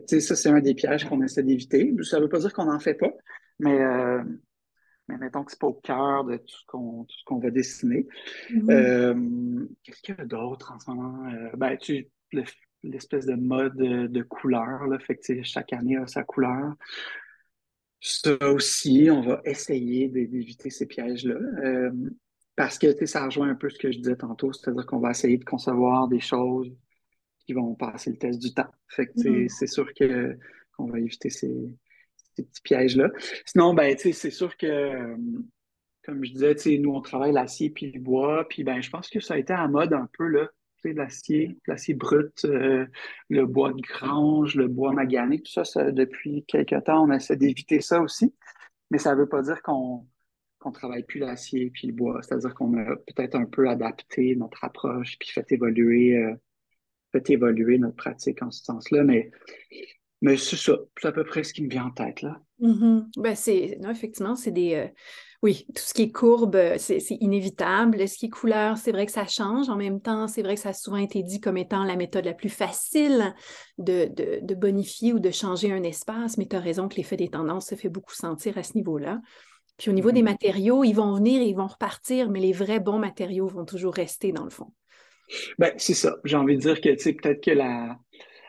ça, 0.07 0.35
c'est 0.35 0.49
un 0.49 0.59
des 0.59 0.73
pièges 0.73 1.07
qu'on 1.07 1.21
essaie 1.21 1.43
d'éviter. 1.43 1.93
Ça 2.01 2.17
ne 2.17 2.23
veut 2.23 2.29
pas 2.29 2.39
dire 2.39 2.51
qu'on 2.51 2.65
n'en 2.65 2.79
fait 2.79 2.95
pas, 2.95 3.11
mais, 3.59 3.77
mais 5.07 5.17
mettons 5.17 5.43
que 5.43 5.51
ce 5.51 5.55
n'est 5.55 5.59
pas 5.59 5.67
au 5.67 5.73
cœur 5.73 6.23
de 6.23 6.37
tout 6.37 6.47
ce 6.47 7.23
qu'on 7.25 7.39
va 7.39 7.51
dessiner. 7.51 8.07
Mm-hmm. 8.49 9.67
Qu'est-ce 9.83 10.01
qu'il 10.01 10.15
y 10.17 10.21
a 10.21 10.25
d'autre 10.25 10.73
en 10.73 10.79
ce 10.79 10.89
moment? 10.89 11.31
ben, 11.55 11.77
tu, 11.77 12.07
le, 12.31 12.43
l'espèce 12.83 13.25
de 13.25 13.35
mode 13.35 13.75
de, 13.75 14.21
couleur. 14.23 14.87
Là. 14.87 14.99
Fait 14.99 15.15
que, 15.15 15.43
chaque 15.43 15.73
année 15.73 15.97
a 15.97 16.07
sa 16.07 16.23
couleur. 16.23 16.75
Ça 17.99 18.35
aussi, 18.51 19.07
on 19.09 19.21
va 19.21 19.41
essayer 19.45 20.09
d'éviter 20.09 20.69
ces 20.69 20.85
pièges-là. 20.85 21.35
Euh, 21.35 21.91
parce 22.55 22.77
que 22.77 23.05
ça 23.05 23.25
rejoint 23.25 23.49
un 23.49 23.55
peu 23.55 23.69
ce 23.69 23.79
que 23.79 23.91
je 23.91 23.97
disais 23.97 24.15
tantôt, 24.15 24.51
c'est-à-dire 24.53 24.85
qu'on 24.85 24.99
va 24.99 25.11
essayer 25.11 25.37
de 25.37 25.45
concevoir 25.45 26.07
des 26.07 26.19
choses 26.19 26.71
qui 27.45 27.53
vont 27.53 27.73
passer 27.75 28.11
le 28.11 28.17
test 28.17 28.39
du 28.39 28.53
temps. 28.53 28.69
Fait 28.87 29.07
que 29.07 29.13
mm-hmm. 29.13 29.49
c'est 29.49 29.67
sûr 29.67 29.91
que 29.93 30.37
qu'on 30.75 30.87
va 30.87 30.99
éviter 30.99 31.29
ces, 31.29 31.53
petits 32.35 32.61
pièges-là. 32.63 33.09
Sinon, 33.45 33.73
ben, 33.73 33.95
c'est 33.97 34.31
sûr 34.31 34.57
que, 34.57 35.15
comme 36.03 36.23
je 36.23 36.31
disais, 36.31 36.77
nous, 36.79 36.91
on 36.91 37.01
travaille 37.01 37.31
l'acier 37.31 37.69
puis 37.69 37.91
le 37.91 37.99
bois, 37.99 38.47
puis 38.49 38.63
ben, 38.63 38.81
je 38.81 38.89
pense 38.89 39.09
que 39.09 39.19
ça 39.19 39.35
a 39.35 39.37
été 39.37 39.53
à 39.53 39.67
mode 39.67 39.93
un 39.93 40.09
peu 40.17 40.27
là, 40.27 40.49
l'acier, 40.91 41.57
l'acier 41.67 41.93
brut, 41.93 42.43
euh, 42.45 42.85
le 43.29 43.45
bois 43.45 43.71
de 43.71 43.81
grange, 43.81 44.55
le 44.55 44.67
bois 44.67 44.91
magané, 44.91 45.41
tout 45.41 45.63
ça, 45.63 45.91
depuis 45.91 46.43
quelques 46.45 46.83
temps, 46.83 47.05
on 47.07 47.11
essaie 47.11 47.37
d'éviter 47.37 47.79
ça 47.79 48.01
aussi. 48.01 48.33
Mais 48.91 48.97
ça 48.97 49.15
ne 49.15 49.21
veut 49.21 49.29
pas 49.29 49.41
dire 49.41 49.61
qu'on 49.61 50.05
ne 50.65 50.71
travaille 50.71 51.03
plus 51.03 51.19
l'acier 51.19 51.71
puis 51.71 51.87
le 51.87 51.93
bois. 51.93 52.21
C'est-à-dire 52.21 52.53
qu'on 52.53 52.77
a 52.77 52.95
peut-être 52.95 53.35
un 53.35 53.45
peu 53.45 53.69
adapté 53.69 54.35
notre 54.35 54.63
approche 54.63 55.17
puis 55.19 55.29
fait 55.29 55.51
évoluer, 55.51 56.17
euh, 56.17 56.35
fait 57.11 57.29
évoluer 57.29 57.77
notre 57.77 57.95
pratique 57.95 58.41
en 58.43 58.51
ce 58.51 58.63
sens-là. 58.63 59.03
Mais, 59.03 59.31
Mais 60.23 60.37
c'est 60.37 60.55
ça, 60.55 60.77
c'est 60.99 61.09
à 61.09 61.11
peu 61.11 61.25
près 61.25 61.43
ce 61.43 61.53
qui 61.53 61.61
me 61.63 61.69
vient 61.69 61.85
en 61.85 61.91
tête, 61.91 62.21
là. 62.21 62.39
Mm-hmm. 62.61 63.07
Ben, 63.17 63.35
c'est, 63.35 63.77
non, 63.81 63.91
effectivement, 63.91 64.37
c'est 64.37 64.51
des, 64.51 64.75
euh, 64.75 64.87
oui, 65.41 65.65
tout 65.75 65.81
ce 65.81 65.93
qui 65.93 66.03
est 66.03 66.11
courbe, 66.11 66.55
euh, 66.55 66.75
c'est, 66.77 67.01
inévitable. 67.19 68.07
Ce 68.07 68.17
qui 68.17 68.27
est 68.27 68.29
couleur, 68.29 68.77
c'est 68.77 68.93
vrai 68.93 69.05
que 69.05 69.11
ça 69.11 69.27
change. 69.27 69.67
En 69.67 69.75
même 69.75 69.99
temps, 69.99 70.29
c'est 70.29 70.41
vrai 70.41 70.55
que 70.55 70.61
ça 70.61 70.69
a 70.69 70.73
souvent 70.73 70.95
été 70.95 71.23
dit 71.23 71.41
comme 71.41 71.57
étant 71.57 71.83
la 71.83 71.97
méthode 71.97 72.23
la 72.23 72.33
plus 72.33 72.47
facile 72.47 73.35
de, 73.77 74.09
de, 74.41 74.55
bonifier 74.55 75.11
ou 75.11 75.19
de 75.19 75.29
changer 75.29 75.73
un 75.73 75.83
espace, 75.83 76.37
mais 76.37 76.45
tu 76.45 76.55
as 76.55 76.61
raison 76.61 76.87
que 76.87 76.95
l'effet 76.95 77.17
des 77.17 77.27
tendances 77.27 77.67
se 77.67 77.75
fait 77.75 77.89
beaucoup 77.89 78.13
sentir 78.13 78.57
à 78.57 78.63
ce 78.63 78.75
niveau-là. 78.75 79.19
Puis 79.77 79.89
au 79.89 79.93
niveau 79.93 80.11
des 80.13 80.21
mm-hmm. 80.21 80.23
matériaux, 80.23 80.83
ils 80.85 80.93
vont 80.93 81.13
venir, 81.15 81.41
ils 81.41 81.55
vont 81.55 81.67
repartir, 81.67 82.29
mais 82.29 82.39
les 82.39 82.53
vrais 82.53 82.79
bons 82.79 82.99
matériaux 82.99 83.47
vont 83.47 83.65
toujours 83.65 83.93
rester 83.93 84.31
dans 84.31 84.45
le 84.45 84.51
fond. 84.51 84.71
Ben, 85.59 85.73
c'est 85.75 85.93
ça. 85.93 86.15
J'ai 86.23 86.37
envie 86.37 86.55
de 86.55 86.61
dire 86.61 86.79
que, 86.79 86.87
tu 86.87 86.99
sais, 86.99 87.11
peut-être 87.11 87.43
que 87.43 87.51
la, 87.51 87.97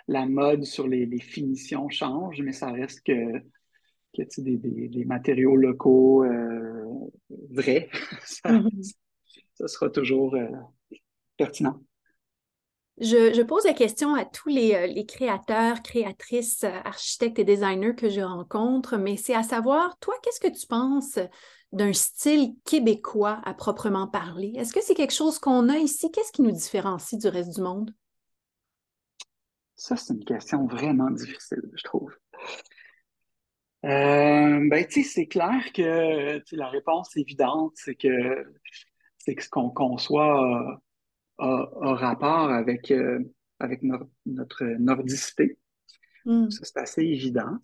la 0.08 0.26
mode 0.26 0.64
sur 0.64 0.86
les, 0.86 1.18
finitions 1.18 1.88
change, 1.88 2.40
mais 2.42 2.52
ça 2.52 2.70
reste 2.70 3.02
que, 3.04 3.38
que 4.16 4.40
des, 4.40 4.56
des, 4.88 5.04
matériaux 5.04 5.56
locaux 5.56 6.24
euh, 6.24 6.84
vrais, 7.50 7.88
mm-hmm. 8.44 8.94
ça, 9.54 9.68
sera 9.68 9.90
toujours 9.90 10.34
euh, 10.34 10.46
pertinent. 11.36 11.80
Je, 12.98 13.42
pose 13.42 13.64
la 13.64 13.72
question 13.72 14.14
à 14.14 14.24
tous 14.24 14.48
les, 14.48 14.74
euh, 14.74 14.86
les 14.86 15.04
créateurs, 15.04 15.82
créatrices, 15.82 16.62
architectes 16.62 17.40
et 17.40 17.44
designers 17.44 17.96
que 17.96 18.08
je 18.08 18.20
rencontre, 18.20 18.96
mais 18.96 19.16
c'est 19.16 19.34
à 19.34 19.42
savoir, 19.42 19.98
toi, 19.98 20.14
qu'est-ce 20.22 20.38
que 20.38 20.56
tu 20.56 20.66
penses 20.66 21.18
d'un 21.72 21.92
style 21.92 22.54
québécois 22.64 23.40
à 23.44 23.52
proprement 23.52 24.06
parler? 24.06 24.52
Est-ce 24.56 24.72
que 24.72 24.80
c'est 24.80 24.94
quelque 24.94 25.14
chose 25.14 25.40
qu'on 25.40 25.68
a 25.68 25.78
ici? 25.78 26.12
Qu'est-ce 26.12 26.30
qui 26.30 26.42
nous 26.42 26.52
différencie 26.52 27.20
du 27.20 27.26
reste 27.26 27.56
du 27.56 27.62
monde? 27.62 27.92
Ça, 29.76 29.96
c'est 29.96 30.14
une 30.14 30.24
question 30.24 30.66
vraiment 30.66 31.10
difficile, 31.10 31.62
je 31.74 31.82
trouve. 31.82 32.16
Euh, 33.84 34.68
ben, 34.70 34.86
tu 34.86 35.02
sais, 35.02 35.08
c'est 35.08 35.26
clair 35.26 35.72
que 35.74 36.40
la 36.56 36.68
réponse 36.68 37.16
évidente, 37.16 37.72
c'est 37.74 37.94
que 37.94 38.44
c'est 39.18 39.34
que 39.34 39.42
ce 39.42 39.48
qu'on 39.48 39.70
conçoit 39.70 40.80
a, 41.38 41.94
rapport 41.94 42.50
avec, 42.50 42.90
euh, 42.90 43.20
avec 43.58 43.82
notre, 43.82 44.64
nordicité. 44.78 45.58
Hmm. 46.24 46.48
Ça, 46.50 46.64
c'est 46.64 46.78
assez 46.78 47.02
évident. 47.02 47.58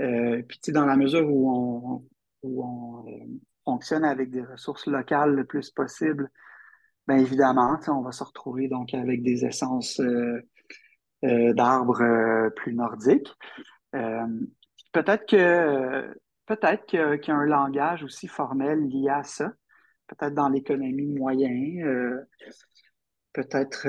Euh, 0.00 0.42
puis, 0.42 0.58
tu 0.58 0.66
sais, 0.66 0.72
dans 0.72 0.86
la 0.86 0.96
mesure 0.96 1.30
où 1.30 1.50
on, 1.50 2.08
où 2.42 2.64
on 2.64 3.06
euh, 3.08 3.26
fonctionne 3.64 4.04
avec 4.04 4.30
des 4.30 4.42
ressources 4.42 4.86
locales 4.86 5.34
le 5.34 5.44
plus 5.44 5.70
possible, 5.70 6.30
bien 7.08 7.18
évidemment, 7.18 7.78
on 7.88 8.02
va 8.02 8.12
se 8.12 8.24
retrouver 8.24 8.68
donc 8.68 8.94
avec 8.94 9.22
des 9.22 9.44
essences 9.44 10.00
euh, 10.00 10.04
euh, 10.04 10.42
d'arbres 11.54 12.50
plus 12.56 12.74
nordiques. 12.74 13.32
peut-être 14.92 15.26
que 15.26 16.14
qu'il 16.86 16.98
y, 16.98 17.30
a 17.30 17.34
un 17.34 17.46
langage 17.46 18.04
aussi 18.04 18.28
formel 18.28 18.86
lié 18.86 19.08
à 19.08 19.22
ça, 19.22 19.52
peut-être 20.06 20.34
dans 20.34 20.50
l'économie 20.50 21.12
moyenne, 21.12 22.26
peut-être 23.32 23.88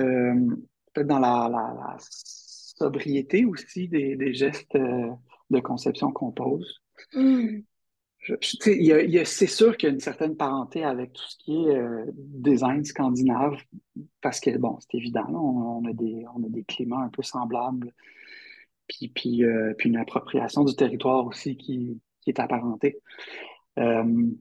peut-être 0.94 1.08
dans 1.08 1.20
la, 1.20 1.98
sobriété 2.00 3.46
aussi 3.46 3.90
des, 3.90 4.34
gestes 4.34 4.78
de 4.78 5.60
conception 5.60 6.12
qu'on 6.12 6.32
pose. 6.32 6.82
Mm 7.14 7.60
c'est 8.42 9.48
sûr 9.48 9.78
qu'il 9.78 9.88
y 9.88 9.92
a 9.92 9.94
une 9.94 10.00
certaine 10.00 10.36
parenté 10.36 10.84
avec 10.84 11.14
tout 11.14 11.24
ce 11.28 11.38
qui 11.38 11.66
est 11.66 11.76
euh, 11.76 12.06
design 12.16 12.84
scandinave, 12.84 13.62
parce 14.22 14.40
que, 14.40 14.58
bon, 14.58 14.78
c'est 14.80 14.98
évident, 14.98 15.28
on, 15.30 15.86
a 15.86 15.94
des, 15.94 16.26
on 16.36 16.44
a 16.44 16.50
des 16.50 16.64
climats 16.64 17.02
un 17.02 17.10
peu 17.10 17.24
semblables, 17.24 17.94
puis, 18.88 19.10
puis, 19.10 19.44
euh, 19.44 19.74
puis 19.78 19.90
une 19.90 19.98
appropriation 19.98 20.64
du 20.64 20.76
territoire 20.76 21.26
aussi 21.26 21.58
qui, 21.58 22.00
est 22.28 22.40
apparentée. 22.40 22.98
Euh, 23.78 24.32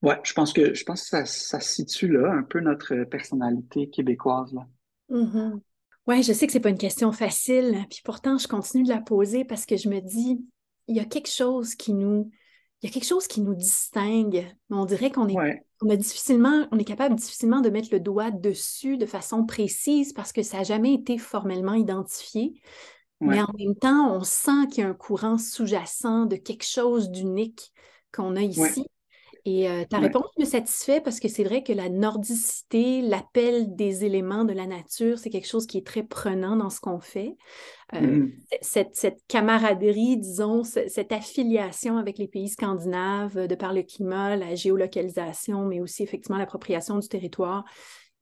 ouais, 0.00 0.18
je 0.22 0.32
pense 0.32 0.54
que, 0.54 0.72
je 0.72 0.84
pense 0.84 1.02
que 1.02 1.08
ça, 1.08 1.26
ça 1.26 1.60
situe 1.60 2.08
là 2.08 2.32
un 2.32 2.42
peu 2.42 2.60
notre 2.60 3.04
personnalité 3.04 3.90
québécoise. 3.90 4.54
Là. 4.54 4.66
Mm-hmm. 5.10 5.60
Je 6.22 6.32
sais 6.32 6.46
que 6.46 6.52
c'est 6.52 6.60
pas 6.60 6.70
une 6.70 6.78
question 6.78 7.12
facile, 7.12 7.84
puis 7.90 8.00
pourtant, 8.02 8.38
je 8.38 8.48
continue 8.48 8.84
de 8.84 8.88
la 8.88 9.02
poser 9.02 9.44
parce 9.44 9.66
que 9.66 9.76
je 9.76 9.90
me 9.90 10.00
dis, 10.00 10.40
il 10.88 10.96
y 10.96 11.00
a 11.00 11.04
quelque 11.04 11.30
chose 11.30 11.74
qui 11.74 11.92
nous 11.92 12.30
il 12.86 12.90
y 12.90 12.92
a 12.92 12.92
quelque 12.92 13.08
chose 13.08 13.26
qui 13.26 13.40
nous 13.40 13.54
distingue. 13.56 14.46
On 14.70 14.84
dirait 14.84 15.10
qu'on 15.10 15.26
est, 15.26 15.64
on 15.82 15.90
a 15.90 15.96
difficilement, 15.96 16.68
on 16.70 16.78
est 16.78 16.84
capable 16.84 17.16
difficilement 17.16 17.60
de 17.60 17.68
mettre 17.68 17.88
le 17.90 17.98
doigt 17.98 18.30
dessus 18.30 18.96
de 18.96 19.06
façon 19.06 19.44
précise 19.44 20.12
parce 20.12 20.32
que 20.32 20.44
ça 20.44 20.58
n'a 20.58 20.62
jamais 20.62 20.94
été 20.94 21.18
formellement 21.18 21.74
identifié. 21.74 22.60
Mais 23.20 23.42
en 23.42 23.48
même 23.58 23.74
temps, 23.74 24.14
on 24.14 24.22
sent 24.22 24.68
qu'il 24.70 24.84
y 24.84 24.86
a 24.86 24.90
un 24.90 24.94
courant 24.94 25.36
sous-jacent 25.36 26.26
de 26.26 26.36
quelque 26.36 26.66
chose 26.66 27.10
d'unique 27.10 27.72
qu'on 28.12 28.36
a 28.36 28.42
ici. 28.42 28.86
Et 29.48 29.70
euh, 29.70 29.84
ta 29.84 30.00
réponse 30.00 30.26
me 30.38 30.44
satisfait 30.44 31.00
parce 31.00 31.20
que 31.20 31.28
c'est 31.28 31.44
vrai 31.44 31.62
que 31.62 31.72
la 31.72 31.88
nordicité, 31.88 33.00
l'appel 33.00 33.76
des 33.76 34.04
éléments 34.04 34.44
de 34.44 34.52
la 34.52 34.66
nature, 34.66 35.20
c'est 35.20 35.30
quelque 35.30 35.46
chose 35.46 35.68
qui 35.68 35.78
est 35.78 35.86
très 35.86 36.02
prenant 36.02 36.56
dans 36.56 36.68
ce 36.68 36.80
qu'on 36.80 36.98
fait. 36.98 37.36
Euh, 37.94 38.26
mm-hmm. 38.26 38.88
cette, 38.92 39.22
camaraderie, 39.28 40.16
disons, 40.16 40.64
cette 40.64 41.12
affiliation 41.12 41.96
avec 41.96 42.18
les 42.18 42.26
pays 42.26 42.48
scandinaves 42.48 43.46
de 43.46 43.54
par 43.54 43.72
le 43.72 43.84
climat, 43.84 44.34
la 44.34 44.56
géolocalisation, 44.56 45.64
mais 45.64 45.80
aussi 45.80 46.02
effectivement 46.02 46.38
l'appropriation 46.38 46.98
du 46.98 47.06
territoire, 47.06 47.64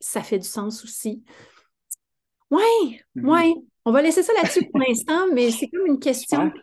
ça 0.00 0.22
fait 0.22 0.38
du 0.38 0.46
sens 0.46 0.84
aussi. 0.84 1.24
Oui, 2.50 3.00
mm-hmm. 3.16 3.32
oui. 3.32 3.54
On 3.86 3.92
va 3.92 4.00
laisser 4.00 4.22
ça 4.22 4.32
là-dessus 4.34 4.66
pour 4.70 4.80
l'instant, 4.88 5.26
mais 5.32 5.50
c'est 5.50 5.68
comme 5.68 5.86
une 5.86 5.98
question 5.98 6.50
que 6.50 6.58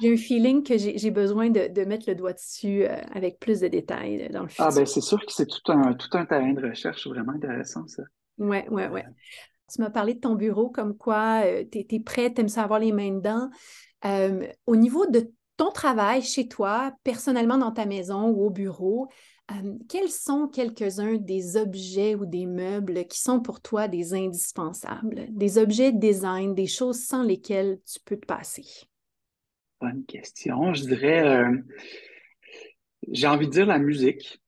j'ai 0.00 0.12
un 0.12 0.16
feeling 0.16 0.62
que 0.62 0.76
j'ai 0.76 1.10
besoin 1.10 1.50
de, 1.50 1.84
mettre 1.84 2.08
le 2.08 2.14
doigt 2.14 2.32
dessus 2.32 2.84
euh, 2.84 2.96
avec 3.14 3.38
plus 3.38 3.60
de 3.60 3.68
détails 3.68 4.28
dans 4.30 4.42
le 4.42 4.48
futur. 4.48 4.66
Ah, 4.66 4.70
ben 4.74 4.84
c'est 4.84 5.00
sûr 5.00 5.18
que 5.24 5.32
c'est 5.32 5.46
tout 5.46 5.72
un, 5.72 5.94
tout 5.94 6.16
un 6.16 6.26
terrain 6.26 6.52
de 6.52 6.68
recherche 6.68 7.06
vraiment 7.06 7.32
intéressant, 7.32 7.86
ça. 7.86 8.02
Oui, 8.38 8.58
oui, 8.70 8.82
oui. 8.90 9.00
Tu 9.72 9.80
m'as 9.80 9.90
parlé 9.90 10.14
de 10.14 10.20
ton 10.20 10.34
bureau, 10.34 10.68
comme 10.68 10.96
quoi 10.96 11.42
euh, 11.44 11.64
tu 11.70 11.78
es, 11.88 12.00
prêt, 12.00 12.32
tu 12.32 12.40
aimes 12.40 12.48
ça 12.48 12.62
avoir 12.62 12.80
les 12.80 12.92
mains 12.92 13.12
dedans. 13.12 13.48
Euh, 14.04 14.46
au 14.66 14.76
niveau 14.76 15.06
de 15.06 15.30
ton 15.56 15.70
travail 15.70 16.22
chez 16.22 16.48
toi, 16.48 16.92
personnellement 17.04 17.58
dans 17.58 17.70
ta 17.70 17.86
maison 17.86 18.28
ou 18.28 18.46
au 18.46 18.50
bureau, 18.50 19.08
quels 19.88 20.10
sont 20.10 20.48
quelques-uns 20.48 21.16
des 21.16 21.56
objets 21.56 22.14
ou 22.14 22.26
des 22.26 22.46
meubles 22.46 23.06
qui 23.06 23.20
sont 23.20 23.40
pour 23.40 23.60
toi 23.60 23.88
des 23.88 24.14
indispensables, 24.14 25.26
des 25.30 25.58
objets 25.58 25.92
de 25.92 25.98
design, 25.98 26.54
des 26.54 26.66
choses 26.66 27.02
sans 27.04 27.22
lesquelles 27.22 27.80
tu 27.84 27.98
peux 28.04 28.16
te 28.16 28.26
passer? 28.26 28.64
Bonne 29.80 30.04
question. 30.04 30.74
Je 30.74 30.84
dirais, 30.84 31.26
euh, 31.26 31.56
j'ai 33.10 33.26
envie 33.26 33.46
de 33.46 33.52
dire 33.52 33.66
la 33.66 33.78
musique 33.78 34.40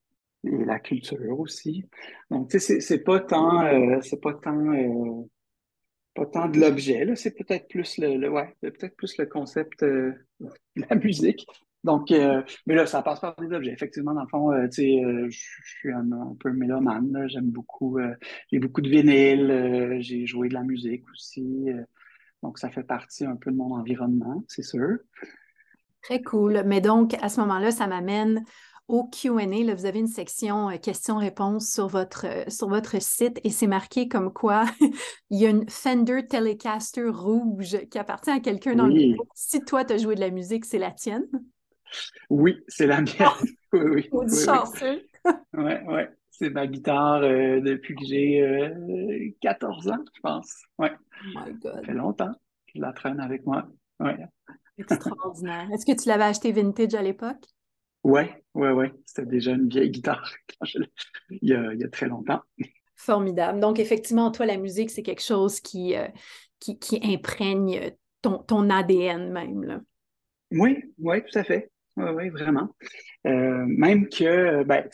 et 0.44 0.64
la 0.64 0.78
culture 0.78 1.38
aussi. 1.38 1.84
Donc, 2.30 2.50
tu 2.50 2.60
sais, 2.60 2.80
c'est 2.80 3.02
pas 3.02 3.20
tant, 3.20 3.64
euh, 3.64 3.98
c'est 4.02 4.20
pas 4.20 4.34
tant, 4.34 4.72
euh, 4.72 5.22
pas 6.14 6.26
tant 6.26 6.48
de 6.48 6.60
l'objet, 6.60 7.06
c'est 7.16 7.34
peut-être 7.34 7.68
plus 7.68 7.98
le, 7.98 8.28
ouais, 8.28 8.54
peut-être 8.60 8.96
plus 8.96 9.16
le 9.18 9.26
concept 9.26 9.82
de 9.82 10.14
la 10.76 10.94
musique. 10.96 11.46
Donc, 11.84 12.12
euh, 12.12 12.42
mais 12.66 12.74
là, 12.74 12.86
ça 12.86 13.02
passe 13.02 13.20
par 13.20 13.34
des 13.36 13.52
objets. 13.54 13.72
Effectivement, 13.72 14.14
dans 14.14 14.22
le 14.22 14.28
fond, 14.28 14.52
euh, 14.52 14.68
tu 14.68 14.82
sais, 14.82 15.04
euh, 15.04 15.28
je 15.28 15.38
suis 15.64 15.92
un, 15.92 16.04
peu 16.38 16.52
mélomane. 16.52 17.26
J'aime 17.28 17.50
beaucoup, 17.50 17.98
j'ai 18.50 18.58
beaucoup 18.58 18.80
de 18.80 18.88
vinyle, 18.88 19.98
j'ai 20.00 20.26
joué 20.26 20.48
de 20.48 20.54
la 20.54 20.62
musique 20.62 21.04
aussi. 21.10 21.66
donc, 22.42 22.58
ça 22.58 22.70
fait 22.70 22.84
partie 22.84 23.24
un 23.24 23.36
peu 23.36 23.50
de 23.50 23.56
mon 23.56 23.74
environnement, 23.74 24.44
c'est 24.48 24.62
sûr. 24.62 24.98
Très 26.02 26.22
cool. 26.22 26.62
Mais 26.66 26.80
donc, 26.80 27.14
à 27.20 27.28
ce 27.28 27.40
moment-là, 27.40 27.70
ça 27.70 27.86
m'amène 27.86 28.44
au 28.88 29.04
QA. 29.04 29.46
Là, 29.46 29.74
vous 29.74 29.86
avez 29.86 30.00
une 30.00 30.08
section 30.08 30.68
questions-réponses 30.78 31.68
sur 31.68 31.86
votre, 31.88 32.26
sur 32.48 32.68
votre 32.68 33.00
site 33.00 33.40
et 33.44 33.50
c'est 33.50 33.68
marqué 33.68 34.08
comme 34.08 34.32
quoi 34.32 34.64
il 35.30 35.40
y 35.40 35.46
a 35.46 35.50
une 35.50 35.68
Fender 35.68 36.26
Telecaster 36.28 37.08
rouge 37.08 37.78
qui 37.90 37.98
appartient 37.98 38.30
à 38.30 38.40
quelqu'un 38.40 38.74
dans 38.74 38.86
le 38.86 39.14
groupe. 39.14 39.28
Si 39.34 39.60
toi, 39.60 39.84
tu 39.84 39.94
as 39.94 39.98
joué 39.98 40.14
de 40.14 40.20
la 40.20 40.30
musique, 40.30 40.64
c'est 40.64 40.78
la 40.78 40.90
tienne. 40.90 41.26
Oui, 42.30 42.62
c'est 42.68 42.86
la 42.86 43.00
mienne. 43.00 43.28
oui, 43.72 44.08
oui. 44.10 44.10
oui, 45.54 45.72
oui. 45.86 46.02
C'est 46.30 46.50
ma 46.50 46.66
guitare 46.66 47.22
euh, 47.22 47.60
depuis 47.60 47.94
que 47.94 48.04
j'ai 48.04 49.34
14 49.42 49.86
euh, 49.86 49.90
ans, 49.92 50.04
je 50.14 50.20
pense. 50.20 50.64
Ouais. 50.78 50.92
Oh 51.36 51.40
Ça 51.62 51.82
fait 51.82 51.92
longtemps 51.92 52.32
que 52.66 52.72
je 52.74 52.80
la 52.80 52.92
traîne 52.92 53.20
avec 53.20 53.46
moi. 53.46 53.68
Ouais. 54.00 54.16
Extraordinaire. 54.78 55.68
Est-ce 55.72 55.86
que 55.86 56.00
tu 56.00 56.08
l'avais 56.08 56.24
acheté 56.24 56.50
vintage 56.52 56.94
à 56.94 57.02
l'époque? 57.02 57.44
Oui, 58.04 58.22
oui, 58.54 58.68
oui. 58.70 58.86
C'était 59.04 59.26
déjà 59.26 59.52
une 59.52 59.68
vieille 59.68 59.90
guitare 59.90 60.34
il, 61.30 61.48
y 61.48 61.54
a, 61.54 61.88
très 61.88 62.08
longtemps. 62.08 62.40
Formidable. 62.96 63.60
Donc, 63.60 63.78
effectivement, 63.78 64.30
toi, 64.30 64.46
la 64.46 64.56
musique, 64.56 64.90
c'est 64.90 65.02
quelque 65.02 65.22
chose 65.22 65.60
qui, 65.60 65.94
euh, 65.96 66.08
qui, 66.58 67.00
imprègne 67.02 67.92
ton, 68.22 68.38
ton 68.38 68.70
ADN 68.70 69.30
même. 69.30 69.64
Là. 69.64 69.80
Oui, 70.50 70.94
oui, 70.98 71.22
tout 71.22 71.38
à 71.38 71.44
fait. 71.44 71.71
Oui, 71.96 72.10
oui, 72.14 72.28
vraiment. 72.30 72.74
Euh, 73.26 73.64
même 73.66 74.08
que, 74.08 74.62
ben, 74.64 74.88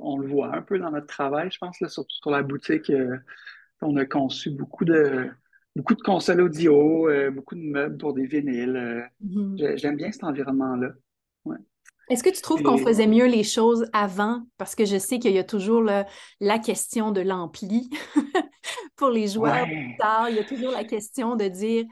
on 0.00 0.18
le 0.18 0.28
voit 0.28 0.54
un 0.54 0.62
peu 0.62 0.78
dans 0.78 0.90
notre 0.90 1.06
travail, 1.06 1.50
je 1.50 1.58
pense, 1.58 1.80
là, 1.80 1.88
surtout 1.88 2.14
sur 2.16 2.30
la 2.30 2.42
boutique, 2.42 2.90
euh, 2.90 3.16
on 3.80 3.96
a 3.96 4.04
conçu 4.04 4.50
beaucoup 4.50 4.84
de, 4.84 5.30
beaucoup 5.74 5.94
de 5.94 6.02
consoles 6.02 6.40
audio, 6.40 7.08
beaucoup 7.32 7.54
de 7.54 7.60
meubles 7.60 7.98
pour 7.98 8.14
des 8.14 8.26
vinyles. 8.26 9.08
Mm-hmm. 9.22 9.78
J'aime 9.78 9.96
bien 9.96 10.12
cet 10.12 10.24
environnement-là. 10.24 10.92
Est-ce 12.10 12.22
que 12.22 12.30
tu 12.30 12.42
trouves 12.42 12.62
qu'on 12.62 12.78
faisait 12.78 13.06
mieux 13.06 13.26
les 13.26 13.44
choses 13.44 13.88
avant? 13.92 14.42
Parce 14.58 14.74
que 14.74 14.84
je 14.84 14.98
sais 14.98 15.18
qu'il 15.18 15.32
y 15.32 15.38
a 15.38 15.44
toujours 15.44 15.82
la 15.82 16.58
question 16.58 17.12
de 17.12 17.22
l'ampli 17.22 17.88
pour 18.96 19.08
les 19.08 19.28
joueurs. 19.28 19.66
Il 19.66 20.34
y 20.34 20.38
a 20.38 20.44
toujours 20.44 20.72
la 20.72 20.84
question 20.84 21.36
de 21.36 21.46
dire 21.48 21.84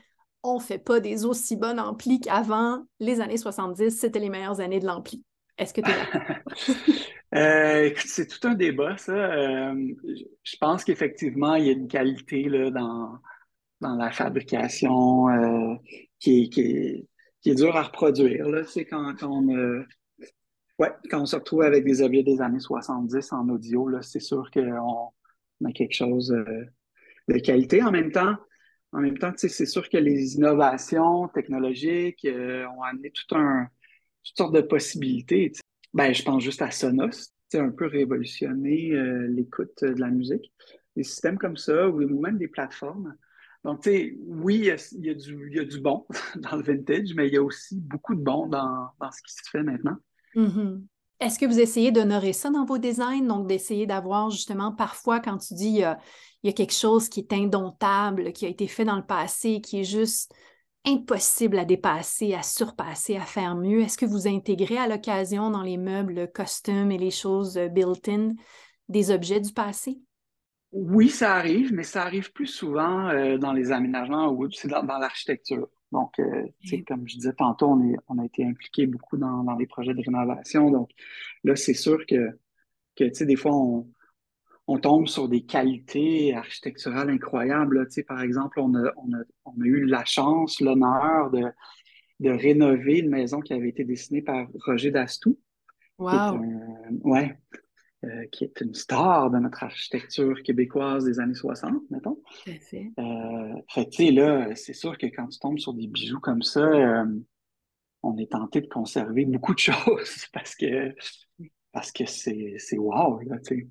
on 0.43 0.57
ne 0.57 0.61
fait 0.61 0.78
pas 0.78 1.01
des 1.01 1.24
aussi 1.24 1.57
bonnes 1.57 1.80
amplis 1.80 2.20
qu'avant. 2.20 2.84
Les 3.01 3.20
années 3.20 3.36
70, 3.36 3.90
c'était 3.90 4.18
les 4.18 4.30
meilleures 4.30 4.61
années 4.61 4.80
de 4.80 4.86
l'ampli. 4.86 5.24
Est-ce 5.59 5.74
que 5.74 5.80
tu 5.80 5.90
es 5.90 7.34
euh, 7.38 7.95
c'est 8.05 8.26
tout 8.26 8.49
un 8.49 8.55
débat, 8.55 8.97
ça. 8.97 9.12
Euh, 9.12 9.95
je 10.43 10.57
pense 10.61 10.84
qu'effectivement, 10.84 11.55
il 11.55 11.66
y 11.66 11.68
a 11.68 11.72
une 11.72 11.88
qualité 11.88 12.45
là, 12.45 12.70
dans, 12.70 13.18
dans 13.80 13.95
la 13.95 14.11
fabrication 14.11 15.28
euh, 15.28 15.74
qui, 16.18 16.45
est, 16.45 17.07
qui, 17.40 17.55
dure 17.55 17.76
à 17.76 17.82
reproduire. 17.82 18.49
Là. 18.49 18.64
C'est 18.64 18.86
quand, 18.86 19.14
quand 19.18 19.30
on 19.30 19.84
Ouais, 20.78 20.90
quand 21.11 21.20
on 21.22 21.26
se 21.26 21.36
retrouve 21.36 21.62
avec 21.62 21.84
des 21.84 22.03
objets 22.03 22.22
des 22.22 22.40
années 22.40 22.59
70 22.59 23.32
en 23.32 23.49
audio, 23.51 23.88
là, 23.88 24.03
c'est 24.03 24.20
sûr 24.20 24.51
qu'on 24.51 25.12
a 25.64 25.72
quelque 25.72 25.95
chose 25.95 26.32
euh, 26.32 26.64
de 27.28 27.38
qualité. 27.38 27.82
En 27.82 27.93
même 27.93 28.11
temps, 28.11 28.34
en 28.93 29.01
même 29.01 29.16
temps, 29.16 29.32
c'est 29.36 29.66
sûr 29.66 29.88
que 29.88 29.97
les 29.97 30.34
innovations 30.34 31.28
technologiques 31.28 32.26
euh, 32.26 32.66
ont 32.76 32.82
amené 32.82 33.11
toutes 33.11 33.36
sortes 34.22 34.55
de 34.55 34.61
possibilités. 34.61 35.53
Ben, 35.95 36.12
je 36.12 36.22
pense 36.22 36.43
juste 36.43 36.62
à 36.62 36.70
Sonos, 36.70 37.32
un 37.55 37.70
peu 37.70 37.86
révolutionné 37.86 38.93
euh, 38.93 39.28
l'écoute 39.28 39.82
de 39.82 39.99
la 39.99 40.09
musique. 40.09 40.53
Des 40.95 41.05
systèmes 41.05 41.38
comme 41.38 41.57
ça, 41.57 41.88
ou 41.88 42.20
même 42.20 42.36
des 42.36 42.49
plateformes. 42.49 43.16
Donc, 43.64 43.82
tu 43.82 43.90
sais, 43.90 44.16
oui, 44.26 44.57
il 44.93 45.07
y, 45.07 45.11
a, 45.11 45.14
du, 45.14 45.80
bon 45.80 46.05
dans 46.36 46.57
le 46.57 46.62
vintage, 46.62 47.14
mais 47.14 47.28
il 47.28 47.34
y 47.34 47.38
a 47.38 47.43
aussi 47.43 47.80
beaucoup 47.80 48.14
de 48.14 48.20
bon 48.20 48.47
dans, 48.47 48.88
dans 49.01 49.11
ce 49.11 49.22
qui 49.22 49.32
se 49.32 49.49
fait 49.51 49.62
maintenant. 49.62 49.97
Mm-hmm. 50.34 50.82
Est-ce 51.20 51.38
que 51.38 51.47
vous 51.47 51.61
essayez 51.61 51.93
d'honorer 51.93 52.32
ça 52.32 52.51
dans 52.51 52.64
vos 52.64 52.78
designs, 52.78 53.26
donc 53.26 53.47
d'essayer 53.47 53.86
d'avoir 53.86 54.30
justement 54.30 54.72
parfois 54.72 55.20
quand 55.20 55.38
tu 55.38 55.55
dis 55.55 55.82
il 56.43 56.49
y 56.49 56.51
a 56.51 56.53
quelque 56.53 56.74
chose 56.74 57.09
qui 57.09 57.20
est 57.20 57.32
indomptable, 57.32 58.32
qui 58.32 58.47
a 58.47 58.49
été 58.49 58.66
fait 58.66 58.84
dans 58.84 58.97
le 58.97 59.07
passé, 59.07 59.61
qui 59.61 59.80
est 59.80 59.84
juste 59.84 60.34
impossible 60.84 61.59
à 61.59 61.64
dépasser, 61.64 62.34
à 62.34 62.43
surpasser, 62.43 63.16
à 63.16 63.20
faire 63.20 63.55
mieux, 63.55 63.82
est-ce 63.82 63.97
que 63.97 64.07
vous 64.07 64.26
intégrez 64.26 64.78
à 64.78 64.88
l'occasion 64.88 65.51
dans 65.51 65.62
les 65.62 65.76
meubles 65.76 66.30
custom 66.32 66.90
et 66.90 66.99
les 66.99 67.12
choses 67.12 67.57
euh, 67.57 67.68
built-in 67.68 68.34
des 68.88 69.11
objets 69.12 69.40
du 69.40 69.53
passé? 69.53 70.01
Oui, 70.72 71.09
ça 71.09 71.36
arrive, 71.36 71.72
mais 71.72 71.84
ça 71.84 72.03
arrive 72.03 72.32
plus 72.32 72.47
souvent 72.47 73.09
euh, 73.11 73.38
dans 73.38 73.53
les 73.53 73.70
aménagements 73.70 74.32
ou 74.32 74.51
c'est 74.51 74.68
dans 74.68 74.99
l'architecture. 74.99 75.68
Donc, 75.93 76.18
euh, 76.18 76.47
comme 76.88 77.07
je 77.07 77.16
disais 77.16 77.34
tantôt, 77.34 77.66
on, 77.66 77.82
est, 77.84 77.97
on 78.09 78.18
a 78.18 78.24
été 78.24 78.45
impliqué 78.45 78.86
beaucoup 78.86 79.18
dans, 79.18 79.45
dans 79.45 79.55
les 79.55 79.66
projets 79.66 79.93
de 79.93 80.01
rénovation. 80.01 80.70
Donc, 80.70 80.90
là, 81.45 81.55
c'est 81.55 81.74
sûr 81.74 82.07
que, 82.07 82.38
que 82.97 83.24
des 83.24 83.36
fois, 83.36 83.55
on, 83.55 83.86
on 84.73 84.79
tombe 84.79 85.07
sur 85.07 85.29
des 85.29 85.43
qualités 85.43 86.35
architecturales 86.35 87.11
incroyables. 87.11 87.87
sais, 87.91 88.03
par 88.03 88.23
exemple, 88.23 88.59
on 88.59 88.75
a, 88.75 88.91
on, 88.97 89.12
a, 89.12 89.23
on 89.45 89.61
a 89.61 89.64
eu 89.64 89.85
la 89.85 90.05
chance, 90.07 90.62
l'honneur 90.62 91.31
de, 91.31 91.45
de 92.20 92.31
rénover 92.31 93.01
une 93.01 93.11
maison 93.11 93.41
qui 93.41 93.53
avait 93.53 93.68
été 93.68 93.85
dessinée 93.85 94.23
par 94.23 94.47
Roger 94.66 94.91
Dastou. 94.91 95.39
Wow! 95.99 96.41
ouais, 97.05 97.37
euh, 98.05 98.25
qui 98.33 98.45
est 98.45 98.61
une 98.62 98.75
star 98.75 99.31
de 99.31 99.39
notre 99.39 99.62
architecture 99.62 100.43
québécoise 100.43 101.05
des 101.05 101.20
années 101.20 101.35
60, 101.35 101.83
mettons. 101.91 102.18
Fait. 102.43 102.93
Euh, 102.99 103.53
fait 103.68 103.91
tu 103.91 104.07
sais, 104.07 104.11
là, 104.11 104.55
c'est 104.55 104.73
sûr 104.73 104.97
que 104.97 105.07
quand 105.07 105.29
tu 105.29 105.39
tombes 105.39 105.59
sur 105.59 105.75
des 105.75 105.87
bijoux 105.87 106.18
comme 106.18 106.43
ça, 106.43 106.61
euh, 106.61 107.05
on 108.03 108.16
est 108.16 108.33
tenté 108.33 108.62
de 108.62 108.68
conserver 108.68 109.27
beaucoup 109.27 109.53
de 109.53 109.59
choses 109.61 110.27
parce 110.33 110.57
que 110.57 110.95
parce 111.73 111.93
que 111.93 112.07
c'est 112.07 112.79
wow, 112.79 113.20
là, 113.20 113.39
tu 113.47 113.55
sais. 113.59 113.68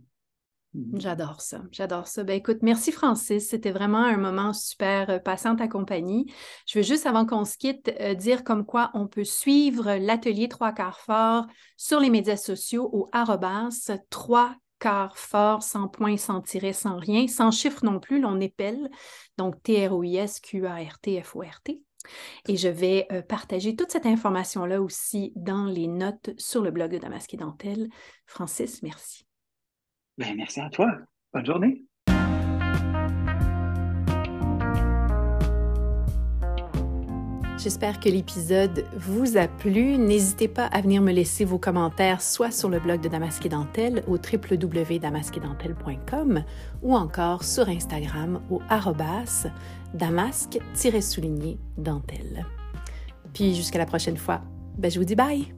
Mmh. 0.73 0.99
J'adore 0.99 1.41
ça, 1.41 1.63
j'adore 1.71 2.07
ça. 2.07 2.23
Ben 2.23 2.37
écoute, 2.37 2.59
merci 2.61 2.93
Francis, 2.93 3.49
c'était 3.49 3.71
vraiment 3.71 4.05
un 4.05 4.15
moment 4.15 4.53
super 4.53 5.09
euh, 5.09 5.19
passant 5.19 5.57
ta 5.57 5.67
compagnie. 5.67 6.31
Je 6.65 6.79
veux 6.79 6.83
juste, 6.83 7.05
avant 7.05 7.25
qu'on 7.25 7.43
se 7.43 7.57
quitte, 7.57 7.91
euh, 7.99 8.13
dire 8.13 8.45
comme 8.45 8.65
quoi 8.65 8.89
on 8.93 9.07
peut 9.07 9.25
suivre 9.25 9.95
l'atelier 9.95 10.47
Trois 10.47 10.71
quarts 10.71 11.01
fort 11.01 11.45
sur 11.75 11.99
les 11.99 12.09
médias 12.09 12.37
sociaux 12.37 12.89
au 12.93 13.09
arrobas 13.11 13.91
trois 14.09 14.55
quarts 14.79 15.17
fort 15.17 15.61
sans 15.61 15.89
point, 15.89 16.15
sans 16.17 16.41
tiret, 16.41 16.73
sans 16.73 16.97
rien, 16.97 17.27
sans 17.27 17.51
chiffre 17.51 17.85
non 17.85 17.99
plus, 17.99 18.19
l'on 18.21 18.39
épelle, 18.39 18.89
donc 19.37 19.61
T-R-O-I-S-Q-A-R-T-F-O-R-T. 19.63 21.81
Et 22.47 22.57
je 22.57 22.69
vais 22.69 23.07
euh, 23.11 23.21
partager 23.21 23.75
toute 23.75 23.91
cette 23.91 24.05
information-là 24.05 24.81
aussi 24.81 25.33
dans 25.35 25.65
les 25.65 25.87
notes 25.87 26.31
sur 26.37 26.61
le 26.61 26.71
blog 26.71 26.91
de 26.91 26.97
Damasque 26.97 27.33
et 27.33 27.37
Dentelle. 27.37 27.89
Francis, 28.25 28.81
merci. 28.81 29.25
Ben, 30.21 30.35
merci 30.37 30.59
à 30.59 30.69
toi. 30.69 30.87
Bonne 31.33 31.47
journée. 31.47 31.83
J'espère 37.57 37.99
que 37.99 38.07
l'épisode 38.07 38.85
vous 38.95 39.37
a 39.37 39.47
plu. 39.47 39.97
N'hésitez 39.97 40.47
pas 40.47 40.67
à 40.67 40.81
venir 40.81 41.01
me 41.01 41.11
laisser 41.11 41.43
vos 41.43 41.57
commentaires 41.57 42.21
soit 42.21 42.51
sur 42.51 42.69
le 42.69 42.79
blog 42.79 43.01
de 43.01 43.09
Damasque 43.09 43.47
et 43.47 43.49
Dentelle 43.49 44.03
au 44.07 44.17
www.damasquedentelle.com 44.17 46.43
ou 46.83 46.95
encore 46.95 47.43
sur 47.43 47.67
Instagram 47.67 48.43
au 48.51 48.61
arrobas 48.69 49.47
damasque-dentelle. 49.95 52.45
Puis 53.33 53.55
jusqu'à 53.55 53.79
la 53.79 53.87
prochaine 53.87 54.17
fois, 54.17 54.41
ben 54.77 54.91
je 54.91 54.99
vous 54.99 55.05
dis 55.05 55.15
bye! 55.15 55.51